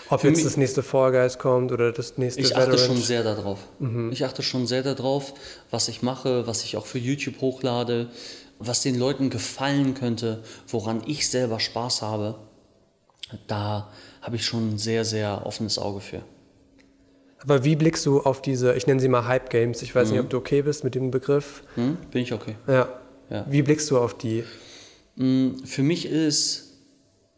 Ob 0.09 0.23
jetzt 0.23 0.45
das 0.45 0.57
nächste 0.57 0.83
Fall 0.83 1.11
Guys 1.11 1.37
kommt 1.37 1.71
oder 1.71 1.91
das 1.91 2.17
nächste 2.17 2.41
Ich 2.41 2.55
achte 2.55 2.71
Veterans. 2.71 2.85
schon 2.85 2.97
sehr 2.97 3.23
darauf. 3.23 3.59
Mhm. 3.79 4.11
Ich 4.11 4.23
achte 4.25 4.43
schon 4.43 4.67
sehr 4.67 4.83
darauf, 4.83 5.33
was 5.69 5.87
ich 5.87 6.01
mache, 6.01 6.47
was 6.47 6.63
ich 6.63 6.77
auch 6.77 6.85
für 6.85 6.99
YouTube 6.99 7.41
hochlade, 7.41 8.09
was 8.59 8.81
den 8.81 8.97
Leuten 8.97 9.29
gefallen 9.29 9.93
könnte, 9.93 10.43
woran 10.67 11.01
ich 11.05 11.29
selber 11.29 11.59
Spaß 11.59 12.01
habe. 12.01 12.35
Da 13.47 13.89
habe 14.21 14.35
ich 14.37 14.45
schon 14.45 14.75
ein 14.75 14.77
sehr, 14.77 15.03
sehr 15.05 15.45
offenes 15.45 15.77
Auge 15.77 15.99
für. 15.99 16.21
Aber 17.39 17.63
wie 17.63 17.75
blickst 17.75 18.05
du 18.05 18.21
auf 18.21 18.41
diese, 18.41 18.75
ich 18.75 18.87
nenne 18.87 18.99
sie 18.99 19.07
mal 19.09 19.27
Hype 19.27 19.49
Games, 19.49 19.81
ich 19.81 19.93
weiß 19.93 20.07
mhm. 20.07 20.13
nicht, 20.13 20.23
ob 20.23 20.29
du 20.29 20.37
okay 20.37 20.61
bist 20.61 20.83
mit 20.83 20.95
dem 20.95 21.11
Begriff. 21.11 21.63
Mhm, 21.75 21.97
bin 22.11 22.23
ich 22.23 22.33
okay. 22.33 22.55
Ja. 22.67 22.89
ja. 23.29 23.45
Wie 23.49 23.61
blickst 23.61 23.91
du 23.91 23.97
auf 23.99 24.17
die? 24.17 24.43
Mm, 25.15 25.55
für 25.63 25.83
mich 25.83 26.05
ist 26.07 26.66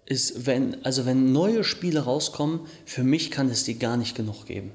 ist, 0.09 0.47
wenn, 0.47 0.83
also 0.83 1.05
wenn 1.05 1.31
neue 1.31 1.63
Spiele 1.63 2.01
rauskommen, 2.01 2.61
für 2.83 3.03
mich 3.03 3.31
kann 3.31 3.49
es 3.49 3.63
die 3.63 3.79
gar 3.79 3.95
nicht 3.95 4.15
genug 4.15 4.45
geben. 4.45 4.71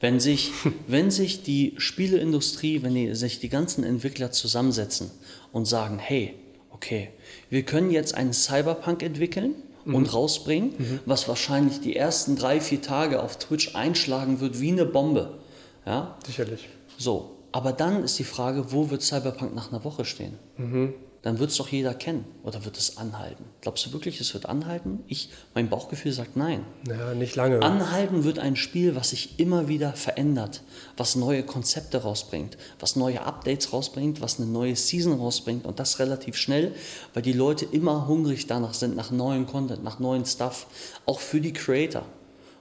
Wenn 0.00 0.20
sich, 0.20 0.52
wenn 0.86 1.10
sich 1.10 1.42
die 1.42 1.74
Spieleindustrie, 1.76 2.82
wenn 2.82 2.94
die, 2.94 3.14
sich 3.14 3.40
die 3.40 3.50
ganzen 3.50 3.84
Entwickler 3.84 4.30
zusammensetzen 4.30 5.10
und 5.52 5.66
sagen, 5.66 5.98
hey, 5.98 6.34
okay, 6.70 7.10
wir 7.50 7.64
können 7.64 7.90
jetzt 7.90 8.14
einen 8.14 8.32
Cyberpunk 8.32 9.02
entwickeln 9.02 9.56
mhm. 9.84 9.96
und 9.96 10.14
rausbringen, 10.14 10.74
mhm. 10.78 11.00
was 11.06 11.28
wahrscheinlich 11.28 11.80
die 11.80 11.96
ersten 11.96 12.36
drei, 12.36 12.60
vier 12.60 12.80
Tage 12.80 13.20
auf 13.20 13.38
Twitch 13.38 13.74
einschlagen 13.74 14.40
wird 14.40 14.60
wie 14.60 14.70
eine 14.70 14.86
Bombe. 14.86 15.40
Ja? 15.84 16.16
Sicherlich. 16.24 16.68
So, 16.98 17.36
aber 17.50 17.72
dann 17.72 18.04
ist 18.04 18.16
die 18.20 18.24
Frage, 18.24 18.70
wo 18.70 18.90
wird 18.90 19.02
Cyberpunk 19.02 19.56
nach 19.56 19.72
einer 19.72 19.82
Woche 19.82 20.04
stehen? 20.04 20.38
Mhm 20.56 20.94
dann 21.22 21.38
wird 21.38 21.50
es 21.50 21.56
doch 21.56 21.68
jeder 21.68 21.94
kennen. 21.94 22.24
Oder 22.42 22.64
wird 22.64 22.76
es 22.76 22.98
anhalten? 22.98 23.44
Glaubst 23.60 23.86
du 23.86 23.92
wirklich, 23.92 24.20
es 24.20 24.34
wird 24.34 24.46
anhalten? 24.46 25.04
Ich, 25.06 25.30
mein 25.54 25.68
Bauchgefühl 25.68 26.12
sagt 26.12 26.36
nein. 26.36 26.64
Ja, 26.88 27.14
nicht 27.14 27.36
lange. 27.36 27.62
Anhalten 27.62 28.24
wird 28.24 28.40
ein 28.40 28.56
Spiel, 28.56 28.96
was 28.96 29.10
sich 29.10 29.38
immer 29.38 29.68
wieder 29.68 29.92
verändert, 29.92 30.62
was 30.96 31.14
neue 31.14 31.44
Konzepte 31.44 31.98
rausbringt, 31.98 32.58
was 32.80 32.96
neue 32.96 33.22
Updates 33.22 33.72
rausbringt, 33.72 34.20
was 34.20 34.40
eine 34.40 34.50
neue 34.50 34.74
Season 34.74 35.12
rausbringt 35.12 35.64
und 35.64 35.78
das 35.78 36.00
relativ 36.00 36.36
schnell, 36.36 36.74
weil 37.14 37.22
die 37.22 37.32
Leute 37.32 37.66
immer 37.66 38.08
hungrig 38.08 38.48
danach 38.48 38.74
sind, 38.74 38.96
nach 38.96 39.12
neuen 39.12 39.46
Content, 39.46 39.84
nach 39.84 40.00
neuen 40.00 40.26
Stuff, 40.26 40.66
auch 41.06 41.20
für 41.20 41.40
die 41.40 41.52
Creator. 41.52 42.04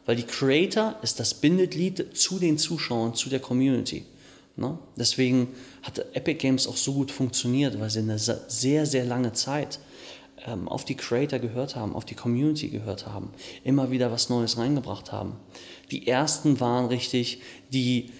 Weil 0.06 0.16
die 0.16 0.24
Creator 0.24 0.96
ist 1.02 1.20
das 1.20 1.34
Bindeglied 1.34 2.16
zu 2.16 2.38
den 2.38 2.60
Zuschauern, 2.60 3.16
zu 3.16 3.30
der 3.30 3.40
Community. 3.40 4.06
Ne? 4.56 4.78
Deswegen 4.98 5.50
hat 5.82 6.06
Epic 6.14 6.36
Games 6.36 6.68
auch 6.68 6.78
so 6.78 6.94
gut 6.94 7.12
funktioniert, 7.12 7.80
weil 7.80 7.90
sie 7.90 8.00
eine 8.00 8.20
sehr, 8.20 8.86
sehr 8.86 9.06
lange 9.06 9.34
Zeit 9.34 9.80
ähm, 10.46 10.68
auf 10.68 10.86
die 10.86 10.96
Creator 10.96 11.40
gehört 11.40 11.76
haben, 11.76 11.96
auf 11.96 12.06
die 12.06 12.16
Community 12.16 12.70
gehört 12.70 13.08
haben, 13.08 13.32
immer 13.64 13.92
wieder 13.92 14.12
was 14.12 14.30
Neues 14.30 14.58
reingebracht 14.58 15.12
haben. 15.12 15.38
Die 15.92 16.08
ersten 16.08 16.60
waren 16.60 16.88
richtig, 16.88 17.42
die 17.72 18.12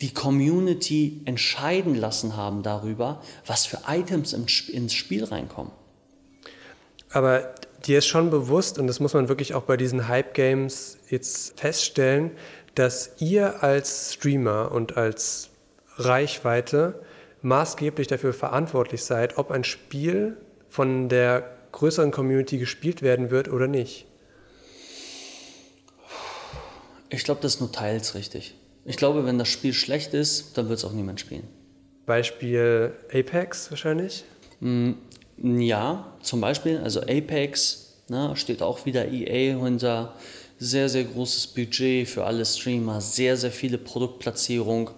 die 0.00 0.12
Community 0.12 1.20
entscheiden 1.26 1.94
lassen 1.94 2.36
haben 2.36 2.64
darüber, 2.64 3.22
was 3.46 3.66
für 3.66 3.78
Items 3.86 4.32
ins 4.32 4.92
Spiel 4.92 5.22
reinkommen. 5.22 5.70
Aber 7.10 7.54
dir 7.86 7.98
ist 7.98 8.06
schon 8.06 8.30
bewusst, 8.30 8.78
und 8.80 8.88
das 8.88 8.98
muss 8.98 9.14
man 9.14 9.28
wirklich 9.28 9.54
auch 9.54 9.62
bei 9.62 9.76
diesen 9.76 10.08
Hype-Games 10.08 10.98
jetzt 11.08 11.60
feststellen, 11.60 12.32
dass 12.74 13.12
ihr 13.20 13.62
als 13.62 14.14
Streamer 14.14 14.72
und 14.72 14.96
als 14.96 15.50
Reichweite 15.96 17.02
maßgeblich 17.42 18.06
dafür 18.06 18.32
verantwortlich 18.32 19.04
seid, 19.04 19.38
ob 19.38 19.50
ein 19.50 19.64
Spiel 19.64 20.36
von 20.68 21.08
der 21.08 21.50
größeren 21.72 22.10
Community 22.10 22.58
gespielt 22.58 23.02
werden 23.02 23.30
wird 23.30 23.48
oder 23.48 23.66
nicht? 23.66 24.06
Ich 27.10 27.24
glaube, 27.24 27.40
das 27.42 27.54
ist 27.54 27.60
nur 27.60 27.72
teils 27.72 28.14
richtig. 28.14 28.54
Ich 28.84 28.96
glaube, 28.96 29.26
wenn 29.26 29.38
das 29.38 29.48
Spiel 29.48 29.72
schlecht 29.72 30.14
ist, 30.14 30.56
dann 30.56 30.68
wird 30.68 30.78
es 30.78 30.84
auch 30.84 30.92
niemand 30.92 31.20
spielen. 31.20 31.46
Beispiel 32.06 32.92
Apex 33.12 33.70
wahrscheinlich? 33.70 34.24
Mm, 34.60 34.92
ja, 35.36 36.16
zum 36.22 36.40
Beispiel. 36.40 36.78
Also 36.78 37.00
Apex 37.02 38.02
ne, 38.08 38.34
steht 38.36 38.62
auch 38.62 38.86
wieder 38.86 39.06
EA 39.08 39.62
hinter. 39.62 40.14
Sehr, 40.58 40.88
sehr 40.88 41.04
großes 41.04 41.48
Budget 41.48 42.08
für 42.08 42.24
alle 42.24 42.44
Streamer, 42.44 43.00
sehr, 43.00 43.36
sehr 43.36 43.50
viele 43.50 43.78
Produktplatzierung 43.78 44.90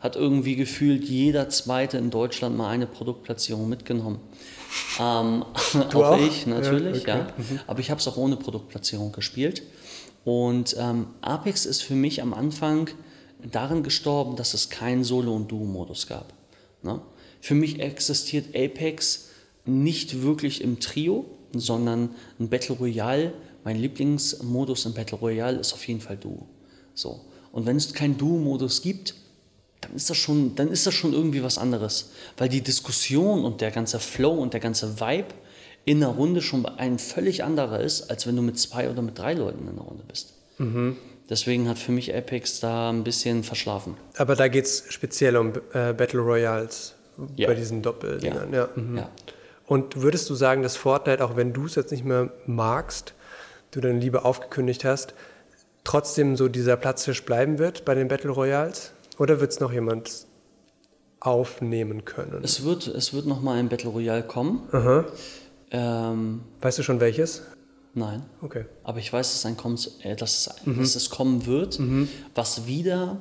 hat 0.00 0.16
irgendwie 0.16 0.56
gefühlt 0.56 1.04
jeder 1.04 1.48
Zweite 1.50 1.98
in 1.98 2.10
Deutschland 2.10 2.56
mal 2.56 2.70
eine 2.70 2.86
Produktplatzierung 2.86 3.68
mitgenommen. 3.68 4.18
Ähm, 4.98 5.44
auch, 5.44 5.94
auch, 5.94 6.18
ich 6.18 6.46
natürlich, 6.46 7.04
ja. 7.04 7.22
Okay. 7.22 7.24
ja. 7.28 7.34
Mhm. 7.36 7.60
Aber 7.66 7.80
ich 7.80 7.90
habe 7.90 8.00
es 8.00 8.08
auch 8.08 8.16
ohne 8.16 8.36
Produktplatzierung 8.36 9.12
gespielt. 9.12 9.62
Und 10.24 10.76
ähm, 10.78 11.06
Apex 11.20 11.66
ist 11.66 11.82
für 11.82 11.94
mich 11.94 12.22
am 12.22 12.34
Anfang 12.34 12.90
darin 13.50 13.82
gestorben, 13.82 14.36
dass 14.36 14.54
es 14.54 14.70
keinen 14.70 15.04
Solo- 15.04 15.34
und 15.34 15.50
Duo-Modus 15.50 16.06
gab. 16.06 16.32
Ne? 16.82 17.00
Für 17.40 17.54
mich 17.54 17.80
existiert 17.80 18.54
Apex 18.54 19.28
nicht 19.64 20.22
wirklich 20.22 20.62
im 20.62 20.80
Trio, 20.80 21.26
sondern 21.52 22.10
ein 22.38 22.48
Battle 22.48 22.76
Royale. 22.76 23.32
Mein 23.64 23.76
Lieblingsmodus 23.76 24.86
im 24.86 24.94
Battle 24.94 25.18
Royale 25.18 25.58
ist 25.58 25.72
auf 25.72 25.86
jeden 25.86 26.00
Fall 26.00 26.16
Duo. 26.16 26.46
So. 26.94 27.20
Und 27.52 27.66
wenn 27.66 27.76
es 27.76 27.92
keinen 27.92 28.16
Duo-Modus 28.16 28.82
gibt, 28.82 29.14
dann 29.80 29.94
ist 29.94 30.10
das 30.10 30.16
schon, 30.16 30.54
dann 30.54 30.68
ist 30.68 30.86
das 30.86 30.94
schon 30.94 31.12
irgendwie 31.12 31.42
was 31.42 31.58
anderes. 31.58 32.10
Weil 32.36 32.48
die 32.48 32.60
Diskussion 32.60 33.44
und 33.44 33.60
der 33.60 33.70
ganze 33.70 33.98
Flow 33.98 34.32
und 34.34 34.52
der 34.52 34.60
ganze 34.60 35.00
Vibe 35.00 35.28
in 35.84 36.02
einer 36.02 36.12
Runde 36.12 36.42
schon 36.42 36.66
ein 36.66 36.98
völlig 36.98 37.42
anderer 37.42 37.80
ist, 37.80 38.10
als 38.10 38.26
wenn 38.26 38.36
du 38.36 38.42
mit 38.42 38.58
zwei 38.58 38.90
oder 38.90 39.02
mit 39.02 39.18
drei 39.18 39.34
Leuten 39.34 39.62
in 39.62 39.70
einer 39.70 39.82
Runde 39.82 40.04
bist. 40.06 40.34
Mhm. 40.58 40.96
Deswegen 41.28 41.68
hat 41.68 41.78
für 41.78 41.92
mich 41.92 42.14
Apex 42.14 42.60
da 42.60 42.90
ein 42.90 43.04
bisschen 43.04 43.44
verschlafen. 43.44 43.96
Aber 44.16 44.34
da 44.34 44.48
geht 44.48 44.64
es 44.64 44.84
speziell 44.88 45.36
um 45.36 45.52
äh, 45.72 45.92
Battle 45.92 46.20
Royals 46.20 46.94
ja. 47.36 47.46
bei 47.46 47.54
diesen 47.54 47.82
Doppeldingern. 47.82 48.52
Ja. 48.52 48.60
Ja. 48.62 48.68
Mhm. 48.74 48.98
ja. 48.98 49.10
Und 49.66 50.02
würdest 50.02 50.28
du 50.28 50.34
sagen, 50.34 50.62
dass 50.62 50.76
Fortnite, 50.76 51.24
auch 51.24 51.36
wenn 51.36 51.52
du 51.52 51.66
es 51.66 51.76
jetzt 51.76 51.92
nicht 51.92 52.04
mehr 52.04 52.32
magst, 52.46 53.14
du 53.70 53.80
deine 53.80 54.00
Liebe 54.00 54.24
aufgekündigt 54.24 54.84
hast, 54.84 55.14
trotzdem 55.84 56.36
so 56.36 56.48
dieser 56.48 56.76
Platzfisch 56.76 57.24
bleiben 57.24 57.58
wird 57.58 57.84
bei 57.84 57.94
den 57.94 58.08
Battle 58.08 58.30
Royals? 58.30 58.92
Oder 59.20 59.38
wird 59.38 59.52
es 59.52 59.60
noch 59.60 59.70
jemand 59.70 60.26
aufnehmen 61.20 62.06
können? 62.06 62.42
Es 62.42 62.64
wird, 62.64 62.86
es 62.86 63.12
wird 63.12 63.26
noch 63.26 63.42
mal 63.42 63.58
ein 63.58 63.68
Battle 63.68 63.90
Royale 63.90 64.22
kommen. 64.22 64.62
Ähm, 65.70 66.40
weißt 66.62 66.78
du 66.78 66.82
schon 66.82 67.00
welches? 67.00 67.42
Nein. 67.92 68.22
Okay. 68.40 68.64
Aber 68.82 68.98
ich 68.98 69.12
weiß, 69.12 69.32
dass, 69.32 69.44
ein 69.44 69.58
kommt, 69.58 69.90
äh, 70.04 70.16
dass, 70.16 70.48
mhm. 70.64 70.78
dass 70.78 70.96
es 70.96 71.10
kommen 71.10 71.44
wird, 71.44 71.78
mhm. 71.78 72.08
was 72.34 72.66
wieder 72.66 73.18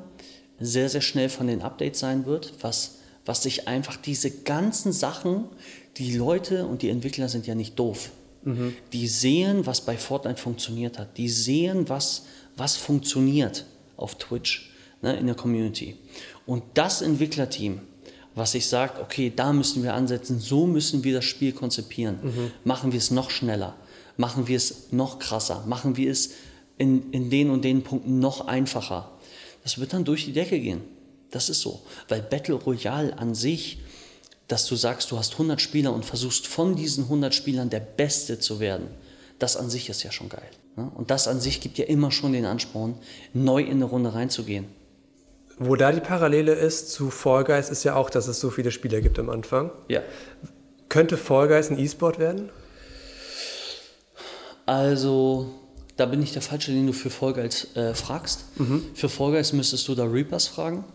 sehr, 0.61 0.87
sehr 0.87 1.01
schnell 1.01 1.27
von 1.27 1.47
den 1.47 1.61
Updates 1.61 1.99
sein 1.99 2.25
wird, 2.25 2.53
was, 2.61 2.99
was 3.25 3.43
sich 3.43 3.67
einfach 3.67 3.97
diese 3.97 4.31
ganzen 4.31 4.93
Sachen, 4.93 5.49
die 5.97 6.15
Leute 6.15 6.65
und 6.65 6.81
die 6.81 6.89
Entwickler 6.89 7.27
sind 7.27 7.45
ja 7.45 7.55
nicht 7.55 7.77
doof. 7.77 8.11
Mhm. 8.43 8.73
Die 8.93 9.09
sehen, 9.09 9.65
was 9.65 9.81
bei 9.81 9.97
Fortnite 9.97 10.41
funktioniert 10.41 10.97
hat. 10.97 11.17
Die 11.17 11.27
sehen, 11.27 11.89
was, 11.89 12.25
was 12.55 12.77
funktioniert 12.77 13.65
auf 13.97 14.15
Twitch 14.15 14.68
ne, 15.01 15.17
in 15.17 15.25
der 15.25 15.35
Community. 15.35 15.97
Und 16.45 16.63
das 16.73 17.01
Entwicklerteam, 17.01 17.81
was 18.35 18.53
sich 18.53 18.67
sagt, 18.67 18.99
okay, 18.99 19.31
da 19.35 19.53
müssen 19.53 19.83
wir 19.83 19.93
ansetzen, 19.93 20.39
so 20.39 20.65
müssen 20.65 21.03
wir 21.03 21.13
das 21.13 21.25
Spiel 21.25 21.51
konzipieren. 21.51 22.19
Mhm. 22.21 22.51
Machen 22.63 22.91
wir 22.91 22.97
es 22.97 23.11
noch 23.11 23.29
schneller, 23.29 23.75
machen 24.17 24.47
wir 24.47 24.57
es 24.57 24.91
noch 24.91 25.19
krasser, 25.19 25.63
machen 25.67 25.97
wir 25.97 26.11
es 26.11 26.31
in, 26.77 27.11
in 27.11 27.29
den 27.29 27.49
und 27.49 27.63
den 27.65 27.83
Punkten 27.83 28.19
noch 28.19 28.47
einfacher. 28.47 29.11
Das 29.63 29.79
wird 29.79 29.93
dann 29.93 30.05
durch 30.05 30.25
die 30.25 30.33
Decke 30.33 30.59
gehen. 30.59 30.81
Das 31.31 31.49
ist 31.49 31.61
so. 31.61 31.81
Weil 32.07 32.21
Battle 32.21 32.55
Royale 32.55 33.17
an 33.17 33.35
sich, 33.35 33.79
dass 34.47 34.65
du 34.65 34.75
sagst, 34.75 35.11
du 35.11 35.17
hast 35.17 35.33
100 35.33 35.61
Spieler 35.61 35.93
und 35.93 36.05
versuchst 36.05 36.47
von 36.47 36.75
diesen 36.75 37.03
100 37.03 37.35
Spielern 37.35 37.69
der 37.69 37.81
Beste 37.81 38.39
zu 38.39 38.59
werden, 38.59 38.87
das 39.37 39.57
an 39.57 39.69
sich 39.69 39.89
ist 39.89 40.03
ja 40.03 40.11
schon 40.11 40.29
geil. 40.29 40.49
Ne? 40.75 40.89
Und 40.95 41.11
das 41.11 41.27
an 41.27 41.39
sich 41.39 41.61
gibt 41.61 41.77
ja 41.77 41.85
immer 41.85 42.11
schon 42.11 42.33
den 42.33 42.45
Ansporn, 42.45 42.95
neu 43.33 43.61
in 43.61 43.73
eine 43.73 43.85
Runde 43.85 44.13
reinzugehen. 44.13 44.65
Wo 45.59 45.75
da 45.75 45.91
die 45.91 45.99
Parallele 45.99 46.53
ist 46.53 46.91
zu 46.91 47.09
Fall 47.09 47.43
Guys, 47.43 47.69
ist 47.69 47.83
ja 47.83 47.95
auch, 47.95 48.09
dass 48.09 48.27
es 48.27 48.39
so 48.39 48.49
viele 48.49 48.71
Spieler 48.71 49.01
gibt 49.01 49.19
am 49.19 49.29
Anfang. 49.29 49.71
Ja. 49.89 50.01
Könnte 50.87 51.17
Fall 51.17 51.49
Guys 51.49 51.69
ein 51.69 51.77
E-Sport 51.77 52.17
werden? 52.17 52.49
Also, 54.65 55.51
da 55.97 56.05
bin 56.05 56.23
ich 56.23 56.31
der 56.31 56.41
Falsche, 56.41 56.71
den 56.71 56.87
du 56.87 56.93
für 56.93 57.09
Fall 57.09 57.33
Guys 57.33 57.75
äh, 57.75 57.93
fragst. 57.93 58.45
Mhm. 58.57 58.85
Für 58.93 59.09
Fall 59.09 59.31
Guys 59.31 59.51
müsstest 59.51 59.87
du 59.89 59.95
da 59.95 60.05
Reapers 60.05 60.47
fragen. 60.47 60.85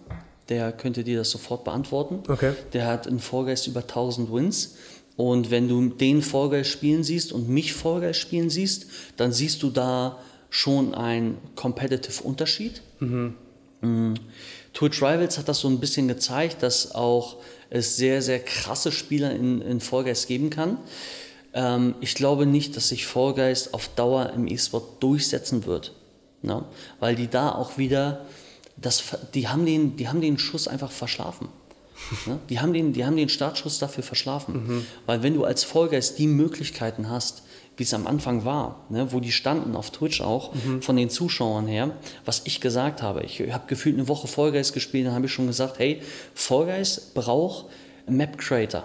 Der 0.49 0.73
könnte 0.73 1.05
dir 1.05 1.19
das 1.19 1.31
sofort 1.31 1.65
beantworten. 1.65 2.23
Okay. 2.27 2.53
Der 2.73 2.87
hat 2.87 3.07
in 3.07 3.19
Fall 3.19 3.45
Guys 3.45 3.67
über 3.67 3.81
1000 3.81 4.33
Wins. 4.33 4.77
Und 5.17 5.51
wenn 5.51 5.69
du 5.69 5.91
den 5.91 6.23
Fall 6.23 6.49
Guys 6.49 6.69
spielen 6.69 7.05
siehst 7.05 7.33
und 7.33 7.49
mich 7.51 7.75
Fall 7.75 8.01
Guys 8.01 8.17
spielen 8.17 8.49
siehst, 8.49 8.87
dann 9.19 9.31
siehst 9.31 9.62
du 9.62 9.71
da 9.71 10.19
schon 10.49 10.95
einen 10.95 11.37
Competitive 11.55 12.23
Unterschied. 12.23 12.81
Mhm. 13.01 13.35
Mhm. 13.85 14.14
Twitch 14.72 15.01
Rivals 15.01 15.39
hat 15.39 15.49
das 15.49 15.61
so 15.61 15.68
ein 15.68 15.78
bisschen 15.78 16.09
gezeigt, 16.09 16.62
dass 16.62 16.95
auch 16.95 17.37
es 17.70 17.97
sehr, 17.97 18.22
sehr 18.22 18.41
krasse 18.41 18.93
Spieler 18.93 19.30
in, 19.32 19.61
in 19.62 19.80
Fall 19.80 20.05
Guys 20.05 20.26
geben 20.26 20.51
kann. 20.51 20.78
Ähm, 21.53 21.95
ich 22.01 22.14
glaube 22.14 22.47
nicht, 22.47 22.76
dass 22.76 22.89
sich 22.89 23.07
Fall 23.07 23.35
Guys 23.35 23.72
auf 23.72 23.89
Dauer 23.89 24.30
im 24.35 24.49
E-Sport 24.49 25.03
durchsetzen 25.03 25.64
wird. 25.64 25.93
Ne? 26.43 26.64
Weil 27.01 27.14
die 27.14 27.28
da 27.28 27.53
auch 27.53 27.78
wieder, 27.78 28.26
das, 28.76 29.05
die, 29.35 29.49
haben 29.49 29.64
den, 29.64 29.97
die 29.97 30.09
haben 30.09 30.20
den 30.20 30.39
Schuss 30.39 30.68
einfach 30.68 30.91
verschlafen. 30.91 31.49
Ne? 32.26 32.39
Die, 32.51 32.59
haben 32.59 32.72
den, 32.72 32.93
die 32.93 33.07
haben 33.07 33.16
den 33.16 33.28
Startschuss 33.28 33.78
dafür 33.78 34.03
verschlafen. 34.03 34.66
Mhm. 34.66 34.87
Weil 35.07 35.22
wenn 35.22 35.35
du 35.35 35.45
als 35.45 35.62
Fall 35.62 35.89
Guys 35.89 36.16
die 36.16 36.26
Möglichkeiten 36.26 37.09
hast, 37.09 37.43
wie 37.77 37.83
es 37.83 37.95
am 37.95 38.07
Anfang 38.07 38.45
war, 38.45 38.85
ne, 38.89 39.12
wo 39.12 39.20
die 39.20 39.33
standen 39.33 39.75
auf 39.77 39.91
Twitch 39.91 40.20
auch, 40.20 40.55
mhm. 40.55 40.83
von 40.83 40.97
den 40.97 41.11
Zuschauern 41.11 41.66
her, 41.66 41.91
was 42.25 42.43
ich 42.45 42.61
gesagt 42.61 43.03
habe. 43.03 43.22
Ich 43.22 43.41
habe 43.53 43.64
gefühlt 43.66 43.97
eine 43.97 44.09
Woche 44.09 44.29
Fall 44.29 44.53
Guys 44.53 44.72
gespielt, 44.72 45.07
dann 45.07 45.14
habe 45.14 45.27
ich 45.27 45.33
schon 45.33 45.47
gesagt, 45.47 45.79
hey, 45.79 46.01
Fall 46.35 46.66
Guys 46.66 47.11
braucht 47.14 47.66
Map 48.07 48.39
Creator, 48.39 48.85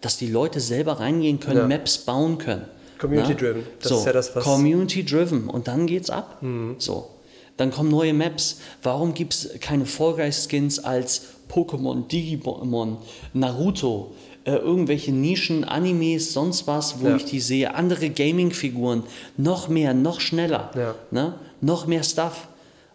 dass 0.00 0.16
die 0.16 0.28
Leute 0.28 0.60
selber 0.60 1.00
reingehen 1.00 1.40
können, 1.40 1.58
ja. 1.58 1.66
Maps 1.68 1.98
bauen 1.98 2.38
können. 2.38 2.66
Community 2.98 3.34
driven, 3.34 3.64
das 3.80 3.88
so, 3.88 3.98
ist 3.98 4.06
ja 4.06 4.12
das, 4.12 4.34
was... 4.34 4.44
Community 4.44 5.04
driven 5.04 5.48
und 5.48 5.68
dann 5.68 5.86
geht's 5.86 6.10
ab. 6.10 6.42
Mhm. 6.42 6.76
So. 6.78 7.10
Dann 7.56 7.70
kommen 7.70 7.90
neue 7.90 8.14
Maps. 8.14 8.58
Warum 8.82 9.14
gibt 9.14 9.34
es 9.34 9.60
keine 9.60 9.86
Fall 9.86 10.14
Guys 10.14 10.48
Skins 10.48 10.80
als 10.80 11.26
Pokémon, 11.48 12.08
Digimon, 12.08 12.98
Naruto, 13.32 14.14
äh, 14.44 14.56
irgendwelche 14.56 15.12
Nischen, 15.12 15.64
Animes, 15.64 16.32
sonst 16.32 16.66
was, 16.66 17.00
wo 17.00 17.08
ja. 17.08 17.16
ich 17.16 17.24
die 17.24 17.40
sehe, 17.40 17.74
andere 17.74 18.10
Gaming-Figuren, 18.10 19.04
noch 19.36 19.68
mehr, 19.68 19.94
noch 19.94 20.20
schneller, 20.20 20.70
ja. 20.76 20.94
ne? 21.10 21.34
noch 21.60 21.86
mehr 21.86 22.02
Stuff, 22.02 22.48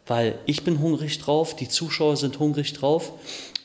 weil 0.06 0.38
ich 0.46 0.64
bin 0.64 0.80
hungrig 0.80 1.20
drauf, 1.20 1.56
die 1.56 1.68
Zuschauer 1.68 2.18
sind 2.18 2.40
hungrig 2.40 2.74
drauf. 2.74 3.14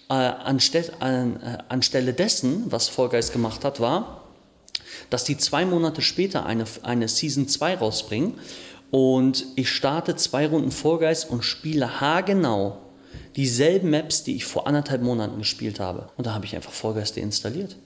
Äh, 0.09 0.15
anstelle, 0.15 0.93
an, 1.01 1.41
äh, 1.43 1.59
anstelle 1.69 2.13
dessen, 2.13 2.65
was 2.71 2.89
Vollgeist 2.89 3.33
gemacht 3.33 3.65
hat, 3.65 3.81
war, 3.81 4.23
dass 5.11 5.25
die 5.25 5.37
zwei 5.37 5.65
Monate 5.65 6.03
später 6.03 6.45
eine, 6.47 6.65
eine 6.83 7.09
Season 7.09 7.49
2 7.49 7.77
rausbringen 7.77 8.35
und 8.91 9.47
ich 9.57 9.71
starte 9.71 10.15
zwei 10.17 10.47
Runden 10.47 10.71
Vollgeist 10.71 11.29
und 11.29 11.43
spiele 11.43 12.01
haargenau 12.01 12.79
dieselben 13.37 13.91
Maps, 13.91 14.25
die 14.25 14.37
ich 14.37 14.45
vor 14.45 14.67
anderthalb 14.67 15.03
Monaten 15.03 15.39
gespielt 15.39 15.81
habe. 15.81 16.09
Und 16.17 16.27
da 16.27 16.35
habe 16.35 16.45
ich 16.45 16.55
einfach 16.55 16.73
Vollgeist 16.73 17.17
deinstalliert. 17.17 17.77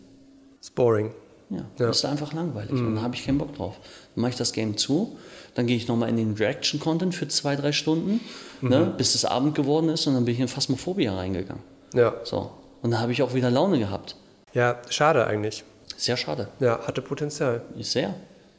Ist 0.61 0.74
boring. 0.74 1.12
Ja, 1.51 1.59
ja. 1.59 1.64
das 1.86 1.99
ist 1.99 2.05
einfach 2.05 2.32
langweilig. 2.34 2.72
Mhm. 2.72 2.88
Und 2.88 2.96
da 2.96 3.03
habe 3.03 3.14
ich 3.14 3.24
keinen 3.24 3.38
Bock 3.38 3.55
drauf. 3.55 3.76
Dann 4.14 4.22
mache 4.22 4.32
ich 4.32 4.36
das 4.36 4.53
Game 4.53 4.76
zu, 4.76 5.16
dann 5.55 5.66
gehe 5.66 5.76
ich 5.76 5.88
nochmal 5.88 6.11
in 6.11 6.16
den 6.16 6.34
Reaction-Content 6.34 7.14
für 7.14 7.26
zwei, 7.28 7.57
drei 7.57 7.72
Stunden, 7.72 8.20
ne, 8.61 8.78
mhm. 8.78 8.86
ne, 8.86 8.94
bis 8.96 9.14
es 9.14 9.24
Abend 9.24 9.55
geworden 9.55 9.88
ist 9.88 10.07
und 10.07 10.14
dann 10.14 10.24
bin 10.24 10.34
ich 10.34 10.40
in 10.40 10.49
Phasmophobia 10.49 11.14
reingegangen. 11.14 11.62
Ja. 11.94 12.14
So. 12.24 12.51
Und 12.82 12.90
dann 12.90 13.01
habe 13.01 13.12
ich 13.12 13.22
auch 13.22 13.34
wieder 13.34 13.51
Laune 13.51 13.78
gehabt. 13.78 14.16
Ja, 14.53 14.80
schade 14.90 15.26
eigentlich. 15.26 15.64
Sehr 15.96 16.16
schade. 16.16 16.49
Ja, 16.61 16.86
hatte 16.86 17.03
Potenzial. 17.03 17.62
Sehr. 17.80 18.14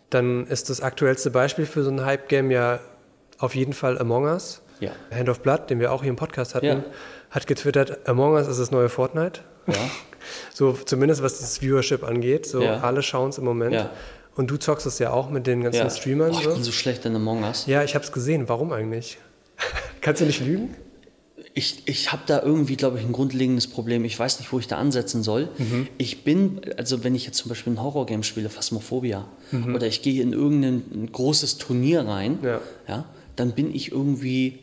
Dann 0.09 0.47
ist 0.47 0.69
das 0.69 0.81
aktuellste 0.81 1.29
Beispiel 1.29 1.65
für 1.65 1.83
so 1.83 1.91
ein 1.91 2.03
Hype-Game 2.03 2.51
ja 2.51 2.79
auf 3.37 3.55
jeden 3.55 3.73
Fall 3.73 3.97
Among 3.99 4.25
Us. 4.25 4.61
Ja. 4.80 4.91
Hand 5.11 5.30
of 5.30 5.41
Blood, 5.41 5.69
den 5.69 5.80
wir 5.80 5.91
auch 5.91 6.01
hier 6.01 6.09
im 6.09 6.15
Podcast 6.15 6.55
hatten, 6.55 6.65
ja. 6.65 6.84
hat 7.30 7.47
getwittert, 7.47 8.07
Among 8.07 8.34
Us 8.34 8.47
ist 8.47 8.59
das 8.59 8.71
neue 8.71 8.89
Fortnite. 8.89 9.41
Ja. 9.67 9.73
so 10.53 10.73
zumindest 10.73 11.21
was 11.23 11.39
das 11.39 11.61
Viewership 11.61 12.03
angeht. 12.03 12.45
So 12.45 12.61
ja. 12.61 12.80
alle 12.80 13.01
schauen 13.03 13.30
es 13.30 13.38
im 13.38 13.45
Moment. 13.45 13.73
Ja. 13.73 13.91
Und 14.36 14.49
du 14.49 14.57
zockst 14.57 14.86
es 14.86 14.99
ja 14.99 15.11
auch 15.11 15.30
mit 15.30 15.47
den 15.47 15.63
ganzen. 15.63 15.89
Streamern. 15.89 16.32
Oh, 16.32 16.38
ich 16.38 16.43
so. 16.45 16.53
bin 16.53 16.63
so 16.63 16.71
schlecht 16.71 17.05
in 17.05 17.15
Among 17.15 17.43
Us. 17.43 17.65
Ja, 17.65 17.84
ich 17.84 17.95
habe 17.95 18.05
es 18.05 18.11
gesehen. 18.11 18.47
Warum 18.47 18.71
eigentlich? 18.71 19.17
Kannst 20.01 20.21
du 20.21 20.25
nicht 20.25 20.39
lügen? 20.39 20.75
Ich, 21.53 21.84
ich 21.88 22.11
habe 22.11 22.21
da 22.25 22.41
irgendwie, 22.41 22.77
glaube 22.77 22.99
ich, 22.99 23.05
ein 23.05 23.11
grundlegendes 23.11 23.67
Problem. 23.67 24.05
Ich 24.05 24.17
weiß 24.17 24.39
nicht, 24.39 24.53
wo 24.53 24.59
ich 24.59 24.67
da 24.67 24.77
ansetzen 24.77 25.23
soll. 25.23 25.49
Mhm. 25.57 25.88
Ich 25.97 26.23
bin, 26.23 26.61
also 26.77 27.03
wenn 27.03 27.15
ich 27.15 27.25
jetzt 27.25 27.38
zum 27.38 27.49
Beispiel 27.49 27.73
ein 27.73 27.82
Horrorgame 27.82 28.23
spiele, 28.23 28.49
Phasmophobia, 28.49 29.27
mhm. 29.51 29.75
oder 29.75 29.88
ich 29.88 30.01
gehe 30.01 30.21
in 30.21 30.32
irgendein 30.32 31.09
großes 31.11 31.57
Turnier 31.57 32.07
rein, 32.07 32.39
ja. 32.41 32.61
Ja, 32.88 33.05
dann 33.36 33.51
bin 33.51 33.73
ich 33.73 33.91
irgendwie 33.91 34.59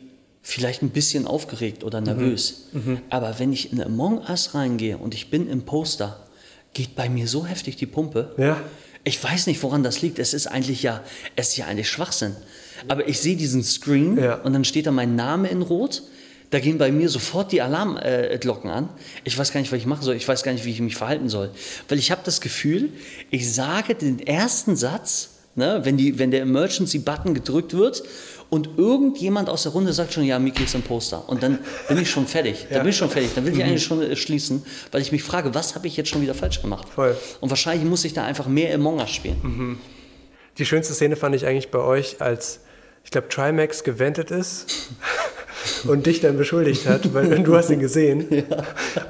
vielleicht 0.47 0.81
ein 0.81 0.91
bisschen 0.91 1.27
aufgeregt 1.27 1.83
oder 1.83 1.99
nervös. 1.99 2.69
Mhm. 2.71 2.91
Mhm. 2.91 2.97
Aber 3.09 3.37
wenn 3.37 3.51
ich 3.51 3.73
in 3.73 3.81
Among 3.81 4.19
Us 4.29 4.55
reingehe 4.55 4.97
und 4.97 5.13
ich 5.13 5.29
bin 5.29 5.49
im 5.49 5.63
Poster, 5.63 6.25
geht 6.73 6.95
bei 6.95 7.09
mir 7.09 7.27
so 7.27 7.45
heftig 7.45 7.75
die 7.75 7.85
Pumpe. 7.85 8.33
Ja. 8.37 8.61
Ich 9.03 9.21
weiß 9.21 9.47
nicht, 9.47 9.61
woran 9.61 9.83
das 9.83 10.01
liegt. 10.01 10.19
Es 10.19 10.33
ist 10.33 10.47
eigentlich 10.47 10.83
ja, 10.83 11.03
es 11.35 11.49
ist 11.49 11.57
ja 11.57 11.65
eigentlich 11.65 11.89
Schwachsinn. 11.89 12.33
Aber 12.87 13.09
ich 13.09 13.19
sehe 13.19 13.35
diesen 13.35 13.61
Screen 13.61 14.17
ja. 14.17 14.35
und 14.35 14.53
dann 14.53 14.63
steht 14.63 14.87
da 14.87 14.91
mein 14.91 15.17
Name 15.17 15.49
in 15.49 15.61
Rot. 15.61 16.03
Da 16.49 16.59
gehen 16.59 16.77
bei 16.77 16.93
mir 16.93 17.09
sofort 17.09 17.51
die 17.51 17.61
Alarmglocken 17.61 18.69
äh, 18.69 18.73
an. 18.73 18.89
Ich 19.25 19.37
weiß 19.37 19.51
gar 19.51 19.59
nicht, 19.59 19.73
was 19.73 19.79
ich 19.79 19.85
machen 19.85 20.03
soll. 20.03 20.15
Ich 20.15 20.25
weiß 20.25 20.43
gar 20.43 20.53
nicht, 20.53 20.63
wie 20.63 20.71
ich 20.71 20.79
mich 20.79 20.95
verhalten 20.95 21.27
soll. 21.27 21.51
Weil 21.89 21.99
ich 21.99 22.09
habe 22.09 22.21
das 22.23 22.39
Gefühl, 22.39 22.93
ich 23.31 23.53
sage 23.53 23.95
den 23.95 24.25
ersten 24.25 24.77
Satz, 24.77 25.31
ne, 25.55 25.81
wenn, 25.83 25.97
die, 25.97 26.19
wenn 26.19 26.31
der 26.31 26.43
Emergency-Button 26.43 27.33
gedrückt 27.33 27.73
wird 27.73 28.03
und 28.49 28.77
irgendjemand 28.77 29.49
aus 29.49 29.63
der 29.63 29.73
Runde 29.73 29.91
sagt 29.91 30.13
schon, 30.13 30.23
ja, 30.23 30.39
Miki 30.39 30.63
ist 30.63 30.75
ein 30.75 30.81
Poster. 30.81 31.27
Und 31.27 31.43
dann 31.43 31.59
bin 31.87 31.97
ich 31.97 32.09
schon 32.09 32.27
fertig. 32.27 32.67
Dann 32.69 32.81
bin 32.81 32.91
ich 32.91 32.97
schon 32.97 33.09
fertig. 33.09 33.31
Dann 33.35 33.45
will 33.45 33.53
ich 33.53 33.63
eigentlich 33.63 33.83
schon 33.83 34.01
äh, 34.01 34.15
schließen, 34.15 34.63
weil 34.91 35.01
ich 35.01 35.11
mich 35.11 35.23
frage, 35.23 35.53
was 35.53 35.75
habe 35.75 35.87
ich 35.87 35.97
jetzt 35.97 36.09
schon 36.09 36.21
wieder 36.21 36.33
falsch 36.33 36.61
gemacht? 36.61 36.87
Voll. 36.87 37.17
Und 37.41 37.49
wahrscheinlich 37.49 37.87
muss 37.87 38.05
ich 38.05 38.13
da 38.13 38.25
einfach 38.25 38.47
mehr 38.47 38.73
Among 38.73 38.99
Us 38.99 39.09
spielen. 39.09 39.39
Mhm. 39.41 39.79
Die 40.57 40.65
schönste 40.65 40.93
Szene 40.93 41.15
fand 41.15 41.35
ich 41.35 41.45
eigentlich 41.45 41.71
bei 41.71 41.79
euch, 41.79 42.21
als 42.21 42.61
ich 43.03 43.11
glaube, 43.11 43.29
Trimax 43.29 43.83
gewendet 43.83 44.31
ist 44.31 44.89
und 45.87 46.05
dich 46.05 46.21
dann 46.21 46.37
beschuldigt 46.37 46.87
hat, 46.87 47.13
weil 47.13 47.43
du 47.43 47.55
hast 47.55 47.69
ihn 47.69 47.79
gesehen 47.79 48.25
ja. 48.31 48.43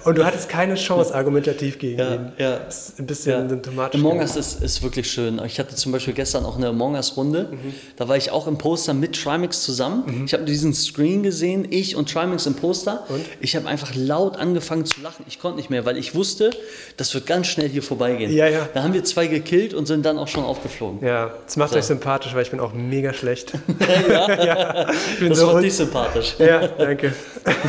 und 0.05 0.17
du 0.17 0.25
hattest 0.25 0.49
keine 0.49 0.75
Chance 0.75 1.13
argumentativ 1.13 1.79
gegen 1.79 1.99
ja, 1.99 2.15
ihn. 2.15 2.31
Ja. 2.37 2.57
Das 2.59 2.89
ist 2.89 2.99
ein 2.99 3.05
bisschen 3.05 3.43
ja. 3.43 3.49
symptomatisch. 3.49 3.99
Among 3.99 4.19
Us 4.19 4.35
ist, 4.35 4.63
ist 4.63 4.83
wirklich 4.83 5.09
schön. 5.09 5.41
Ich 5.45 5.59
hatte 5.59 5.75
zum 5.75 5.91
Beispiel 5.91 6.13
gestern 6.13 6.45
auch 6.45 6.57
eine 6.57 6.67
Among 6.67 6.95
Us-Runde. 6.95 7.49
Mhm. 7.51 7.73
Da 7.95 8.07
war 8.07 8.17
ich 8.17 8.31
auch 8.31 8.47
im 8.47 8.57
Poster 8.57 8.93
mit 8.93 9.21
Trimax 9.21 9.63
zusammen. 9.63 10.03
Mhm. 10.05 10.25
Ich 10.25 10.33
habe 10.33 10.43
diesen 10.43 10.73
Screen 10.73 11.23
gesehen, 11.23 11.67
ich 11.69 11.95
und 11.95 12.11
Trimax 12.11 12.45
im 12.45 12.55
Poster. 12.55 13.05
Und? 13.09 13.25
Ich 13.39 13.55
habe 13.55 13.67
einfach 13.67 13.93
laut 13.95 14.37
angefangen 14.37 14.85
zu 14.85 15.01
lachen. 15.01 15.25
Ich 15.27 15.39
konnte 15.39 15.57
nicht 15.57 15.69
mehr, 15.69 15.85
weil 15.85 15.97
ich 15.97 16.15
wusste, 16.15 16.51
das 16.97 17.13
wird 17.13 17.25
ganz 17.25 17.47
schnell 17.47 17.69
hier 17.69 17.83
vorbeigehen. 17.83 18.31
Ja, 18.33 18.47
ja. 18.47 18.67
Da 18.73 18.83
haben 18.83 18.93
wir 18.93 19.03
zwei 19.03 19.27
gekillt 19.27 19.73
und 19.73 19.85
sind 19.85 20.05
dann 20.05 20.17
auch 20.17 20.27
schon 20.27 20.43
aufgeflogen. 20.43 21.05
Ja, 21.05 21.31
das 21.45 21.57
macht 21.57 21.71
so. 21.71 21.77
euch 21.77 21.85
sympathisch, 21.85 22.33
weil 22.33 22.43
ich 22.43 22.51
bin 22.51 22.59
auch 22.59 22.73
mega 22.73 23.13
schlecht. 23.13 23.53
ja? 24.09 24.43
ja. 24.43 24.91
Ich 24.91 25.19
bin 25.19 25.29
das 25.29 25.39
so 25.39 25.47
macht 25.47 25.63
dich 25.63 25.73
sympathisch. 25.73 26.35
Ja, 26.39 26.67
danke. 26.67 27.13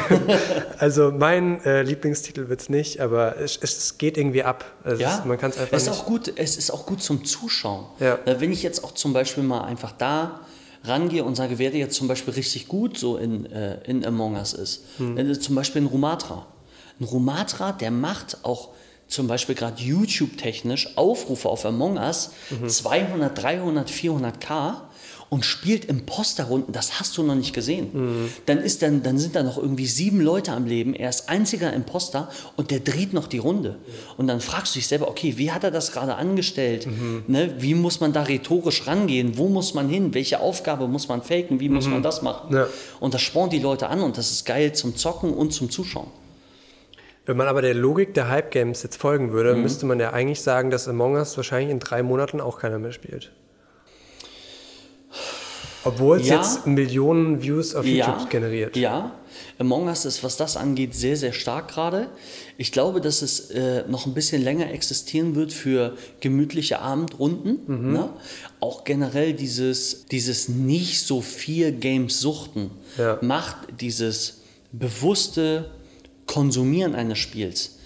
also 0.79 1.11
mein 1.11 1.65
äh, 1.65 1.83
Lieblingstitel 1.83 2.49
wird 2.49 2.61
es 2.61 2.69
nicht, 2.69 3.01
aber 3.01 3.39
es, 3.39 3.59
es, 3.61 3.99
geht 3.99 4.17
irgendwie 4.17 4.45
ab. 4.45 4.65
Es 4.85 5.01
ja, 5.01 5.17
ist, 5.17 5.25
man 5.25 5.39
kann 5.39 5.51
es 5.51 5.59
einfach 5.59 5.77
es 5.77 5.85
ist 5.85 5.89
nicht. 5.89 6.01
Auch 6.01 6.07
gut, 6.07 6.33
es 6.37 6.57
ist 6.57 6.71
auch 6.71 6.87
gut 6.87 7.03
zum 7.03 7.25
Zuschauen. 7.25 7.87
Ja. 8.01 8.19
Wenn 8.25 8.53
ich 8.53 8.63
jetzt 8.63 8.85
auch 8.85 8.93
zum 8.93 9.13
Beispiel 9.13 9.43
mal 9.43 9.63
einfach 9.63 9.93
da 9.93 10.41
rangehe 10.85 11.25
und 11.25 11.35
sage, 11.35 11.59
wer 11.59 11.71
dir 11.71 11.79
jetzt 11.79 11.97
zum 11.97 12.09
Beispiel 12.09 12.35
richtig 12.35 12.69
gut 12.69 12.99
so 12.99 13.17
in, 13.17 13.47
äh, 13.47 13.79
in 13.85 14.05
Among 14.05 14.37
Us 14.37 14.53
ist, 14.53 14.85
hm. 14.99 15.41
zum 15.41 15.55
Beispiel 15.55 15.83
ein 15.83 15.87
Rumatra. 15.87 16.47
Ein 17.01 17.05
Rumatra, 17.05 17.73
der 17.73 17.91
macht 17.91 18.39
auch 18.45 18.71
zum 19.09 19.27
Beispiel 19.27 19.55
gerade 19.55 19.81
YouTube-technisch 19.81 20.97
Aufrufe 20.97 21.49
auf 21.49 21.65
Among 21.65 21.97
Us 21.97 22.31
200, 22.67 23.43
300, 23.43 23.91
400k 23.91 24.75
und 25.31 25.45
spielt 25.45 25.85
Imposterrunden, 25.85 26.73
das 26.73 26.99
hast 27.01 27.17
du 27.19 27.23
noch 27.23 27.35
nicht 27.35 27.53
gesehen. 27.53 28.31
Dann, 28.47 28.59
ist 28.59 28.83
dann, 28.83 29.03
dann 29.03 29.19
sind 29.19 29.37
da 29.37 29.43
noch 29.43 29.59
irgendwie 29.59 29.87
sieben 29.87 30.21
Leute 30.21 30.53
am 30.53 30.67
Leben, 30.67 30.95
er 30.95 31.11
ist 31.11 31.29
einziger 31.29 31.73
Imposter 31.73 32.29
und 32.57 32.71
der 32.71 32.81
dreht 32.81 33.13
noch 33.13 33.27
die 33.27 33.39
Runde. 33.39 33.77
Und 34.17 34.27
dann 34.27 34.41
fragst 34.41 34.75
du 34.75 34.79
dich 34.79 34.87
selber, 34.87 35.09
okay, 35.09 35.35
wie 35.37 35.53
hat 35.53 35.65
er 35.65 35.71
das 35.71 35.93
gerade 35.93 36.15
angestellt? 36.15 36.89
Ne, 37.27 37.55
wie 37.59 37.75
muss 37.75 38.01
man 38.01 38.13
da 38.13 38.23
rhetorisch 38.23 38.87
rangehen? 38.87 39.37
Wo 39.37 39.49
muss 39.49 39.75
man 39.75 39.89
hin? 39.89 40.15
Welche 40.15 40.41
Aufgabe 40.41 40.89
muss 40.89 41.09
man 41.09 41.23
faken? 41.23 41.61
Wie 41.61 41.69
muss 41.69 41.87
man 41.87 42.03
das 42.03 42.23
machen? 42.23 42.55
Ja. 42.55 42.67
Und 43.01 43.15
das 43.15 43.23
spornt 43.23 43.53
die 43.53 43.59
Leute 43.59 43.89
an 43.89 44.01
und 44.01 44.17
das 44.17 44.31
ist 44.31 44.47
geil 44.47 44.73
zum 44.73 44.97
Zocken 44.97 45.35
und 45.35 45.53
zum 45.53 45.71
Zuschauen. 45.71 46.09
Wenn 47.27 47.37
man 47.37 47.47
aber 47.47 47.61
der 47.61 47.75
Logik 47.75 48.15
der 48.15 48.31
Hype-Games 48.31 48.83
jetzt 48.83 48.97
folgen 48.97 49.33
würde, 49.33 49.55
müsste 49.55 49.85
man 49.85 50.01
ja 50.01 50.15
eigentlich 50.15 50.41
sagen, 50.41 50.71
dass 50.71 50.89
Among 50.89 51.17
Us 51.17 51.37
wahrscheinlich 51.37 51.71
in 51.71 51.79
drei 51.79 52.03
Monaten 52.03 52.41
auch 52.41 52.59
keiner 52.59 52.79
mehr 52.79 52.93
spielt. 52.93 53.33
Obwohl 55.85 56.21
es 56.21 56.29
Ja. 56.29 56.37
jetzt 56.37 56.67
Millionen 56.67 57.43
Views 57.43 57.75
auf 57.75 57.87
YouTube 57.87 58.29
generiert. 58.31 58.77
Ja, 58.77 59.13
Among 59.59 59.87
Us 59.87 60.05
ist, 60.05 60.23
was 60.25 60.37
das 60.37 60.57
angeht, 60.57 60.95
sehr, 60.95 61.17
sehr 61.17 61.33
stark 61.33 61.69
gerade. 61.69 62.09
Ich 62.57 62.73
glaube, 62.73 63.01
dass 63.01 63.23
es 63.23 63.51
äh, 63.51 63.85
noch 63.89 64.07
ein 64.07 64.15
bisschen 64.15 64.43
länger 64.43 64.71
existieren 64.73 65.35
wird 65.37 65.53
für 65.53 65.97
gemütliche 66.21 66.81
Abendrunden. 66.81 67.59
Mhm. 67.67 67.93
Ne? 67.93 68.11
Auch 68.61 68.85
generell 68.85 69.33
dieses, 69.35 70.07
dieses 70.07 70.49
nicht 70.49 71.01
so 71.07 71.21
viel 71.21 71.73
Games 71.73 72.21
suchten 72.21 72.71
Ja. 72.97 73.19
macht 73.21 73.57
dieses 73.81 74.39
bewusste 74.73 75.71
Konsumieren 76.27 76.95
eines 76.95 77.19
Spiels. 77.19 77.78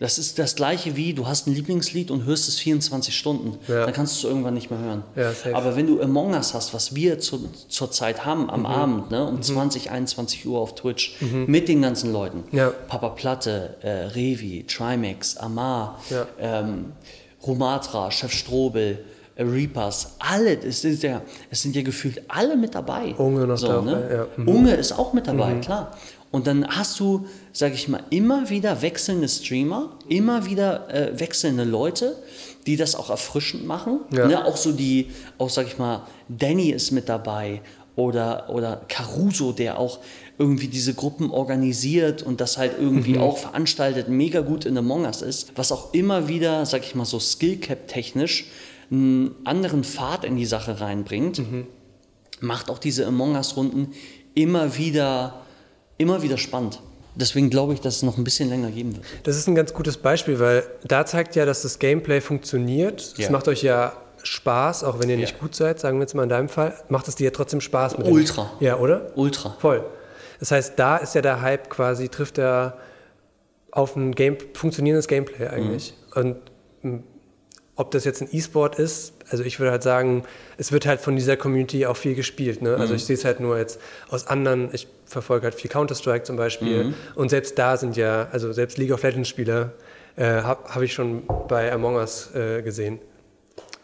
Das 0.00 0.18
ist 0.18 0.38
das 0.38 0.56
gleiche 0.56 0.96
wie, 0.96 1.12
du 1.12 1.28
hast 1.28 1.46
ein 1.46 1.54
Lieblingslied 1.54 2.10
und 2.10 2.24
hörst 2.24 2.48
es 2.48 2.58
24 2.58 3.14
Stunden. 3.14 3.58
Ja. 3.68 3.84
Dann 3.84 3.92
kannst 3.92 4.14
du 4.14 4.26
es 4.26 4.30
irgendwann 4.32 4.54
nicht 4.54 4.70
mehr 4.70 4.80
hören. 4.80 5.04
Ja. 5.14 5.30
Aber 5.52 5.76
wenn 5.76 5.86
du 5.86 6.00
Among 6.00 6.32
Us 6.32 6.54
hast, 6.54 6.72
was 6.72 6.94
wir 6.94 7.18
zu, 7.18 7.50
zur 7.68 7.90
Zeit 7.90 8.24
haben 8.24 8.48
am 8.48 8.64
Abend, 8.64 9.10
ne, 9.10 9.24
um 9.26 9.42
20, 9.42 9.90
21 9.90 10.46
Uhr 10.46 10.58
auf 10.58 10.74
Twitch, 10.74 11.18
mit 11.46 11.68
den 11.68 11.82
ganzen 11.82 12.12
Leuten, 12.14 12.44
Ja. 12.50 12.70
Papa 12.88 13.10
Platte, 13.10 13.76
äh, 13.82 14.06
Revi, 14.06 14.64
Trimax, 14.66 15.36
Amar, 15.36 16.00
ähm, 16.40 16.92
Romatra, 17.46 18.10
Chef 18.10 18.32
Strobel, 18.32 19.04
äh, 19.34 19.42
Reapers, 19.42 20.16
alle, 20.18 20.54
es 20.62 20.80
sind, 20.80 21.02
ja, 21.02 21.20
es 21.50 21.60
sind 21.60 21.76
ja 21.76 21.82
gefühlt 21.82 22.22
alle 22.28 22.56
mit 22.56 22.74
dabei. 22.74 23.14
Unge 23.18 23.46
noch 23.46 23.60
dabei, 23.60 23.84
ne? 23.84 24.26
Mhm. 24.36 24.48
Unge 24.48 24.74
ist 24.76 24.92
auch 24.92 25.12
mit 25.12 25.26
dabei, 25.26 25.56
klar. 25.56 25.92
Und 26.30 26.46
dann 26.46 26.66
hast 26.66 27.00
du, 27.00 27.26
sag 27.52 27.74
ich 27.74 27.88
mal, 27.88 28.04
immer 28.10 28.50
wieder 28.50 28.82
wechselnde 28.82 29.28
Streamer, 29.28 29.96
immer 30.08 30.46
wieder 30.46 30.88
äh, 30.88 31.18
wechselnde 31.18 31.64
Leute, 31.64 32.16
die 32.66 32.76
das 32.76 32.94
auch 32.94 33.10
erfrischend 33.10 33.66
machen. 33.66 34.00
Ja. 34.12 34.28
Ne? 34.28 34.44
Auch 34.44 34.56
so 34.56 34.72
die, 34.72 35.10
auch 35.38 35.50
sag 35.50 35.66
ich 35.66 35.78
mal, 35.78 36.06
Danny 36.28 36.70
ist 36.70 36.92
mit 36.92 37.08
dabei 37.08 37.62
oder, 37.96 38.48
oder 38.50 38.82
Caruso, 38.88 39.52
der 39.52 39.78
auch 39.78 39.98
irgendwie 40.38 40.68
diese 40.68 40.94
Gruppen 40.94 41.30
organisiert 41.32 42.22
und 42.22 42.40
das 42.40 42.56
halt 42.58 42.74
irgendwie 42.78 43.18
auch 43.18 43.38
veranstaltet, 43.38 44.08
mega 44.08 44.40
gut 44.40 44.64
in 44.64 44.78
Among 44.78 45.04
Us 45.04 45.22
ist, 45.22 45.52
was 45.56 45.72
auch 45.72 45.92
immer 45.92 46.28
wieder, 46.28 46.64
sag 46.64 46.82
ich 46.84 46.94
mal, 46.94 47.04
so 47.04 47.18
Skillcap-technisch 47.18 48.46
einen 48.90 49.34
anderen 49.44 49.84
Pfad 49.84 50.24
in 50.24 50.36
die 50.36 50.46
Sache 50.46 50.80
reinbringt 50.80 51.42
macht 52.40 52.70
auch 52.70 52.78
diese 52.78 53.06
Among 53.06 53.34
Us-Runden 53.34 53.92
immer 54.34 54.76
wieder, 54.76 55.42
immer 56.00 56.22
wieder 56.22 56.38
spannend. 56.38 56.80
Deswegen 57.14 57.50
glaube 57.50 57.74
ich, 57.74 57.80
dass 57.80 57.96
es 57.96 58.02
noch 58.02 58.16
ein 58.18 58.24
bisschen 58.24 58.48
länger 58.48 58.70
geben 58.70 58.94
wird. 58.96 59.04
Das 59.24 59.36
ist 59.36 59.46
ein 59.48 59.54
ganz 59.54 59.74
gutes 59.74 59.96
Beispiel, 59.96 60.38
weil 60.38 60.62
da 60.84 61.04
zeigt 61.04 61.34
ja, 61.36 61.44
dass 61.44 61.62
das 61.62 61.78
Gameplay 61.78 62.20
funktioniert. 62.20 63.00
Es 63.00 63.18
Ja. 63.18 63.30
macht 63.30 63.48
euch 63.48 63.62
ja 63.62 63.92
Spaß, 64.22 64.84
auch 64.84 64.98
wenn 65.00 65.08
ihr 65.10 65.16
nicht 65.16 65.32
Ja. 65.32 65.38
gut 65.40 65.54
seid, 65.54 65.80
sagen 65.80 65.98
wir 65.98 66.02
jetzt 66.02 66.14
mal 66.14 66.22
in 66.22 66.28
deinem 66.28 66.48
Fall, 66.48 66.74
macht 66.88 67.08
es 67.08 67.16
dir 67.16 67.24
ja 67.24 67.30
trotzdem 67.30 67.60
Spaß 67.60 67.98
mit 67.98 68.06
Ultra. 68.06 68.50
Dem, 68.60 68.66
ja, 68.66 68.76
oder? 68.78 69.10
Ultra. 69.16 69.56
Voll. 69.58 69.84
Das 70.38 70.50
heißt, 70.52 70.74
da 70.78 70.96
ist 70.98 71.14
ja 71.14 71.20
der 71.20 71.42
Hype 71.42 71.68
quasi, 71.68 72.08
trifft 72.08 72.38
er 72.38 72.78
auf 73.72 73.96
ein 73.96 74.14
Game, 74.14 74.36
funktionierendes 74.54 75.06
Gameplay 75.08 75.48
eigentlich. 75.48 75.94
Und 76.14 76.36
m, 76.82 77.02
ob 77.80 77.90
das 77.90 78.04
jetzt 78.04 78.20
ein 78.20 78.28
E-Sport 78.30 78.78
ist, 78.78 79.14
also 79.30 79.42
ich 79.42 79.58
würde 79.58 79.72
halt 79.72 79.82
sagen, 79.82 80.24
es 80.58 80.70
wird 80.70 80.84
halt 80.86 81.00
von 81.00 81.16
dieser 81.16 81.36
Community 81.36 81.86
auch 81.86 81.96
viel 81.96 82.14
gespielt. 82.14 82.60
Ne? 82.60 82.76
Also 82.76 82.94
ich 82.94 83.04
sehe 83.04 83.14
es 83.14 83.24
halt 83.24 83.40
nur 83.40 83.56
jetzt 83.58 83.80
aus 84.10 84.26
anderen, 84.26 84.68
ich 84.72 84.86
verfolge 85.06 85.44
halt 85.44 85.54
viel 85.54 85.70
Counter-Strike 85.70 86.24
zum 86.24 86.36
Beispiel. 86.36 86.94
Und 87.14 87.30
selbst 87.30 87.58
da 87.58 87.76
sind 87.76 87.96
ja, 87.96 88.28
also 88.32 88.52
selbst 88.52 88.76
League 88.76 88.92
of 88.92 89.02
Legends-Spieler 89.02 89.72
äh, 90.16 90.42
habe 90.42 90.64
hab 90.74 90.82
ich 90.82 90.92
schon 90.92 91.22
bei 91.48 91.72
Among 91.72 91.96
Us 91.96 92.34
äh, 92.34 92.62
gesehen. 92.62 92.98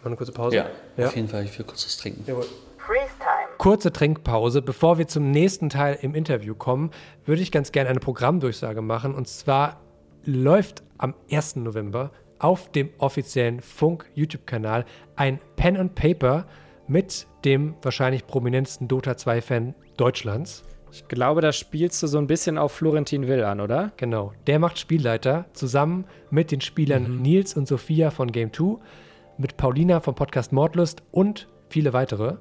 Mal 0.03 0.09
eine 0.09 0.17
kurze 0.17 0.33
Pause? 0.33 0.57
Ja, 0.57 0.67
ja. 0.97 1.07
auf 1.07 1.17
jeden 1.17 1.29
Fall. 1.29 1.45
Ich 1.45 1.59
will 1.59 1.65
kurz 1.65 1.87
was 1.87 1.97
trinken. 1.97 2.25
Jawohl. 2.27 2.45
Freeze 2.77 3.15
time. 3.19 3.57
Kurze 3.59 3.93
Trinkpause. 3.93 4.63
Bevor 4.63 4.99
wir 4.99 5.09
zum 5.09 5.31
nächsten 5.31 5.71
Teil 5.71 5.99
im 6.03 6.15
Interview 6.15 6.55
kommen, 6.55 6.91
würde 7.25 7.43
ich 7.43 7.51
ganz 7.51 7.73
gerne 7.73 7.91
eine 7.91 8.01
Programmdurchsage 8.01 8.83
machen. 8.83 9.15
Und 9.15 9.27
zwar 9.27 9.81
läuft 10.25 10.83
am 10.99 11.15
1. 11.31 11.57
November 11.57 12.11
auf 12.39 12.71
dem 12.73 12.91
offiziellen 12.99 13.61
Funk-YouTube-Kanal 13.61 14.85
ein 15.17 15.41
Pen 15.57 15.77
and 15.77 15.95
Paper 15.95 16.47
mit 16.89 17.27
dem 17.45 17.75
wahrscheinlich 17.83 18.27
prominentesten 18.27 18.89
Dota 18.89 19.13
2-Fan 19.13 19.75
Deutschlands. 19.97 20.65
Ich 20.93 21.09
glaube, 21.09 21.41
da 21.41 21.53
spielst 21.53 22.03
du 22.03 22.07
so 22.07 22.19
ein 22.19 22.27
bisschen 22.27 22.59
auf 22.59 22.73
Florentin 22.73 23.27
Will 23.27 23.45
an, 23.45 23.61
oder? 23.61 23.93
Genau, 23.97 24.33
der 24.47 24.59
macht 24.59 24.79
Spielleiter 24.79 25.47
zusammen 25.53 26.07
mit 26.31 26.51
den 26.51 26.61
Spielern 26.61 27.21
Nils 27.21 27.55
und 27.55 27.69
Sophia 27.69 28.11
von 28.11 28.33
Game 28.33 28.53
2, 28.53 28.79
mit 29.37 29.57
Paulina 29.57 30.01
vom 30.01 30.15
Podcast 30.15 30.53
Mordlust 30.53 31.03
und 31.11 31.49
viele 31.69 31.93
weitere. 31.93 32.37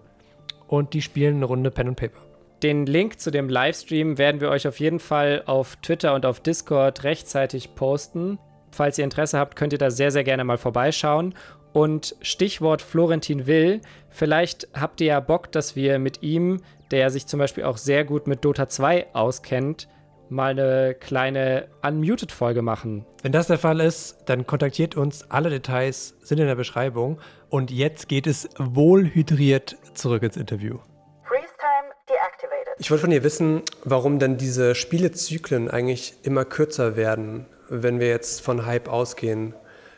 Und 0.68 0.94
die 0.94 1.02
spielen 1.02 1.38
eine 1.38 1.46
Runde 1.46 1.72
Pen 1.72 1.90
and 1.90 1.98
Paper. 1.98 2.22
Den 2.64 2.86
Link 2.86 3.20
zu 3.20 3.32
dem 3.32 3.50
Livestream 3.50 4.18
werden 4.18 4.42
wir 4.42 4.50
euch 4.50 4.68
auf 4.68 4.80
jeden 4.80 5.00
Fall 5.00 5.44
auf 5.46 5.76
Twitter 5.78 6.16
und 6.16 6.26
auf 6.26 6.40
Discord 6.40 7.04
rechtzeitig 7.04 7.76
posten. 7.76 8.40
Falls 8.76 8.98
ihr 8.98 9.06
Interesse 9.06 9.40
habt, 9.40 9.56
könnt 9.56 9.72
ihr 9.72 9.80
da 9.80 9.90
sehr, 9.90 10.12
sehr 10.12 10.26
gerne 10.26 10.44
mal 10.44 10.58
vorbeischauen. 10.58 11.34
Und 11.72 12.18
Stichwort 12.22 12.82
Florentin 12.82 13.48
Will, 13.48 13.80
vielleicht 14.10 14.68
habt 14.74 15.00
ihr 15.00 15.08
ja 15.08 15.20
Bock, 15.22 15.50
dass 15.54 15.78
wir 15.78 15.98
mit 15.98 16.24
ihm, 16.24 16.62
der 16.92 17.10
sich 17.10 17.26
zum 17.26 17.40
Beispiel 17.40 17.64
auch 17.64 17.78
sehr 17.78 18.04
gut 18.04 18.28
mit 18.28 18.44
Dota 18.44 18.68
2 18.68 19.14
auskennt, 19.14 19.88
mal 20.28 20.52
eine 20.52 20.94
kleine 20.94 21.70
Unmuted-Folge 21.84 22.62
machen. 22.62 23.06
Wenn 23.24 23.32
das 23.32 23.48
der 23.48 23.60
Fall 23.60 23.80
ist, 23.80 24.18
dann 24.26 24.46
kontaktiert 24.46 24.98
uns. 24.98 25.32
Alle 25.32 25.50
Details 25.50 26.16
sind 26.22 26.42
in 26.42 26.48
der 26.48 26.56
Beschreibung. 26.56 27.22
Und 27.50 27.72
jetzt 27.72 28.10
geht 28.10 28.28
es 28.28 28.50
wohlhydriert 28.58 29.78
zurück 29.94 30.24
ins 30.24 30.36
Interview. 30.36 30.80
Freeze 31.24 31.54
time 31.58 31.94
deactivated. 32.10 32.74
Ich 32.78 32.92
wollte 32.92 33.02
von 33.04 33.12
dir 33.12 33.24
wissen, 33.24 33.62
warum 33.86 34.20
dann 34.20 34.36
diese 34.36 34.76
Spielezyklen 34.76 35.72
eigentlich 35.72 36.16
immer 36.24 36.44
kürzer 36.44 36.98
werden, 36.98 37.46
wenn 37.70 38.00
wir 38.00 38.08
jetzt 38.08 38.42
von 38.42 38.66
Hype 38.66 38.88
ausgehen. 38.88 39.54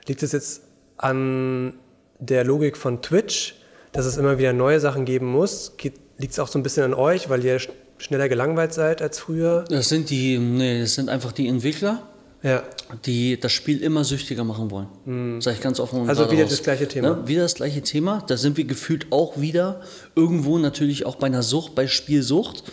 Liegt 0.08 0.24
es 0.24 0.32
jetzt 0.32 0.62
an 0.98 1.74
der 2.20 2.44
Logik 2.44 2.78
von 2.78 3.02
Twitch, 3.02 3.56
dass 3.92 4.06
es 4.06 4.18
immer 4.18 4.38
wieder 4.38 4.54
neue 4.54 4.80
Sachen 4.80 5.06
geben 5.06 5.28
muss? 5.28 5.74
Liegt 6.18 6.34
es 6.34 6.40
auch 6.40 6.48
so 6.48 6.58
ein 6.58 6.64
bisschen 6.64 6.84
an 6.84 6.94
euch, 6.94 7.30
weil 7.30 7.44
ihr 7.46 7.60
sch- 7.60 7.70
schneller 8.00 8.28
gelangweilt 8.30 8.74
seid 8.74 9.02
als 9.02 9.20
früher? 9.20 9.66
Das 9.70 9.90
sind 9.90 10.10
die, 10.10 10.38
nee, 10.40 10.82
das 10.82 10.96
sind 10.96 11.10
einfach 11.10 11.32
die 11.32 11.48
Entwickler, 11.48 12.02
Ja. 12.42 12.64
die 13.06 13.40
das 13.40 13.52
Spiel 13.52 13.84
immer 13.84 14.04
süchtiger 14.04 14.44
machen 14.44 14.72
wollen. 14.72 15.42
Sag 15.42 15.54
ich 15.56 15.62
ganz 15.62 15.80
offen 15.80 16.02
und 16.02 16.10
Also 16.10 16.32
wieder 16.32 16.44
raus. 16.44 16.52
das 16.52 16.64
gleiche 16.64 16.88
Thema. 16.88 17.10
Ne? 17.18 17.28
Wieder 17.28 17.44
das 17.44 17.56
gleiche 17.56 17.82
Thema. 17.82 18.24
Da 18.28 18.38
sind 18.38 18.58
wir 18.58 18.64
gefühlt 18.66 19.08
auch 19.12 19.40
wieder 19.40 19.82
irgendwo 20.16 20.58
natürlich 20.58 21.06
auch 21.06 21.16
bei 21.18 21.28
einer 21.28 21.44
Sucht, 21.44 21.76
bei 21.76 21.86
Spielsucht. 21.88 22.64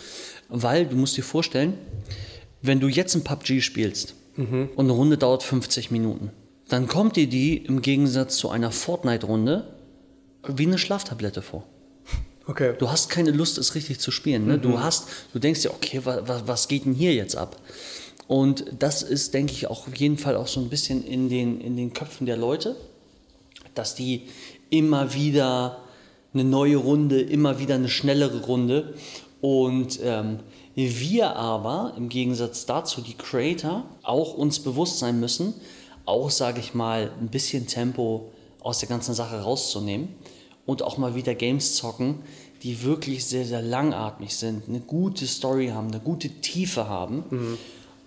Weil 0.49 0.85
du 0.85 0.95
musst 0.95 1.17
dir 1.17 1.23
vorstellen, 1.23 1.73
wenn 2.61 2.79
du 2.79 2.87
jetzt 2.87 3.15
ein 3.15 3.23
PUBG 3.23 3.61
spielst 3.61 4.13
Mhm. 4.37 4.69
und 4.75 4.85
eine 4.85 4.93
Runde 4.93 5.17
dauert 5.17 5.43
50 5.43 5.91
Minuten, 5.91 6.31
dann 6.67 6.87
kommt 6.87 7.15
dir 7.15 7.27
die 7.27 7.57
im 7.57 7.81
Gegensatz 7.81 8.37
zu 8.37 8.49
einer 8.49 8.71
Fortnite-Runde 8.71 9.75
wie 10.47 10.65
eine 10.65 10.77
Schlaftablette 10.77 11.41
vor. 11.41 11.63
Okay. 12.47 12.75
Du 12.77 12.91
hast 12.91 13.09
keine 13.09 13.31
Lust, 13.31 13.57
es 13.57 13.73
richtig 13.73 13.99
zu 13.99 14.11
spielen. 14.11 14.45
Ne? 14.45 14.59
Du 14.59 14.79
hast, 14.79 15.07
du 15.33 15.39
denkst 15.39 15.61
dir, 15.61 15.71
okay, 15.71 16.01
wa, 16.03 16.21
wa, 16.27 16.43
was 16.45 16.67
geht 16.67 16.85
denn 16.85 16.93
hier 16.93 17.13
jetzt 17.13 17.35
ab? 17.35 17.59
Und 18.27 18.65
das 18.79 19.03
ist, 19.03 19.33
denke 19.33 19.53
ich, 19.53 19.67
auch 19.67 19.87
auf 19.87 19.95
jeden 19.95 20.17
Fall 20.17 20.35
auch 20.35 20.47
so 20.47 20.59
ein 20.59 20.69
bisschen 20.69 21.03
in 21.03 21.29
den, 21.29 21.59
in 21.61 21.75
den 21.75 21.93
Köpfen 21.93 22.25
der 22.25 22.37
Leute, 22.37 22.75
dass 23.73 23.95
die 23.95 24.23
immer 24.69 25.13
wieder 25.13 25.81
eine 26.33 26.43
neue 26.43 26.77
Runde, 26.77 27.21
immer 27.21 27.59
wieder 27.59 27.75
eine 27.75 27.89
schnellere 27.89 28.41
Runde. 28.41 28.93
Und 29.41 29.99
ähm, 30.03 30.39
wir 30.75 31.35
aber 31.35 31.93
im 31.97 32.09
Gegensatz 32.09 32.65
dazu, 32.65 33.01
die 33.01 33.13
Creator, 33.13 33.85
auch 34.03 34.33
uns 34.33 34.59
bewusst 34.59 34.99
sein 34.99 35.19
müssen, 35.19 35.53
auch, 36.05 36.29
sage 36.29 36.59
ich 36.59 36.73
mal, 36.73 37.11
ein 37.19 37.29
bisschen 37.29 37.67
Tempo 37.67 38.31
aus 38.61 38.79
der 38.79 38.89
ganzen 38.89 39.13
Sache 39.13 39.41
rauszunehmen 39.41 40.09
und 40.65 40.83
auch 40.83 40.97
mal 40.97 41.15
wieder 41.15 41.33
Games 41.33 41.75
zocken, 41.75 42.19
die 42.63 42.83
wirklich 42.83 43.25
sehr, 43.25 43.45
sehr 43.45 43.61
langatmig 43.61 44.35
sind, 44.35 44.67
eine 44.67 44.79
gute 44.79 45.27
Story 45.27 45.67
haben, 45.67 45.87
eine 45.87 45.99
gute 45.99 46.29
Tiefe 46.29 46.89
haben. 46.89 47.57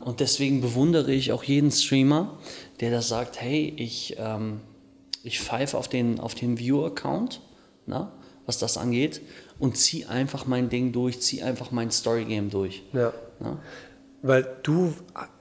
Und 0.01 0.21
deswegen 0.21 0.61
bewundere 0.61 1.13
ich 1.13 1.33
auch 1.33 1.45
jeden 1.45 1.71
Streamer, 1.71 2.39
der 2.81 2.91
da 2.91 3.03
sagt, 3.03 3.41
hey, 3.41 3.73
ich, 3.77 4.17
ähm, 4.19 4.61
ich 5.23 5.41
pfeife 5.41 5.77
auf 5.77 5.89
den, 5.89 6.21
auf 6.21 6.35
den 6.35 6.59
View-Account, 6.59 7.41
was 8.47 8.59
das 8.59 8.77
angeht, 8.77 9.21
und 9.59 9.77
ziehe 9.77 10.09
einfach 10.09 10.47
mein 10.47 10.69
Ding 10.69 10.93
durch, 10.93 11.21
ziehe 11.21 11.45
einfach 11.45 11.71
mein 11.71 11.91
Story-Game 11.91 12.51
durch. 12.51 12.83
Ja. 12.93 13.13
Na? 13.41 13.59
Weil 14.23 14.57
du 14.63 14.95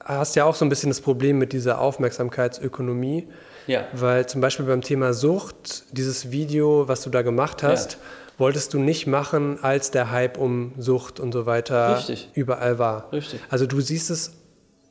hast 0.04 0.36
ja 0.36 0.44
auch 0.44 0.54
so 0.54 0.64
ein 0.64 0.68
bisschen 0.68 0.90
das 0.90 1.00
Problem 1.00 1.38
mit 1.38 1.52
dieser 1.52 1.80
Aufmerksamkeitsökonomie. 1.80 3.28
Ja. 3.66 3.86
Weil 3.92 4.26
zum 4.26 4.40
Beispiel 4.40 4.66
beim 4.66 4.82
Thema 4.82 5.12
Sucht, 5.12 5.84
dieses 5.92 6.30
Video, 6.30 6.88
was 6.88 7.02
du 7.02 7.10
da 7.10 7.22
gemacht 7.22 7.62
hast, 7.62 7.94
ja. 7.94 7.98
wolltest 8.38 8.72
du 8.74 8.78
nicht 8.78 9.06
machen, 9.06 9.62
als 9.62 9.90
der 9.90 10.10
Hype 10.10 10.38
um 10.38 10.72
Sucht 10.78 11.20
und 11.20 11.32
so 11.32 11.44
weiter 11.44 11.98
Richtig. 11.98 12.30
überall 12.34 12.78
war. 12.78 13.12
Richtig. 13.12 13.40
Also 13.50 13.66
du 13.66 13.80
siehst 13.80 14.10
es, 14.10 14.32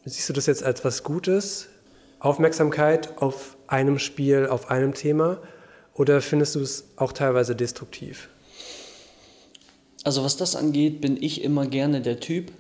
siehst 0.05 0.29
du 0.29 0.33
das 0.33 0.45
jetzt 0.45 0.63
als 0.63 0.83
was 0.85 1.03
Gutes? 1.03 1.69
Aufmerksamkeit 2.19 3.17
auf 3.21 3.57
einem 3.67 3.99
Spiel, 3.99 4.47
auf 4.47 4.69
einem 4.69 4.93
Thema? 4.93 5.39
Oder 5.93 6.21
findest 6.21 6.55
du 6.55 6.59
es 6.59 6.89
auch 6.97 7.13
teilweise 7.13 7.55
destruktiv? 7.55 8.29
Also 10.03 10.23
was 10.23 10.37
das 10.37 10.55
angeht, 10.55 11.01
bin 11.01 11.21
ich 11.21 11.41
immer 11.43 11.67
gerne 11.67 12.01
der 12.01 12.19
Typ, 12.19 12.51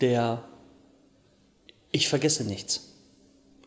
der 0.00 0.44
ich 1.90 2.08
vergesse 2.08 2.44
nichts. 2.44 2.88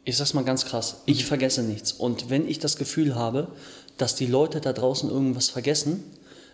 Ich 0.03 0.17
sag's 0.17 0.33
mal 0.33 0.43
ganz 0.43 0.65
krass, 0.65 1.01
ich 1.05 1.23
mhm. 1.23 1.27
vergesse 1.27 1.63
nichts. 1.63 1.91
Und 1.91 2.29
wenn 2.29 2.47
ich 2.47 2.59
das 2.59 2.77
Gefühl 2.77 3.15
habe, 3.15 3.49
dass 3.97 4.15
die 4.15 4.27
Leute 4.27 4.61
da 4.61 4.73
draußen 4.73 5.09
irgendwas 5.09 5.49
vergessen, 5.49 6.03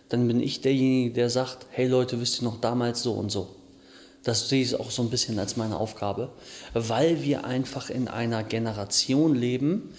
dann 0.08 0.26
bin 0.26 0.40
ich 0.40 0.60
derjenige, 0.60 1.14
der 1.14 1.30
sagt, 1.30 1.66
hey 1.70 1.86
Leute, 1.86 2.20
wisst 2.20 2.40
ihr 2.40 2.44
noch 2.44 2.60
damals 2.60 3.02
so 3.02 3.12
und 3.12 3.30
so. 3.30 3.48
Das 4.22 4.48
sehe 4.48 4.62
ich 4.62 4.78
auch 4.78 4.90
so 4.90 5.02
ein 5.02 5.10
bisschen 5.10 5.38
als 5.38 5.56
meine 5.56 5.78
Aufgabe, 5.78 6.30
weil 6.74 7.22
wir 7.22 7.44
einfach 7.44 7.90
in 7.90 8.08
einer 8.08 8.44
Generation 8.44 9.34
leben 9.34 9.94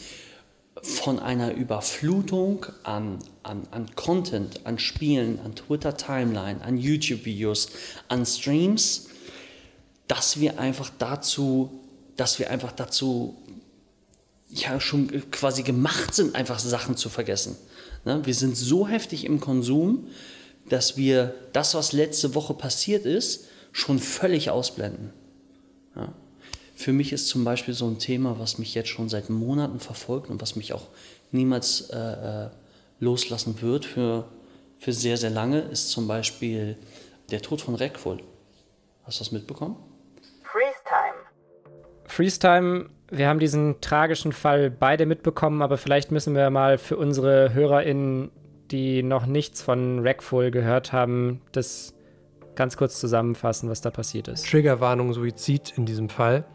von 0.84 1.20
einer 1.20 1.54
Überflutung 1.54 2.66
an, 2.84 3.20
an, 3.42 3.66
an 3.72 3.96
Content, 3.96 4.66
an 4.66 4.78
Spielen, 4.78 5.40
an 5.40 5.56
Twitter-Timeline, 5.56 6.62
an 6.62 6.78
YouTube-Videos, 6.78 7.70
an 8.10 8.26
Streams, 8.26 9.08
dass 10.08 10.40
wir 10.42 10.60
einfach 10.60 10.92
dazu, 11.00 11.80
dass 12.18 12.38
wir 12.38 12.52
einfach 12.52 12.74
dazu 12.74 13.38
ja 14.50 14.80
schon 14.82 15.32
quasi 15.32 15.64
gemacht 15.64 16.14
sind, 16.14 16.36
einfach 16.36 16.60
Sachen 16.60 16.98
zu 16.98 17.10
vergessen. 17.10 17.56
Ne? 18.04 18.22
Wir 18.26 18.36
sind 18.36 18.58
so 18.58 18.86
heftig 18.86 19.26
im 19.26 19.40
Konsum, 19.40 20.08
dass 20.68 20.98
wir 20.98 21.34
das, 21.54 21.76
was 21.76 21.94
letzte 21.94 22.36
Woche 22.36 22.54
passiert 22.54 23.06
ist, 23.06 23.46
schon 23.72 24.00
völlig 24.00 24.50
ausblenden. 24.50 25.14
Für 26.84 26.92
mich 26.92 27.14
ist 27.14 27.30
zum 27.30 27.46
Beispiel 27.46 27.74
so 27.74 27.88
ein 27.88 27.98
Thema, 27.98 28.40
was 28.40 28.58
mich 28.58 28.76
jetzt 28.76 28.90
schon 28.90 29.08
seit 29.08 29.30
Monaten 29.30 29.80
verfolgt 29.80 30.30
und 30.30 30.42
was 30.42 30.58
mich 30.58 30.74
auch 30.74 30.88
niemals 31.32 31.90
äh, 31.92 31.98
äh 31.98 32.50
loslassen 33.00 33.62
wird 33.62 33.86
für, 33.86 34.26
für 34.80 34.92
sehr, 34.92 35.16
sehr 35.16 35.30
lange, 35.30 35.62
ist 35.62 35.92
zum 35.92 36.10
Beispiel 36.10 36.76
der 37.32 37.42
Tod 37.42 37.62
von 37.62 37.76
Reckful. 37.76 38.18
Hast 39.04 39.20
du 39.20 39.24
das 39.24 39.32
mitbekommen? 39.32 39.78
Freestime, 42.04 42.90
wir 43.10 43.30
haben 43.30 43.40
diesen 43.40 43.80
tragischen 43.80 44.34
Fall 44.34 44.70
beide 44.70 45.06
mitbekommen, 45.06 45.62
aber 45.62 45.78
vielleicht 45.78 46.12
müssen 46.12 46.36
wir 46.36 46.50
mal 46.50 46.78
für 46.78 46.98
unsere 46.98 47.54
HörerInnen, 47.54 48.30
die 48.72 49.04
noch 49.04 49.26
nichts 49.26 49.62
von 49.62 50.06
Rackful 50.06 50.52
gehört 50.52 50.92
haben, 50.92 51.42
das 51.54 51.94
ganz 52.56 52.76
kurz 52.76 53.00
zusammenfassen, 53.00 53.70
was 53.70 53.80
da 53.80 53.90
passiert 53.90 54.28
ist. 54.28 54.46
Triggerwarnung 54.46 55.14
Suizid 55.14 55.78
in 55.78 55.86
diesem 55.86 56.10
Fall. 56.10 56.46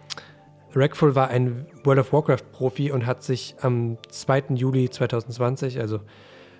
Rackful 0.74 1.14
war 1.14 1.28
ein 1.28 1.66
World 1.84 2.00
of 2.00 2.12
Warcraft-Profi 2.12 2.92
und 2.92 3.06
hat 3.06 3.22
sich 3.22 3.56
am 3.60 3.98
2. 4.10 4.54
Juli 4.54 4.90
2020, 4.90 5.80
also 5.80 6.00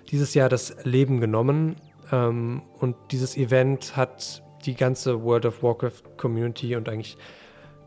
dieses 0.09 0.33
Jahr, 0.33 0.49
das 0.49 0.75
Leben 0.83 1.19
genommen. 1.19 1.75
Ähm, 2.11 2.63
und 2.79 2.95
dieses 3.11 3.37
Event 3.37 3.95
hat 3.95 4.43
die 4.65 4.75
ganze 4.75 5.23
World 5.23 5.45
of 5.45 5.63
Warcraft-Community 5.63 6.75
und 6.75 6.89
eigentlich 6.89 7.17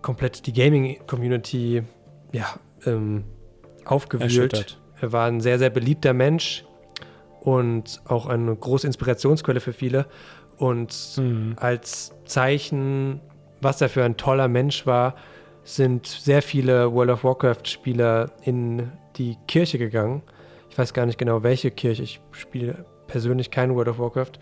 komplett 0.00 0.46
die 0.46 0.52
Gaming-Community 0.52 1.82
ja, 2.32 2.46
ähm, 2.86 3.24
aufgewühlt. 3.84 4.80
Er 5.00 5.12
war 5.12 5.26
ein 5.26 5.40
sehr, 5.40 5.58
sehr 5.58 5.70
beliebter 5.70 6.12
Mensch 6.12 6.64
und 7.40 8.00
auch 8.04 8.26
eine 8.26 8.54
große 8.54 8.86
Inspirationsquelle 8.86 9.60
für 9.60 9.72
viele. 9.72 10.06
Und 10.56 10.94
mhm. 11.16 11.54
als 11.56 12.12
Zeichen, 12.24 13.20
was 13.60 13.80
er 13.80 13.88
für 13.88 14.04
ein 14.04 14.16
toller 14.16 14.46
Mensch 14.46 14.86
war, 14.86 15.16
sind 15.64 16.06
sehr 16.06 16.42
viele 16.42 16.92
World 16.92 17.10
of 17.10 17.24
Warcraft-Spieler 17.24 18.30
in 18.44 18.90
die 19.16 19.36
Kirche 19.46 19.78
gegangen. 19.78 20.22
Ich 20.70 20.78
weiß 20.78 20.92
gar 20.94 21.06
nicht 21.06 21.18
genau, 21.18 21.42
welche 21.42 21.70
Kirche. 21.70 22.02
Ich 22.02 22.20
spiele 22.32 22.84
persönlich 23.06 23.50
kein 23.50 23.74
World 23.74 23.88
of 23.88 23.98
Warcraft, 23.98 24.32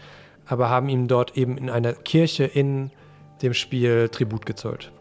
aber 0.46 0.70
haben 0.70 0.88
ihm 0.88 1.08
dort 1.08 1.36
eben 1.36 1.58
in 1.58 1.68
einer 1.68 1.92
Kirche 1.92 2.44
in 2.44 2.90
dem 3.42 3.54
Spiel 3.54 4.08
Tribut 4.08 4.46
gezollt. 4.46 4.92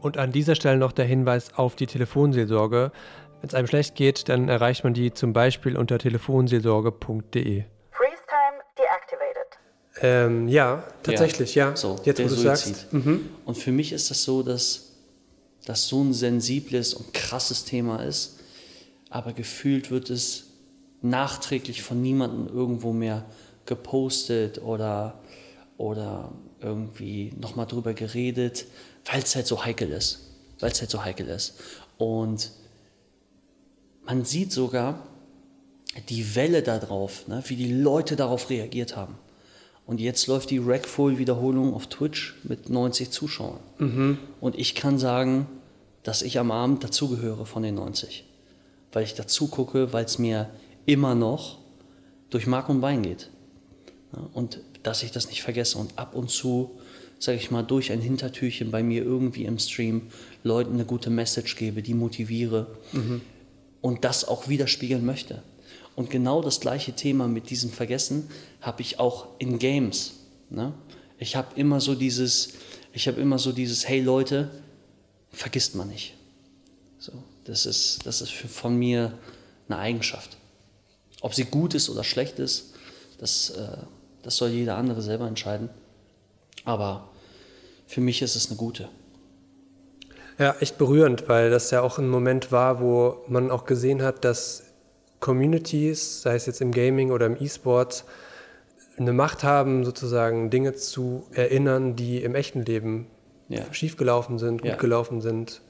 Und 0.00 0.16
an 0.16 0.32
dieser 0.32 0.54
Stelle 0.54 0.78
noch 0.78 0.92
der 0.92 1.04
Hinweis 1.04 1.54
auf 1.54 1.76
die 1.76 1.86
Telefonseelsorge. 1.86 2.92
Wenn 3.40 3.48
es 3.48 3.54
einem 3.54 3.66
schlecht 3.66 3.94
geht, 3.94 4.28
dann 4.28 4.48
erreicht 4.48 4.84
man 4.84 4.94
die 4.94 5.12
zum 5.12 5.32
Beispiel 5.32 5.76
unter 5.76 5.98
telefonseelsorge.de. 5.98 7.64
Freeze-Time 7.90 8.62
deactivated. 8.78 9.58
Ähm, 10.02 10.48
ja, 10.48 10.84
tatsächlich, 11.02 11.54
ja. 11.54 11.70
ja. 11.70 11.76
So, 11.76 12.00
Jetzt, 12.04 12.22
wo 12.22 12.28
du 12.28 12.34
sagst. 12.34 12.92
Mhm. 12.92 13.28
Und 13.44 13.58
für 13.58 13.72
mich 13.72 13.92
ist 13.92 14.10
das 14.10 14.22
so, 14.24 14.42
dass 14.42 14.89
das 15.64 15.88
so 15.88 16.02
ein 16.02 16.12
sensibles 16.12 16.94
und 16.94 17.12
krasses 17.12 17.64
Thema 17.64 18.02
ist, 18.02 18.38
aber 19.08 19.32
gefühlt 19.32 19.90
wird 19.90 20.10
es 20.10 20.44
nachträglich 21.02 21.82
von 21.82 22.00
niemandem 22.00 22.54
irgendwo 22.54 22.92
mehr 22.92 23.24
gepostet 23.66 24.60
oder, 24.62 25.20
oder 25.76 26.32
irgendwie 26.60 27.32
nochmal 27.38 27.66
drüber 27.66 27.94
geredet 27.94 28.66
weil 29.04 29.22
es 29.22 29.34
halt 29.34 29.46
so 29.46 29.64
heikel 29.64 29.90
ist. 29.90 30.20
Weil 30.58 30.72
es 30.72 30.80
halt 30.80 30.90
so 30.90 31.04
heikel 31.04 31.28
ist. 31.28 31.54
Und 31.98 32.50
man 34.04 34.24
sieht 34.24 34.52
sogar 34.52 35.06
die 36.08 36.34
Welle 36.34 36.62
darauf, 36.62 37.26
ne, 37.28 37.42
wie 37.46 37.56
die 37.56 37.72
Leute 37.72 38.16
darauf 38.16 38.50
reagiert 38.50 38.96
haben. 38.96 39.18
Und 39.90 40.00
jetzt 40.00 40.28
läuft 40.28 40.50
die 40.50 40.58
Rackful-Wiederholung 40.58 41.74
auf 41.74 41.88
Twitch 41.88 42.36
mit 42.44 42.70
90 42.70 43.10
Zuschauern. 43.10 43.58
Mhm. 43.78 44.18
Und 44.40 44.56
ich 44.56 44.76
kann 44.76 45.00
sagen, 45.00 45.48
dass 46.04 46.22
ich 46.22 46.38
am 46.38 46.52
Abend 46.52 46.84
dazugehöre 46.84 47.44
von 47.44 47.64
den 47.64 47.74
90. 47.74 48.24
Weil 48.92 49.02
ich 49.02 49.14
dazu 49.14 49.48
gucke, 49.48 49.92
weil 49.92 50.04
es 50.04 50.20
mir 50.20 50.48
immer 50.86 51.16
noch 51.16 51.58
durch 52.30 52.46
Mark 52.46 52.68
und 52.68 52.80
Bein 52.80 53.02
geht. 53.02 53.30
Und 54.32 54.60
dass 54.84 55.02
ich 55.02 55.10
das 55.10 55.26
nicht 55.26 55.42
vergesse. 55.42 55.76
Und 55.76 55.98
ab 55.98 56.14
und 56.14 56.30
zu 56.30 56.78
sage 57.18 57.38
ich 57.38 57.50
mal, 57.50 57.62
durch 57.64 57.90
ein 57.90 58.00
Hintertürchen 58.00 58.70
bei 58.70 58.84
mir 58.84 59.02
irgendwie 59.02 59.44
im 59.44 59.58
Stream 59.58 60.02
Leuten 60.44 60.74
eine 60.74 60.84
gute 60.84 61.10
Message 61.10 61.56
gebe, 61.56 61.82
die 61.82 61.94
motiviere 61.94 62.68
mhm. 62.92 63.22
und 63.80 64.04
das 64.04 64.24
auch 64.28 64.46
widerspiegeln 64.46 65.04
möchte. 65.04 65.42
Und 65.96 66.10
genau 66.10 66.42
das 66.42 66.60
gleiche 66.60 66.92
Thema 66.92 67.28
mit 67.28 67.50
diesem 67.50 67.70
Vergessen 67.70 68.30
habe 68.60 68.82
ich 68.82 68.98
auch 68.98 69.28
in 69.38 69.58
Games. 69.58 70.14
Ne? 70.48 70.72
Ich 71.18 71.36
habe 71.36 71.48
immer 71.56 71.80
so 71.80 71.94
dieses, 71.94 72.54
ich 72.92 73.06
habe 73.08 73.20
immer 73.20 73.38
so 73.38 73.52
dieses, 73.52 73.88
hey 73.88 74.00
Leute, 74.00 74.50
vergisst 75.30 75.74
man 75.74 75.88
nicht. 75.88 76.14
So, 76.98 77.12
das 77.44 77.66
ist, 77.66 78.06
das 78.06 78.20
ist 78.20 78.32
von 78.32 78.76
mir 78.76 79.12
eine 79.68 79.78
Eigenschaft. 79.78 80.36
Ob 81.20 81.34
sie 81.34 81.44
gut 81.44 81.74
ist 81.74 81.90
oder 81.90 82.04
schlecht 82.04 82.38
ist, 82.38 82.74
das, 83.18 83.50
äh, 83.50 83.76
das 84.22 84.36
soll 84.36 84.50
jeder 84.50 84.76
andere 84.76 85.02
selber 85.02 85.26
entscheiden. 85.26 85.68
Aber 86.64 87.08
für 87.86 88.00
mich 88.00 88.22
ist 88.22 88.36
es 88.36 88.48
eine 88.48 88.56
gute. 88.56 88.88
Ja, 90.38 90.56
echt 90.60 90.78
berührend, 90.78 91.28
weil 91.28 91.50
das 91.50 91.70
ja 91.70 91.82
auch 91.82 91.98
ein 91.98 92.08
Moment 92.08 92.50
war, 92.50 92.80
wo 92.80 93.18
man 93.28 93.50
auch 93.50 93.66
gesehen 93.66 94.02
hat, 94.02 94.24
dass 94.24 94.64
Communities, 95.20 96.22
sei 96.22 96.34
es 96.34 96.46
jetzt 96.46 96.60
im 96.60 96.72
Gaming 96.72 97.10
oder 97.10 97.26
im 97.26 97.36
E-Sport, 97.38 98.04
eine 98.98 99.12
Macht 99.12 99.44
haben, 99.44 99.84
sozusagen 99.84 100.50
Dinge 100.50 100.74
zu 100.74 101.26
erinnern, 101.32 101.96
die 101.96 102.22
im 102.22 102.34
echten 102.34 102.64
Leben 102.64 103.06
ja. 103.48 103.72
schiefgelaufen 103.72 104.38
sind, 104.38 104.62
gut 104.62 104.70
ja. 104.70 104.76
gelaufen 104.76 105.20
sind. 105.20 105.62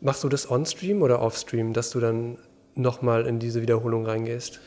Machst 0.00 0.24
du 0.24 0.28
das 0.28 0.50
on-stream 0.50 1.02
oder 1.02 1.20
off-stream, 1.22 1.72
dass 1.72 1.90
du 1.90 2.00
dann 2.00 2.38
nochmal 2.74 3.26
in 3.26 3.38
diese 3.38 3.62
Wiederholung 3.62 4.06
reingehst? 4.06 4.60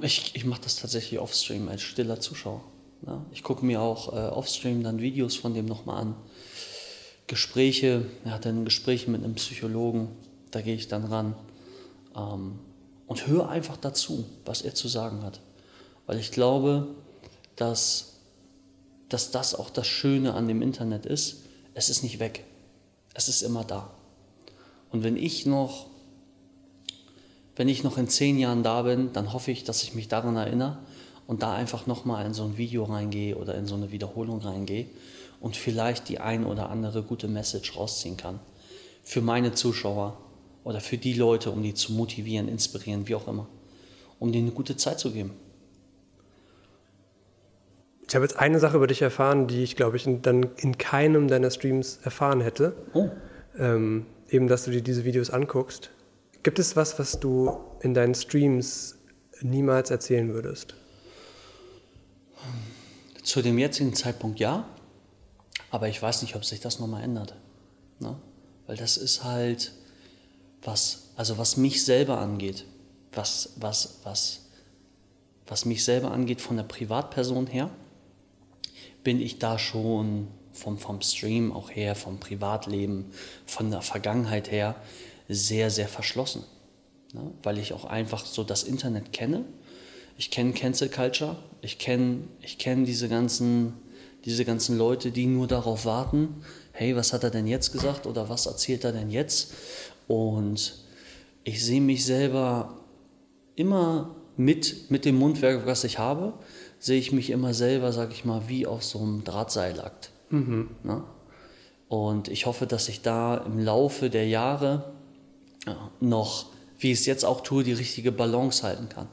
Ich, 0.00 0.34
ich 0.36 0.44
mache 0.44 0.62
das 0.62 0.76
tatsächlich 0.76 1.20
off-stream 1.20 1.68
als 1.68 1.82
stiller 1.82 2.20
Zuschauer. 2.20 2.62
Ja? 3.06 3.24
Ich 3.32 3.42
gucke 3.42 3.64
mir 3.64 3.80
auch 3.80 4.12
äh, 4.12 4.28
off-stream 4.28 4.82
dann 4.82 5.00
Videos 5.00 5.36
von 5.36 5.54
dem 5.54 5.66
nochmal 5.66 6.02
an. 6.02 6.14
Gespräche, 7.26 8.06
er 8.24 8.32
hat 8.32 8.44
dann 8.44 8.64
Gespräche 8.64 9.10
mit 9.10 9.22
einem 9.22 9.34
Psychologen, 9.34 10.08
da 10.50 10.62
gehe 10.62 10.74
ich 10.74 10.88
dann 10.88 11.04
ran 11.04 11.34
ähm, 12.16 12.58
und 13.08 13.26
höre 13.26 13.48
einfach 13.48 13.76
dazu, 13.76 14.26
was 14.44 14.62
er 14.62 14.74
zu 14.74 14.86
sagen 14.86 15.22
hat. 15.22 15.40
Weil 16.06 16.18
ich 16.18 16.30
glaube, 16.30 16.86
dass, 17.56 18.20
dass 19.08 19.32
das 19.32 19.54
auch 19.54 19.70
das 19.70 19.86
Schöne 19.86 20.34
an 20.34 20.46
dem 20.46 20.62
Internet 20.62 21.06
ist, 21.06 21.38
es 21.74 21.88
ist 21.88 22.02
nicht 22.02 22.20
weg. 22.20 22.44
Es 23.14 23.28
ist 23.28 23.42
immer 23.42 23.64
da. 23.64 23.90
Und 24.90 25.02
wenn 25.02 25.16
ich 25.16 25.46
noch, 25.46 25.86
wenn 27.56 27.68
ich 27.68 27.82
noch 27.82 27.98
in 27.98 28.08
zehn 28.08 28.38
Jahren 28.38 28.62
da 28.62 28.82
bin, 28.82 29.12
dann 29.12 29.32
hoffe 29.32 29.50
ich, 29.50 29.64
dass 29.64 29.82
ich 29.82 29.94
mich 29.94 30.08
daran 30.08 30.36
erinnere 30.36 30.78
und 31.26 31.42
da 31.42 31.54
einfach 31.54 31.86
nochmal 31.86 32.26
in 32.26 32.34
so 32.34 32.44
ein 32.44 32.58
Video 32.58 32.84
reingehe 32.84 33.36
oder 33.36 33.54
in 33.54 33.66
so 33.66 33.74
eine 33.74 33.90
Wiederholung 33.90 34.40
reingehe 34.40 34.86
und 35.40 35.56
vielleicht 35.56 36.08
die 36.08 36.20
ein 36.20 36.44
oder 36.44 36.70
andere 36.70 37.02
gute 37.02 37.28
Message 37.28 37.76
rausziehen 37.76 38.16
kann. 38.16 38.38
Für 39.02 39.22
meine 39.22 39.54
Zuschauer 39.54 40.16
oder 40.68 40.82
für 40.82 40.98
die 40.98 41.14
Leute, 41.14 41.50
um 41.50 41.62
die 41.62 41.72
zu 41.72 41.94
motivieren, 41.94 42.46
inspirieren, 42.46 43.08
wie 43.08 43.14
auch 43.14 43.26
immer. 43.26 43.48
Um 44.18 44.32
denen 44.32 44.48
eine 44.48 44.54
gute 44.54 44.76
Zeit 44.76 45.00
zu 45.00 45.12
geben. 45.12 45.30
Ich 48.06 48.14
habe 48.14 48.26
jetzt 48.26 48.38
eine 48.38 48.58
Sache 48.58 48.76
über 48.76 48.86
dich 48.86 49.00
erfahren, 49.00 49.46
die 49.46 49.62
ich, 49.62 49.76
glaube 49.76 49.96
ich, 49.96 50.06
in, 50.06 50.20
dann 50.20 50.42
in 50.58 50.76
keinem 50.76 51.26
deiner 51.26 51.50
Streams 51.50 52.00
erfahren 52.02 52.42
hätte. 52.42 52.76
Oh. 52.92 53.08
Ähm, 53.58 54.04
eben, 54.28 54.46
dass 54.46 54.66
du 54.66 54.70
dir 54.70 54.82
diese 54.82 55.06
Videos 55.06 55.30
anguckst. 55.30 55.88
Gibt 56.42 56.58
es 56.58 56.76
was, 56.76 56.98
was 56.98 57.18
du 57.18 57.58
in 57.80 57.94
deinen 57.94 58.14
Streams 58.14 58.98
niemals 59.40 59.90
erzählen 59.90 60.34
würdest? 60.34 60.74
Zu 63.22 63.40
dem 63.40 63.58
jetzigen 63.58 63.94
Zeitpunkt 63.94 64.38
ja, 64.38 64.68
aber 65.70 65.88
ich 65.88 66.02
weiß 66.02 66.20
nicht, 66.20 66.36
ob 66.36 66.44
sich 66.44 66.60
das 66.60 66.78
nochmal 66.78 67.04
ändert. 67.04 67.36
Ne? 68.00 68.16
Weil 68.66 68.76
das 68.76 68.98
ist 68.98 69.24
halt 69.24 69.72
was, 70.62 71.10
also 71.16 71.38
was 71.38 71.56
mich 71.56 71.84
selber 71.84 72.18
angeht, 72.18 72.64
was, 73.12 73.54
was, 73.56 74.00
was, 74.04 74.40
was 75.46 75.64
mich 75.64 75.84
selber 75.84 76.10
angeht 76.10 76.40
von 76.40 76.56
der 76.56 76.64
Privatperson 76.64 77.46
her, 77.46 77.70
bin 79.04 79.20
ich 79.20 79.38
da 79.38 79.58
schon 79.58 80.28
vom, 80.52 80.78
vom 80.78 81.00
Stream 81.00 81.52
auch 81.52 81.70
her, 81.70 81.94
vom 81.94 82.20
Privatleben, 82.20 83.12
von 83.46 83.70
der 83.70 83.82
Vergangenheit 83.82 84.50
her 84.50 84.74
sehr, 85.28 85.70
sehr 85.70 85.88
verschlossen. 85.88 86.44
Ne? 87.12 87.32
Weil 87.42 87.58
ich 87.58 87.72
auch 87.72 87.84
einfach 87.84 88.24
so 88.24 88.44
das 88.44 88.64
Internet 88.64 89.12
kenne. 89.12 89.44
Ich 90.16 90.30
kenne 90.30 90.52
Cancel 90.52 90.88
Culture, 90.88 91.36
ich 91.62 91.78
kenne 91.78 92.24
ich 92.40 92.58
kenn 92.58 92.84
diese, 92.84 93.08
ganzen, 93.08 93.74
diese 94.24 94.44
ganzen 94.44 94.76
Leute, 94.76 95.12
die 95.12 95.26
nur 95.26 95.46
darauf 95.46 95.84
warten, 95.84 96.42
hey, 96.72 96.96
was 96.96 97.12
hat 97.12 97.24
er 97.24 97.30
denn 97.30 97.46
jetzt 97.46 97.72
gesagt 97.72 98.06
oder 98.06 98.28
was 98.28 98.46
erzählt 98.46 98.84
er 98.84 98.92
denn 98.92 99.10
jetzt? 99.10 99.52
Und 100.08 100.74
ich 101.44 101.64
sehe 101.64 101.80
mich 101.80 102.04
selber 102.04 102.74
immer 103.54 104.16
mit, 104.36 104.90
mit 104.90 105.04
dem 105.04 105.16
Mundwerk, 105.16 105.66
was 105.66 105.84
ich 105.84 105.98
habe, 105.98 106.32
sehe 106.80 106.98
ich 106.98 107.12
mich 107.12 107.30
immer 107.30 107.54
selber, 107.54 107.92
sage 107.92 108.12
ich 108.12 108.24
mal, 108.24 108.48
wie 108.48 108.66
auf 108.66 108.82
so 108.82 108.98
einem 108.98 109.22
Drahtseilakt. 109.22 110.10
Mhm. 110.30 110.70
Ne? 110.82 111.04
Und 111.88 112.28
ich 112.28 112.46
hoffe, 112.46 112.66
dass 112.66 112.88
ich 112.88 113.02
da 113.02 113.36
im 113.36 113.58
Laufe 113.58 114.10
der 114.10 114.26
Jahre 114.28 114.92
ja, 115.66 115.90
noch, 116.00 116.46
wie 116.78 116.92
ich 116.92 117.00
es 117.00 117.06
jetzt 117.06 117.24
auch 117.24 117.42
tue, 117.42 117.64
die 117.64 117.72
richtige 117.72 118.12
Balance 118.12 118.62
halten 118.62 118.88
kann. 118.88 119.08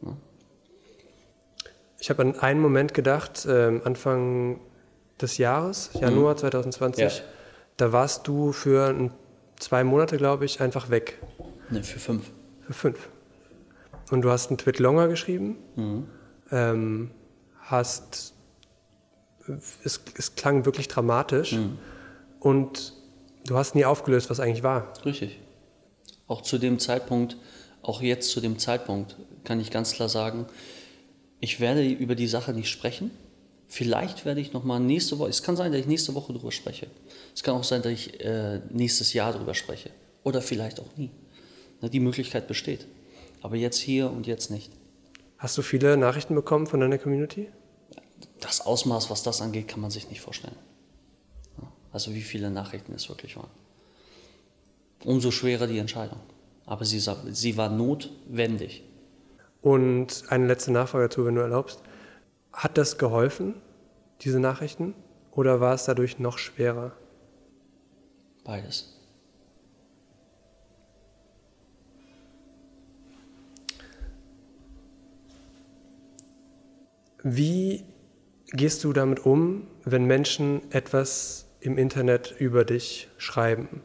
Ne? 0.00 0.16
Ich 1.98 2.10
habe 2.10 2.22
an 2.22 2.38
einen 2.38 2.60
Moment 2.60 2.94
gedacht, 2.94 3.46
äh, 3.46 3.80
Anfang 3.84 4.60
des 5.20 5.38
Jahres, 5.38 5.90
Januar 5.98 6.34
mhm. 6.34 6.38
2020, 6.38 7.02
ja. 7.02 7.24
da 7.76 7.92
warst 7.92 8.28
du 8.28 8.52
für 8.52 8.88
ein, 8.88 9.10
zwei 9.64 9.84
Monate, 9.84 10.16
glaube 10.16 10.44
ich, 10.44 10.60
einfach 10.60 10.90
weg. 10.90 11.18
Ne, 11.70 11.82
für 11.82 11.98
fünf. 11.98 12.30
Für 12.62 12.72
fünf. 12.72 13.08
Und 14.10 14.22
du 14.22 14.30
hast 14.30 14.48
einen 14.48 14.58
Tweet 14.58 14.78
longer 14.78 15.08
geschrieben. 15.08 15.56
Mhm 15.76 16.04
ähm, 16.50 17.10
hast, 17.60 18.34
es, 19.82 20.00
es, 20.16 20.34
klang 20.34 20.64
wirklich 20.64 20.88
dramatisch 20.88 21.52
mhm. 21.52 21.78
und 22.40 22.94
du 23.46 23.56
hast 23.56 23.74
nie 23.74 23.84
aufgelöst, 23.84 24.30
was 24.30 24.40
eigentlich 24.40 24.62
war. 24.62 24.92
Richtig. 25.04 25.40
Auch 26.26 26.42
zu 26.42 26.58
dem 26.58 26.78
Zeitpunkt, 26.78 27.36
auch 27.82 28.00
jetzt 28.00 28.30
zu 28.30 28.40
dem 28.40 28.58
Zeitpunkt, 28.58 29.16
kann 29.44 29.60
ich 29.60 29.70
ganz 29.70 29.92
klar 29.92 30.08
sagen, 30.08 30.46
ich 31.40 31.60
werde 31.60 31.86
über 31.86 32.14
die 32.14 32.28
Sache 32.28 32.52
nicht 32.52 32.70
sprechen. 32.70 33.10
Vielleicht 33.74 34.24
werde 34.24 34.40
ich 34.40 34.52
nochmal 34.52 34.78
nächste 34.78 35.18
Woche, 35.18 35.30
es 35.30 35.42
kann 35.42 35.56
sein, 35.56 35.72
dass 35.72 35.80
ich 35.80 35.88
nächste 35.88 36.14
Woche 36.14 36.32
darüber 36.32 36.52
spreche. 36.52 36.86
Es 37.34 37.42
kann 37.42 37.56
auch 37.56 37.64
sein, 37.64 37.82
dass 37.82 37.90
ich 37.90 38.20
äh, 38.20 38.60
nächstes 38.70 39.12
Jahr 39.14 39.32
darüber 39.32 39.52
spreche. 39.52 39.90
Oder 40.22 40.42
vielleicht 40.42 40.78
auch 40.78 40.96
nie. 40.96 41.10
Na, 41.80 41.88
die 41.88 41.98
Möglichkeit 41.98 42.46
besteht. 42.46 42.86
Aber 43.42 43.56
jetzt 43.56 43.78
hier 43.78 44.12
und 44.12 44.28
jetzt 44.28 44.48
nicht. 44.52 44.70
Hast 45.38 45.58
du 45.58 45.62
viele 45.62 45.96
Nachrichten 45.96 46.36
bekommen 46.36 46.68
von 46.68 46.78
deiner 46.78 46.98
Community? 46.98 47.48
Das 48.38 48.60
Ausmaß, 48.60 49.10
was 49.10 49.24
das 49.24 49.42
angeht, 49.42 49.66
kann 49.66 49.80
man 49.80 49.90
sich 49.90 50.08
nicht 50.08 50.20
vorstellen. 50.20 50.54
Also 51.90 52.14
wie 52.14 52.22
viele 52.22 52.50
Nachrichten 52.50 52.92
es 52.94 53.08
wirklich 53.08 53.36
waren. 53.36 53.50
Umso 55.04 55.32
schwerer 55.32 55.66
die 55.66 55.78
Entscheidung. 55.78 56.20
Aber 56.64 56.84
sie, 56.84 57.00
sie 57.00 57.56
war 57.56 57.70
notwendig. 57.70 58.84
Und 59.62 60.22
eine 60.28 60.46
letzte 60.46 60.70
Nachfrage 60.70 61.08
dazu, 61.08 61.24
wenn 61.24 61.34
du 61.34 61.40
erlaubst. 61.40 61.80
Hat 62.52 62.78
das 62.78 62.98
geholfen, 62.98 63.54
diese 64.20 64.40
Nachrichten? 64.40 64.94
Oder 65.32 65.60
war 65.60 65.74
es 65.74 65.84
dadurch 65.84 66.18
noch 66.18 66.38
schwerer? 66.38 66.92
Beides. 68.44 68.90
Wie 77.22 77.84
gehst 78.48 78.84
du 78.84 78.92
damit 78.92 79.24
um, 79.24 79.66
wenn 79.84 80.04
Menschen 80.04 80.60
etwas 80.70 81.46
im 81.60 81.78
Internet 81.78 82.34
über 82.38 82.64
dich 82.64 83.08
schreiben? 83.16 83.82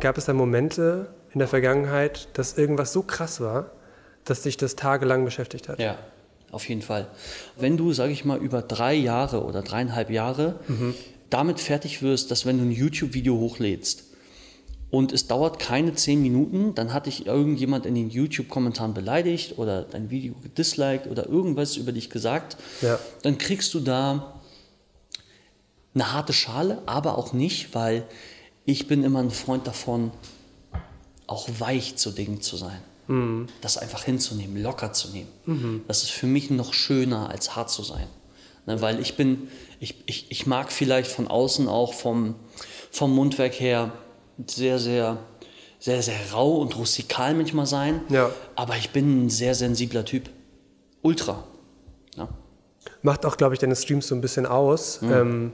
Gab 0.00 0.16
es 0.16 0.24
da 0.24 0.32
Momente 0.32 1.14
in 1.32 1.38
der 1.38 1.48
Vergangenheit, 1.48 2.28
dass 2.38 2.56
irgendwas 2.56 2.92
so 2.92 3.02
krass 3.02 3.40
war, 3.40 3.70
dass 4.24 4.42
dich 4.42 4.56
das 4.56 4.76
tagelang 4.76 5.24
beschäftigt 5.24 5.68
hat? 5.68 5.78
Ja, 5.78 5.98
auf 6.54 6.68
jeden 6.68 6.82
Fall. 6.82 7.08
Wenn 7.56 7.76
du, 7.76 7.92
sage 7.92 8.12
ich 8.12 8.24
mal, 8.24 8.38
über 8.38 8.62
drei 8.62 8.94
Jahre 8.94 9.44
oder 9.44 9.62
dreieinhalb 9.62 10.10
Jahre 10.10 10.60
mhm. 10.68 10.94
damit 11.30 11.60
fertig 11.60 12.02
wirst, 12.02 12.30
dass 12.30 12.46
wenn 12.46 12.58
du 12.58 12.64
ein 12.64 12.72
YouTube-Video 12.72 13.36
hochlädst, 13.36 14.04
und 14.94 15.12
es 15.12 15.26
dauert 15.26 15.58
keine 15.58 15.96
zehn 15.96 16.22
Minuten, 16.22 16.76
dann 16.76 16.92
hat 16.92 17.06
dich 17.06 17.26
irgendjemand 17.26 17.84
in 17.84 17.96
den 17.96 18.10
YouTube-Kommentaren 18.10 18.94
beleidigt 18.94 19.58
oder 19.58 19.82
dein 19.82 20.08
Video 20.08 20.34
gedisliked 20.40 21.08
oder 21.08 21.28
irgendwas 21.28 21.76
über 21.76 21.90
dich 21.90 22.10
gesagt. 22.10 22.56
Ja. 22.80 23.00
Dann 23.22 23.36
kriegst 23.36 23.74
du 23.74 23.80
da 23.80 24.40
eine 25.94 26.12
harte 26.12 26.32
Schale, 26.32 26.80
aber 26.86 27.18
auch 27.18 27.32
nicht, 27.32 27.74
weil 27.74 28.04
ich 28.66 28.86
bin 28.86 29.02
immer 29.02 29.18
ein 29.18 29.32
Freund 29.32 29.66
davon, 29.66 30.12
auch 31.26 31.48
weich 31.58 31.96
zu 31.96 32.12
Dingen 32.12 32.40
zu 32.40 32.56
sein. 32.56 32.78
Mhm. 33.06 33.46
Das 33.60 33.78
einfach 33.78 34.04
hinzunehmen, 34.04 34.62
locker 34.62 34.92
zu 34.92 35.08
nehmen. 35.08 35.28
Mhm. 35.46 35.84
Das 35.88 36.02
ist 36.02 36.10
für 36.10 36.26
mich 36.26 36.50
noch 36.50 36.74
schöner, 36.74 37.30
als 37.30 37.56
hart 37.56 37.70
zu 37.70 37.82
sein. 37.82 38.06
Ne, 38.66 38.80
weil 38.80 39.00
ich 39.00 39.16
bin, 39.16 39.48
ich, 39.78 40.02
ich, 40.06 40.30
ich 40.30 40.46
mag 40.46 40.72
vielleicht 40.72 41.10
von 41.10 41.28
außen 41.28 41.68
auch 41.68 41.92
vom, 41.92 42.34
vom 42.90 43.14
Mundwerk 43.14 43.60
her 43.60 43.92
sehr, 44.46 44.78
sehr, 44.78 45.18
sehr, 45.78 46.02
sehr 46.02 46.18
rau 46.32 46.56
und 46.56 46.76
rustikal 46.76 47.34
manchmal 47.34 47.66
sein. 47.66 48.00
Ja. 48.08 48.30
Aber 48.54 48.76
ich 48.76 48.90
bin 48.90 49.26
ein 49.26 49.30
sehr 49.30 49.54
sensibler 49.54 50.04
Typ. 50.04 50.30
Ultra. 51.02 51.44
Ja. 52.16 52.28
Macht 53.02 53.26
auch, 53.26 53.36
glaube 53.36 53.54
ich, 53.54 53.60
deine 53.60 53.76
Streams 53.76 54.08
so 54.08 54.14
ein 54.14 54.22
bisschen 54.22 54.46
aus. 54.46 55.02
Mhm. 55.02 55.12
Ähm, 55.12 55.52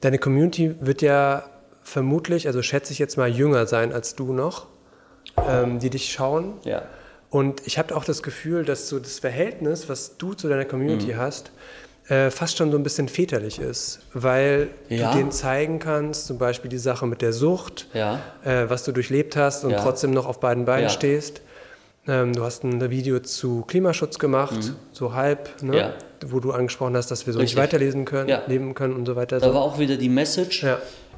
deine 0.00 0.18
Community 0.18 0.76
wird 0.80 1.02
ja 1.02 1.50
vermutlich, 1.82 2.46
also 2.46 2.62
schätze 2.62 2.92
ich 2.92 3.00
jetzt 3.00 3.16
mal, 3.16 3.28
jünger 3.28 3.66
sein 3.66 3.92
als 3.92 4.14
du 4.14 4.32
noch, 4.32 4.66
ähm, 5.48 5.78
die 5.78 5.90
dich 5.90 6.12
schauen. 6.12 6.54
Ja. 6.64 6.82
Und 7.30 7.66
ich 7.66 7.78
habe 7.78 7.96
auch 7.96 8.04
das 8.04 8.22
Gefühl, 8.22 8.64
dass 8.64 8.88
so 8.88 8.98
das 8.98 9.18
Verhältnis, 9.18 9.88
was 9.88 10.16
du 10.18 10.34
zu 10.34 10.48
deiner 10.48 10.64
Community 10.64 11.12
mhm. 11.14 11.16
hast, 11.16 11.50
äh, 12.08 12.30
fast 12.30 12.58
schon 12.58 12.70
so 12.70 12.76
ein 12.76 12.82
bisschen 12.82 13.08
väterlich 13.08 13.58
ist, 13.58 14.00
weil 14.12 14.68
ja. 14.88 15.10
du 15.10 15.18
denen 15.18 15.32
zeigen 15.32 15.78
kannst, 15.78 16.26
zum 16.26 16.38
Beispiel 16.38 16.68
die 16.68 16.78
Sache 16.78 17.06
mit 17.06 17.22
der 17.22 17.32
Sucht, 17.32 17.88
ja. 17.94 18.20
äh, 18.44 18.68
was 18.68 18.84
du 18.84 18.92
durchlebt 18.92 19.36
hast 19.36 19.64
und 19.64 19.70
ja. 19.70 19.82
trotzdem 19.82 20.10
noch 20.10 20.26
auf 20.26 20.38
beiden 20.38 20.64
Beinen 20.64 20.90
stehst. 20.90 21.40
Ähm, 22.06 22.34
du 22.34 22.44
hast 22.44 22.62
ein 22.62 22.90
Video 22.90 23.20
zu 23.20 23.62
Klimaschutz 23.62 24.18
gemacht, 24.18 24.54
mhm. 24.54 24.76
so 24.92 25.14
halb, 25.14 25.62
ne? 25.62 25.94
wo 26.26 26.40
du 26.40 26.52
angesprochen 26.52 26.96
hast, 26.96 27.10
dass 27.10 27.26
wir 27.26 27.32
so 27.32 27.38
Richtig. 27.38 27.56
nicht 27.56 27.62
weiterlesen 27.62 28.04
können, 28.04 28.32
leben 28.46 28.74
können 28.74 28.94
und 28.94 29.06
so 29.06 29.16
weiter. 29.16 29.40
Da 29.40 29.54
war 29.54 29.62
auch 29.62 29.78
wieder 29.78 29.96
die 29.96 30.08
Message. 30.08 30.66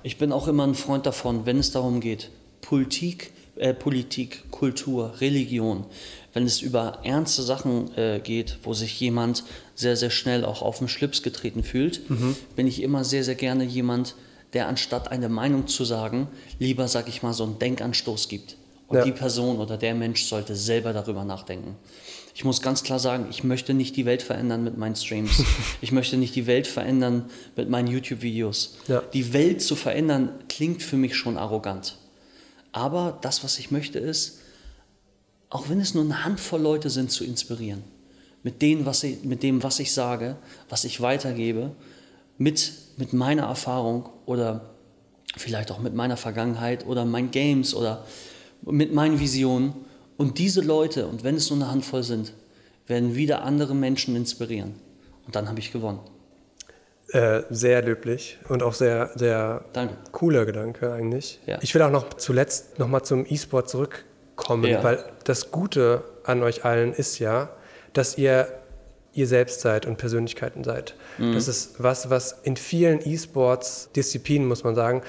Ich 0.02 0.18
bin 0.18 0.30
auch 0.32 0.46
immer 0.46 0.66
ein 0.66 0.74
Freund 0.74 1.04
davon, 1.04 1.46
wenn 1.46 1.59
es 1.59 1.72
darum 1.72 2.00
geht, 2.00 2.30
Politik, 2.61 3.32
äh, 3.57 3.74
Politik, 3.74 4.50
Kultur, 4.50 5.14
Religion, 5.20 5.84
wenn 6.32 6.44
es 6.44 6.61
über 6.61 6.98
ernste 7.02 7.42
Sachen 7.42 7.96
äh, 7.96 8.20
geht, 8.22 8.59
wo 8.62 8.74
sich 8.74 8.98
jemand 9.00 9.44
sehr, 9.74 9.96
sehr 9.96 10.11
schnell 10.11 10.44
auch 10.44 10.62
auf 10.62 10.78
den 10.78 10.88
Schlips 10.88 11.22
getreten 11.22 11.62
fühlt, 11.62 12.09
mhm. 12.11 12.36
bin 12.54 12.66
ich 12.66 12.82
immer 12.82 13.04
sehr, 13.04 13.24
sehr 13.24 13.34
gerne 13.34 13.64
jemand, 13.64 14.14
der 14.52 14.68
anstatt 14.68 15.11
eine 15.11 15.28
Meinung 15.28 15.66
zu 15.66 15.84
sagen, 15.84 16.28
lieber, 16.59 16.88
sag 16.88 17.09
ich 17.09 17.22
mal, 17.22 17.32
so 17.32 17.44
einen 17.44 17.59
Denkanstoß 17.59 18.28
gibt 18.28 18.57
Und 18.88 18.98
Ja. 18.98 19.04
die 19.04 19.12
Person 19.12 19.59
oder 19.59 19.76
der 19.76 19.94
Mensch 19.94 20.24
sollte 20.24 20.54
selber 20.54 20.92
darüber 20.92 21.24
nachdenken. 21.24 21.76
Ich 22.34 22.44
muss 22.44 22.61
ganz 22.61 22.82
klar 22.82 22.98
sagen, 22.98 23.26
ich 23.30 23.42
möchte 23.42 23.72
nicht 23.72 23.96
die 23.96 24.04
Welt 24.04 24.22
verändern 24.22 24.62
mit 24.62 24.76
meinen 24.76 24.94
Streams. 24.94 25.42
ich 25.80 25.90
möchte 25.90 26.18
nicht 26.18 26.36
die 26.36 26.46
Welt 26.46 26.66
verändern 26.66 27.30
mit 27.57 27.70
meinen 27.70 27.88
YouTube-Videos. 27.88 28.76
Ja. 28.88 29.02
Die 29.14 29.32
Welt 29.32 29.62
zu 29.62 29.74
verändern 29.74 30.28
klingt 30.48 30.82
für 30.82 30.98
mich 30.98 31.16
schon 31.16 31.38
arrogant. 31.38 31.96
Aber 32.76 33.16
das, 33.22 33.42
was 33.42 33.58
ich 33.58 33.70
möchte, 33.70 33.98
ist, 33.98 34.40
auch 35.48 35.70
wenn 35.70 35.80
es 35.80 35.94
nur 35.94 36.04
eine 36.04 36.26
Handvoll 36.26 36.60
Leute 36.60 36.90
sind, 36.90 37.10
zu 37.10 37.24
inspirieren. 37.24 37.82
Mit, 38.42 38.60
denen, 38.60 38.84
was 38.84 39.02
ich, 39.02 39.24
mit 39.24 39.42
dem, 39.42 39.62
was 39.62 39.78
ich 39.78 39.94
sage, 39.94 40.36
was 40.68 40.84
ich 40.84 41.00
weitergebe, 41.00 41.70
mit, 42.36 42.70
mit 42.98 43.14
meiner 43.14 43.44
Erfahrung 43.44 44.10
oder 44.26 44.74
vielleicht 45.38 45.70
auch 45.70 45.78
mit 45.78 45.94
meiner 45.94 46.18
Vergangenheit 46.18 46.86
oder 46.86 47.06
meinen 47.06 47.30
Games 47.30 47.74
oder 47.74 48.04
mit 48.60 48.92
meinen 48.92 49.20
Visionen. 49.20 49.72
Und 50.18 50.36
diese 50.36 50.60
Leute, 50.60 51.06
und 51.06 51.24
wenn 51.24 51.36
es 51.36 51.48
nur 51.48 51.58
eine 51.58 51.70
Handvoll 51.70 52.02
sind, 52.02 52.34
werden 52.86 53.14
wieder 53.14 53.42
andere 53.42 53.74
Menschen 53.74 54.14
inspirieren. 54.16 54.74
Und 55.24 55.34
dann 55.34 55.48
habe 55.48 55.60
ich 55.60 55.72
gewonnen. 55.72 56.00
Äh, 57.16 57.42
sehr 57.50 57.80
löblich 57.82 58.38
und 58.48 58.62
auch 58.62 58.74
sehr, 58.74 59.10
sehr 59.14 59.64
Danke. 59.72 59.94
cooler 60.12 60.44
Gedanke 60.44 60.92
eigentlich. 60.92 61.40
Ja. 61.46 61.58
Ich 61.62 61.74
will 61.74 61.80
auch 61.82 61.90
noch 61.90 62.12
zuletzt 62.14 62.78
nochmal 62.78 63.02
zum 63.02 63.24
E-Sport 63.26 63.70
zurückkommen, 63.70 64.64
Ja. 64.64 64.84
weil 64.84 65.02
das 65.24 65.50
Gute 65.50 66.04
an 66.24 66.42
euch 66.42 66.64
allen 66.64 66.92
ist 66.92 67.18
ja, 67.18 67.48
dass 67.94 68.18
ihr 68.18 68.48
ihr 69.14 69.26
selbst 69.26 69.62
seid 69.62 69.86
und 69.86 69.96
Persönlichkeiten 69.96 70.62
seid. 70.62 70.94
Mhm. 71.16 71.32
Das 71.32 71.48
ist 71.48 71.82
was, 71.82 72.10
was 72.10 72.36
in 72.42 72.56
vielen 72.56 73.00
E-Sports-Disziplinen, 73.02 74.46
muss 74.46 74.62
man 74.62 74.74
sagen, 74.74 75.00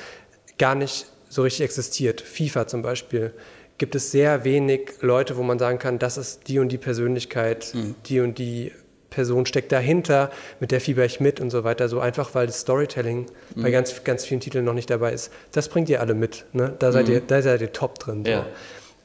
gar 0.57 0.75
nicht 0.75 1.07
so 1.27 1.41
richtig 1.41 1.65
existiert. 1.65 2.21
FIFA 2.21 2.67
zum 2.67 2.81
Beispiel 2.83 3.33
gibt 3.77 3.95
es 3.95 4.11
sehr 4.11 4.45
wenig 4.45 4.91
Leute, 5.01 5.35
wo 5.35 5.43
man 5.43 5.59
sagen 5.59 5.77
kann, 5.77 5.99
das 5.99 6.17
ist 6.17 6.47
die 6.47 6.59
und 6.59 6.69
die 6.69 6.77
Persönlichkeit, 6.77 7.71
Mhm. 7.73 7.95
die 8.05 8.21
und 8.21 8.37
die 8.39 8.71
Person 9.17 9.47
steckt 9.47 9.71
dahinter, 9.71 10.29
mit 10.59 10.69
der 10.69 10.79
fieber 10.79 11.03
ich 11.03 11.19
mit 11.19 11.39
und 11.39 11.49
so 11.49 11.63
weiter. 11.63 11.89
So 11.89 11.99
einfach, 11.99 12.35
weil 12.35 12.45
das 12.45 12.59
Storytelling 12.59 13.25
Mhm. 13.55 13.63
bei 13.63 13.71
ganz, 13.71 14.03
ganz 14.03 14.23
vielen 14.25 14.41
Titeln 14.41 14.63
noch 14.63 14.75
nicht 14.75 14.91
dabei 14.91 15.11
ist. 15.11 15.31
Das 15.53 15.69
bringt 15.69 15.89
ihr 15.89 16.01
alle 16.01 16.13
mit. 16.13 16.45
Ne? 16.53 16.75
Da, 16.77 16.91
seid 16.91 17.09
ihr, 17.09 17.21
da 17.21 17.41
seid 17.41 17.61
ihr 17.61 17.73
top 17.73 17.97
drin. 17.97 18.23
So. 18.23 18.29
Mhm. 18.31 18.37
Ja. 18.37 18.45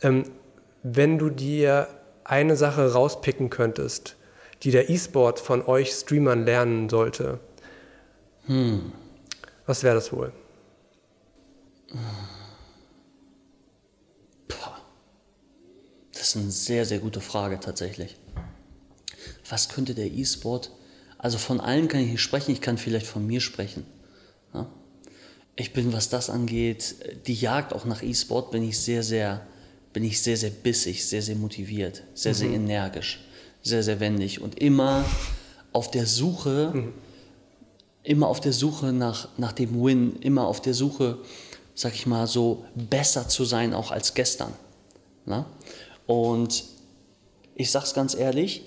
Ähm, 0.03 0.25
wenn 0.83 1.17
du 1.17 1.31
dir 1.31 1.89
eine 2.25 2.57
Sache 2.57 2.93
rauspicken 2.93 3.49
könntest, 3.49 4.17
die 4.65 4.71
der 4.71 4.91
E-Sport 4.91 5.41
von 5.41 5.65
euch 5.65 5.93
Streamern 5.93 6.45
lernen 6.45 6.91
sollte, 6.91 7.41
Hm. 8.49 8.93
was 9.65 9.83
wäre 9.83 9.95
das 9.95 10.13
wohl? 10.13 10.31
Das 16.13 16.29
ist 16.29 16.37
eine 16.37 16.51
sehr, 16.51 16.85
sehr 16.85 16.99
gute 16.99 17.21
Frage 17.21 17.59
tatsächlich. 17.59 18.17
Was 19.53 19.69
könnte 19.69 19.95
der 19.95 20.11
E-Sport, 20.11 20.71
also 21.19 21.37
von 21.37 21.61
allen 21.61 21.87
kann 21.87 22.01
ich 22.01 22.13
nicht 22.13 22.23
sprechen, 22.23 22.53
ich 22.53 22.63
kann 22.63 22.79
vielleicht 22.79 23.05
von 23.05 23.27
mir 23.27 23.43
sprechen. 23.43 23.85
Ja? 24.55 24.67
Ich 25.57 25.75
bin, 25.75 25.93
was 25.93 26.09
das 26.09 26.31
angeht, 26.31 26.95
die 27.27 27.35
Jagd 27.35 27.75
auch 27.75 27.85
nach 27.85 28.03
E-Sport, 28.03 28.51
bin 28.51 28.67
ich 28.67 28.79
sehr, 28.79 29.03
sehr, 29.03 29.47
bin 29.93 30.05
ich 30.05 30.23
sehr, 30.23 30.39
sehr 30.39 30.49
bissig, 30.49 31.07
sehr, 31.07 31.21
sehr 31.21 31.37
motiviert, 31.37 32.03
sehr, 32.15 32.33
sehr 32.33 32.49
energisch, 32.49 33.21
sehr, 33.63 33.83
sehr 33.83 34.01
wendig 34.01 34.41
und 34.41 34.59
immer 34.59 35.05
auf 35.75 35.91
der 35.91 36.07
Suche, 36.07 36.91
immer 38.05 38.29
auf 38.29 38.41
der 38.41 38.55
Suche 38.55 38.95
nach, 38.95 39.29
nach 39.37 39.53
dem 39.53 39.85
Win, 39.85 40.17
immer 40.21 40.47
auf 40.47 40.63
der 40.63 40.73
Suche, 40.73 41.19
sag 41.75 41.93
ich 41.93 42.07
mal, 42.07 42.27
so 42.27 42.65
besser 42.75 43.29
zu 43.29 43.45
sein 43.45 43.75
auch 43.75 43.91
als 43.91 44.15
gestern. 44.15 44.55
Na? 45.27 45.45
Und 46.07 46.65
ich 47.55 47.71
sag's 47.71 47.93
ganz 47.93 48.15
ehrlich, 48.15 48.65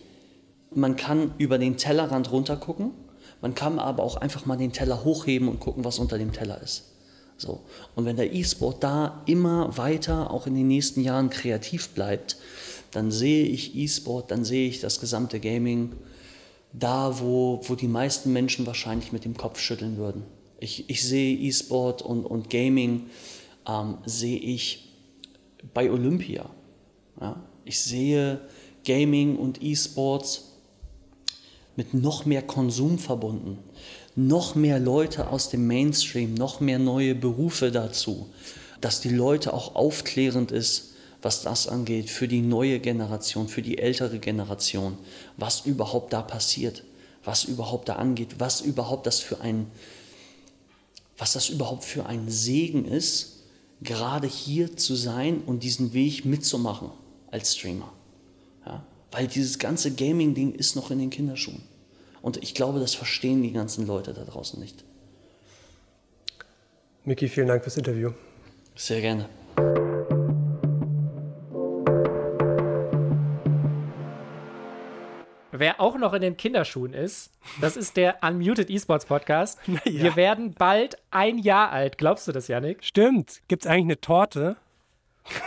man 0.71 0.95
kann 0.95 1.33
über 1.37 1.57
den 1.57 1.77
Tellerrand 1.77 2.31
runtergucken, 2.31 2.91
man 3.41 3.55
kann 3.55 3.79
aber 3.79 4.03
auch 4.03 4.17
einfach 4.17 4.45
mal 4.45 4.57
den 4.57 4.71
Teller 4.71 5.03
hochheben 5.03 5.47
und 5.47 5.59
gucken, 5.59 5.83
was 5.83 5.99
unter 5.99 6.17
dem 6.17 6.31
Teller 6.31 6.61
ist. 6.61 6.91
So. 7.37 7.61
Und 7.95 8.05
wenn 8.05 8.15
der 8.15 8.33
E-Sport 8.33 8.83
da 8.83 9.21
immer 9.25 9.77
weiter, 9.77 10.31
auch 10.31 10.47
in 10.47 10.55
den 10.55 10.67
nächsten 10.67 11.01
Jahren 11.01 11.29
kreativ 11.29 11.89
bleibt, 11.89 12.37
dann 12.91 13.11
sehe 13.11 13.45
ich 13.45 13.75
E-Sport, 13.75 14.31
dann 14.31 14.45
sehe 14.45 14.69
ich 14.69 14.79
das 14.79 14.99
gesamte 14.99 15.39
Gaming 15.39 15.93
da, 16.71 17.19
wo, 17.19 17.61
wo 17.63 17.75
die 17.75 17.87
meisten 17.87 18.31
Menschen 18.33 18.65
wahrscheinlich 18.65 19.11
mit 19.11 19.25
dem 19.25 19.35
Kopf 19.35 19.59
schütteln 19.59 19.97
würden. 19.97 20.23
Ich, 20.59 20.89
ich 20.89 21.03
sehe 21.03 21.37
E-Sport 21.37 22.01
und, 22.01 22.25
und 22.25 22.49
Gaming, 22.49 23.09
ähm, 23.67 23.97
sehe 24.05 24.37
ich 24.37 24.93
bei 25.73 25.91
Olympia. 25.91 26.49
Ja? 27.19 27.43
Ich 27.65 27.79
sehe 27.79 28.41
Gaming 28.85 29.35
und 29.35 29.61
E-Sports 29.61 30.54
mit 31.75 31.93
noch 31.93 32.25
mehr 32.25 32.41
Konsum 32.41 32.99
verbunden, 32.99 33.57
noch 34.15 34.55
mehr 34.55 34.79
Leute 34.79 35.29
aus 35.29 35.49
dem 35.49 35.67
Mainstream, 35.67 36.33
noch 36.33 36.59
mehr 36.59 36.79
neue 36.79 37.15
Berufe 37.15 37.71
dazu, 37.71 38.27
dass 38.81 39.01
die 39.01 39.09
Leute 39.09 39.53
auch 39.53 39.75
aufklärend 39.75 40.51
ist, 40.51 40.93
was 41.21 41.41
das 41.41 41.67
angeht, 41.67 42.09
für 42.09 42.27
die 42.27 42.41
neue 42.41 42.79
Generation, 42.79 43.47
für 43.47 43.61
die 43.61 43.79
ältere 43.79 44.19
Generation, 44.19 44.97
was 45.37 45.65
überhaupt 45.65 46.13
da 46.13 46.21
passiert, 46.21 46.83
was 47.23 47.45
überhaupt 47.45 47.89
da 47.89 47.95
angeht, 47.95 48.35
was 48.37 48.61
überhaupt 48.61 49.07
das 49.07 49.19
für 49.19 49.41
ein, 49.41 49.67
was 51.17 51.33
das 51.33 51.49
überhaupt 51.49 51.83
für 51.83 52.05
ein 52.05 52.29
Segen 52.29 52.85
ist, 52.85 53.39
gerade 53.81 54.27
hier 54.27 54.77
zu 54.77 54.95
sein 54.95 55.41
und 55.45 55.63
diesen 55.63 55.93
Weg 55.93 56.25
mitzumachen 56.25 56.91
als 57.31 57.55
Streamer. 57.55 57.91
Weil 59.15 59.27
dieses 59.27 59.59
ganze 59.59 59.95
Gaming-Ding 59.95 60.55
ist 60.55 60.75
noch 60.75 60.91
in 60.91 60.99
den 60.99 61.09
Kinderschuhen. 61.09 61.63
Und 62.21 62.35
ich 62.43 62.53
glaube, 62.53 62.81
das 62.81 62.95
verstehen 62.95 63.43
die 63.43 63.53
ganzen 63.53 63.87
Leute 63.87 64.13
da 64.13 64.25
draußen 64.25 64.59
nicht. 64.59 64.83
Miki, 67.05 67.29
vielen 67.29 67.47
Dank 67.47 67.63
fürs 67.63 67.77
Interview. 67.77 68.11
Sehr 68.75 68.99
gerne. 68.99 69.29
Wer 75.53 75.79
auch 75.79 75.97
noch 75.97 76.11
in 76.11 76.21
den 76.21 76.35
Kinderschuhen 76.35 76.93
ist, 76.93 77.31
das 77.61 77.77
ist 77.77 77.95
der 77.95 78.17
Unmuted 78.21 78.69
Esports 78.69 79.05
Podcast. 79.05 79.59
ja. 79.67 79.79
Wir 79.85 80.15
werden 80.17 80.53
bald 80.55 80.97
ein 81.11 81.37
Jahr 81.37 81.71
alt. 81.71 81.97
Glaubst 81.97 82.27
du 82.27 82.33
das, 82.33 82.49
Yannick? 82.49 82.83
Stimmt. 82.83 83.41
Gibt 83.47 83.63
es 83.63 83.71
eigentlich 83.71 83.85
eine 83.85 84.01
Torte? 84.01 84.57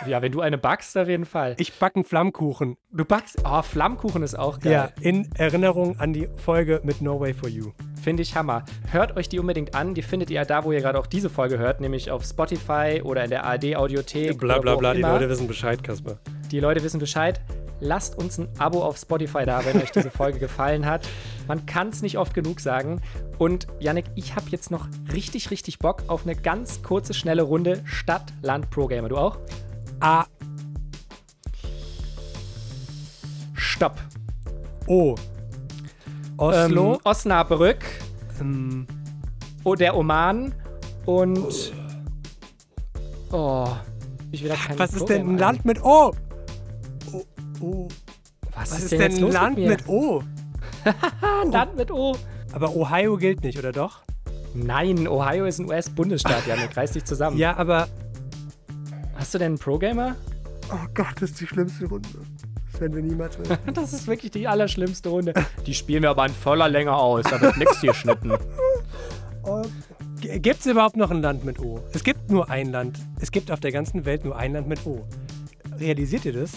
Ja, 0.06 0.22
wenn 0.22 0.32
du 0.32 0.40
eine 0.40 0.58
backst, 0.58 0.96
auf 0.96 1.08
jeden 1.08 1.24
Fall. 1.24 1.54
Ich 1.58 1.72
backe 1.74 1.96
einen 1.96 2.04
Flammkuchen. 2.04 2.76
Du 2.90 3.04
backst. 3.04 3.38
Oh, 3.44 3.62
Flammkuchen 3.62 4.22
ist 4.22 4.38
auch 4.38 4.58
geil. 4.60 4.72
Ja, 4.72 4.90
in 5.00 5.30
Erinnerung 5.36 5.98
an 6.00 6.12
die 6.12 6.28
Folge 6.36 6.80
mit 6.82 7.00
No 7.00 7.20
Way 7.20 7.34
for 7.34 7.48
You. 7.48 7.72
Finde 8.02 8.22
ich 8.22 8.34
Hammer. 8.34 8.64
Hört 8.90 9.16
euch 9.16 9.28
die 9.28 9.38
unbedingt 9.38 9.74
an. 9.74 9.94
Die 9.94 10.02
findet 10.02 10.30
ihr 10.30 10.44
da, 10.44 10.64
wo 10.64 10.72
ihr 10.72 10.80
gerade 10.80 10.98
auch 10.98 11.06
diese 11.06 11.30
Folge 11.30 11.58
hört, 11.58 11.80
nämlich 11.80 12.10
auf 12.10 12.24
Spotify 12.24 13.02
oder 13.04 13.24
in 13.24 13.30
der 13.30 13.44
ARD-Audiothek. 13.44 14.38
Bla 14.38 14.54
oder 14.54 14.62
bla 14.62 14.76
bla, 14.76 14.94
die 14.94 15.00
immer. 15.00 15.12
Leute 15.12 15.28
wissen 15.28 15.46
Bescheid, 15.46 15.82
Kasper. 15.82 16.18
Die 16.50 16.60
Leute 16.60 16.82
wissen 16.82 16.98
Bescheid. 16.98 17.40
Lasst 17.80 18.18
uns 18.18 18.38
ein 18.38 18.48
Abo 18.58 18.82
auf 18.82 18.96
Spotify 18.96 19.44
da, 19.44 19.64
wenn 19.64 19.80
euch 19.80 19.92
diese 19.92 20.10
Folge 20.10 20.40
gefallen 20.40 20.84
hat. 20.86 21.08
Man 21.46 21.64
kann 21.66 21.90
es 21.90 22.02
nicht 22.02 22.18
oft 22.18 22.34
genug 22.34 22.58
sagen. 22.58 23.00
Und 23.38 23.68
Yannick, 23.78 24.06
ich 24.16 24.34
habe 24.34 24.46
jetzt 24.50 24.72
noch 24.72 24.88
richtig, 25.12 25.52
richtig 25.52 25.78
Bock 25.78 26.02
auf 26.08 26.24
eine 26.24 26.34
ganz 26.34 26.82
kurze, 26.82 27.14
schnelle 27.14 27.42
Runde 27.42 27.82
Stadt, 27.84 28.32
Land, 28.42 28.70
Pro 28.70 28.88
Gamer. 28.88 29.08
Du 29.08 29.16
auch? 29.16 29.38
A, 30.00 30.24
Stopp. 33.54 34.00
O. 34.86 35.14
Oslo. 36.36 36.94
Ähm, 36.94 37.00
Osnabrück, 37.04 37.84
Ähm, 38.40 38.86
oh, 39.64 39.74
der 39.74 39.96
Oman 39.96 40.54
und. 41.04 41.72
Oh. 43.32 43.68
Ich 44.30 44.42
will 44.42 44.50
da 44.50 44.56
kein 44.56 44.78
was 44.78 44.94
ist 44.94 45.08
denn 45.08 45.28
ein 45.28 45.38
Land 45.38 45.64
mit 45.64 45.82
O? 45.82 46.12
O, 47.12 47.24
O. 47.60 47.88
Was, 48.54 48.72
Was 48.72 48.82
ist 48.84 48.92
denn 48.92 49.12
denn 49.12 49.24
ein 49.24 49.32
Land 49.32 49.58
mit, 49.58 49.68
mit 49.68 49.88
O? 49.88 50.22
Ein 51.42 51.52
Land 51.52 51.76
mit 51.76 51.90
O? 51.90 52.16
Aber 52.52 52.74
Ohio 52.74 53.16
gilt 53.16 53.42
nicht, 53.42 53.58
oder 53.58 53.72
doch? 53.72 54.02
Nein, 54.54 55.06
Ohio 55.06 55.44
ist 55.44 55.58
ein 55.58 55.66
US-Bundesstaat, 55.68 56.46
Janik. 56.46 56.76
Reiß 56.76 56.92
dich 56.92 57.04
zusammen. 57.04 57.36
Ja, 57.36 57.56
aber. 57.56 57.88
Hast 59.18 59.34
du 59.34 59.38
denn 59.38 59.46
einen 59.48 59.58
Pro-Gamer? 59.58 60.14
Oh 60.70 60.86
Gott, 60.94 61.14
das 61.16 61.30
ist 61.30 61.40
die 61.40 61.46
schlimmste 61.46 61.86
Runde. 61.86 62.08
Das 62.70 62.80
werden 62.80 62.94
wir 62.94 63.02
niemals 63.02 63.36
wissen. 63.38 63.58
Das 63.74 63.92
ist 63.92 64.06
wirklich 64.06 64.30
die 64.30 64.46
allerschlimmste 64.46 65.08
Runde. 65.08 65.34
Die 65.66 65.74
spielen 65.74 66.02
wir 66.02 66.10
aber 66.10 66.24
in 66.24 66.32
voller 66.32 66.68
Länge 66.68 66.94
aus. 66.94 67.24
Da 67.28 67.40
wird 67.40 67.56
nichts 67.56 67.80
geschnitten. 67.80 68.32
Gibt 70.20 70.60
es 70.60 70.66
überhaupt 70.66 70.96
noch 70.96 71.10
ein 71.10 71.20
Land 71.20 71.44
mit 71.44 71.58
O? 71.58 71.80
Es 71.92 72.04
gibt 72.04 72.30
nur 72.30 72.48
ein 72.48 72.70
Land. 72.70 72.98
Es 73.20 73.32
gibt 73.32 73.50
auf 73.50 73.60
der 73.60 73.72
ganzen 73.72 74.04
Welt 74.04 74.24
nur 74.24 74.36
ein 74.36 74.52
Land 74.52 74.68
mit 74.68 74.86
O. 74.86 75.04
Realisiert 75.78 76.24
ihr 76.24 76.34
das? 76.34 76.52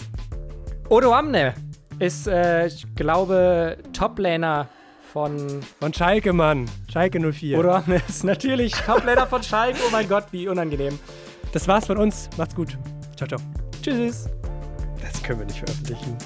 Odo 0.88 1.12
Amne 1.14 1.54
ist, 1.98 2.26
äh, 2.28 2.66
ich 2.66 2.86
glaube, 2.94 3.78
Toplaner 3.92 4.68
von. 5.12 5.60
Von 5.80 5.94
Schalke, 5.94 6.32
Mann. 6.32 6.68
Schalke 6.92 7.18
04. 7.18 7.58
Odo 7.58 7.72
Amne 7.72 8.02
ist 8.08 8.24
natürlich 8.24 8.72
Toplaner 8.72 9.26
von 9.26 9.42
Schalke. 9.42 9.78
Oh 9.86 9.90
mein 9.90 10.08
Gott, 10.08 10.26
wie 10.32 10.48
unangenehm. 10.48 10.98
Das 11.52 11.68
war's 11.68 11.86
von 11.86 11.98
uns. 11.98 12.28
Macht's 12.36 12.54
gut. 12.54 12.76
Ciao, 13.16 13.28
ciao. 13.28 13.40
Tschüss. 13.82 14.28
Das 15.00 15.22
können 15.22 15.40
wir 15.40 15.46
nicht 15.46 15.58
veröffentlichen. 15.58 16.16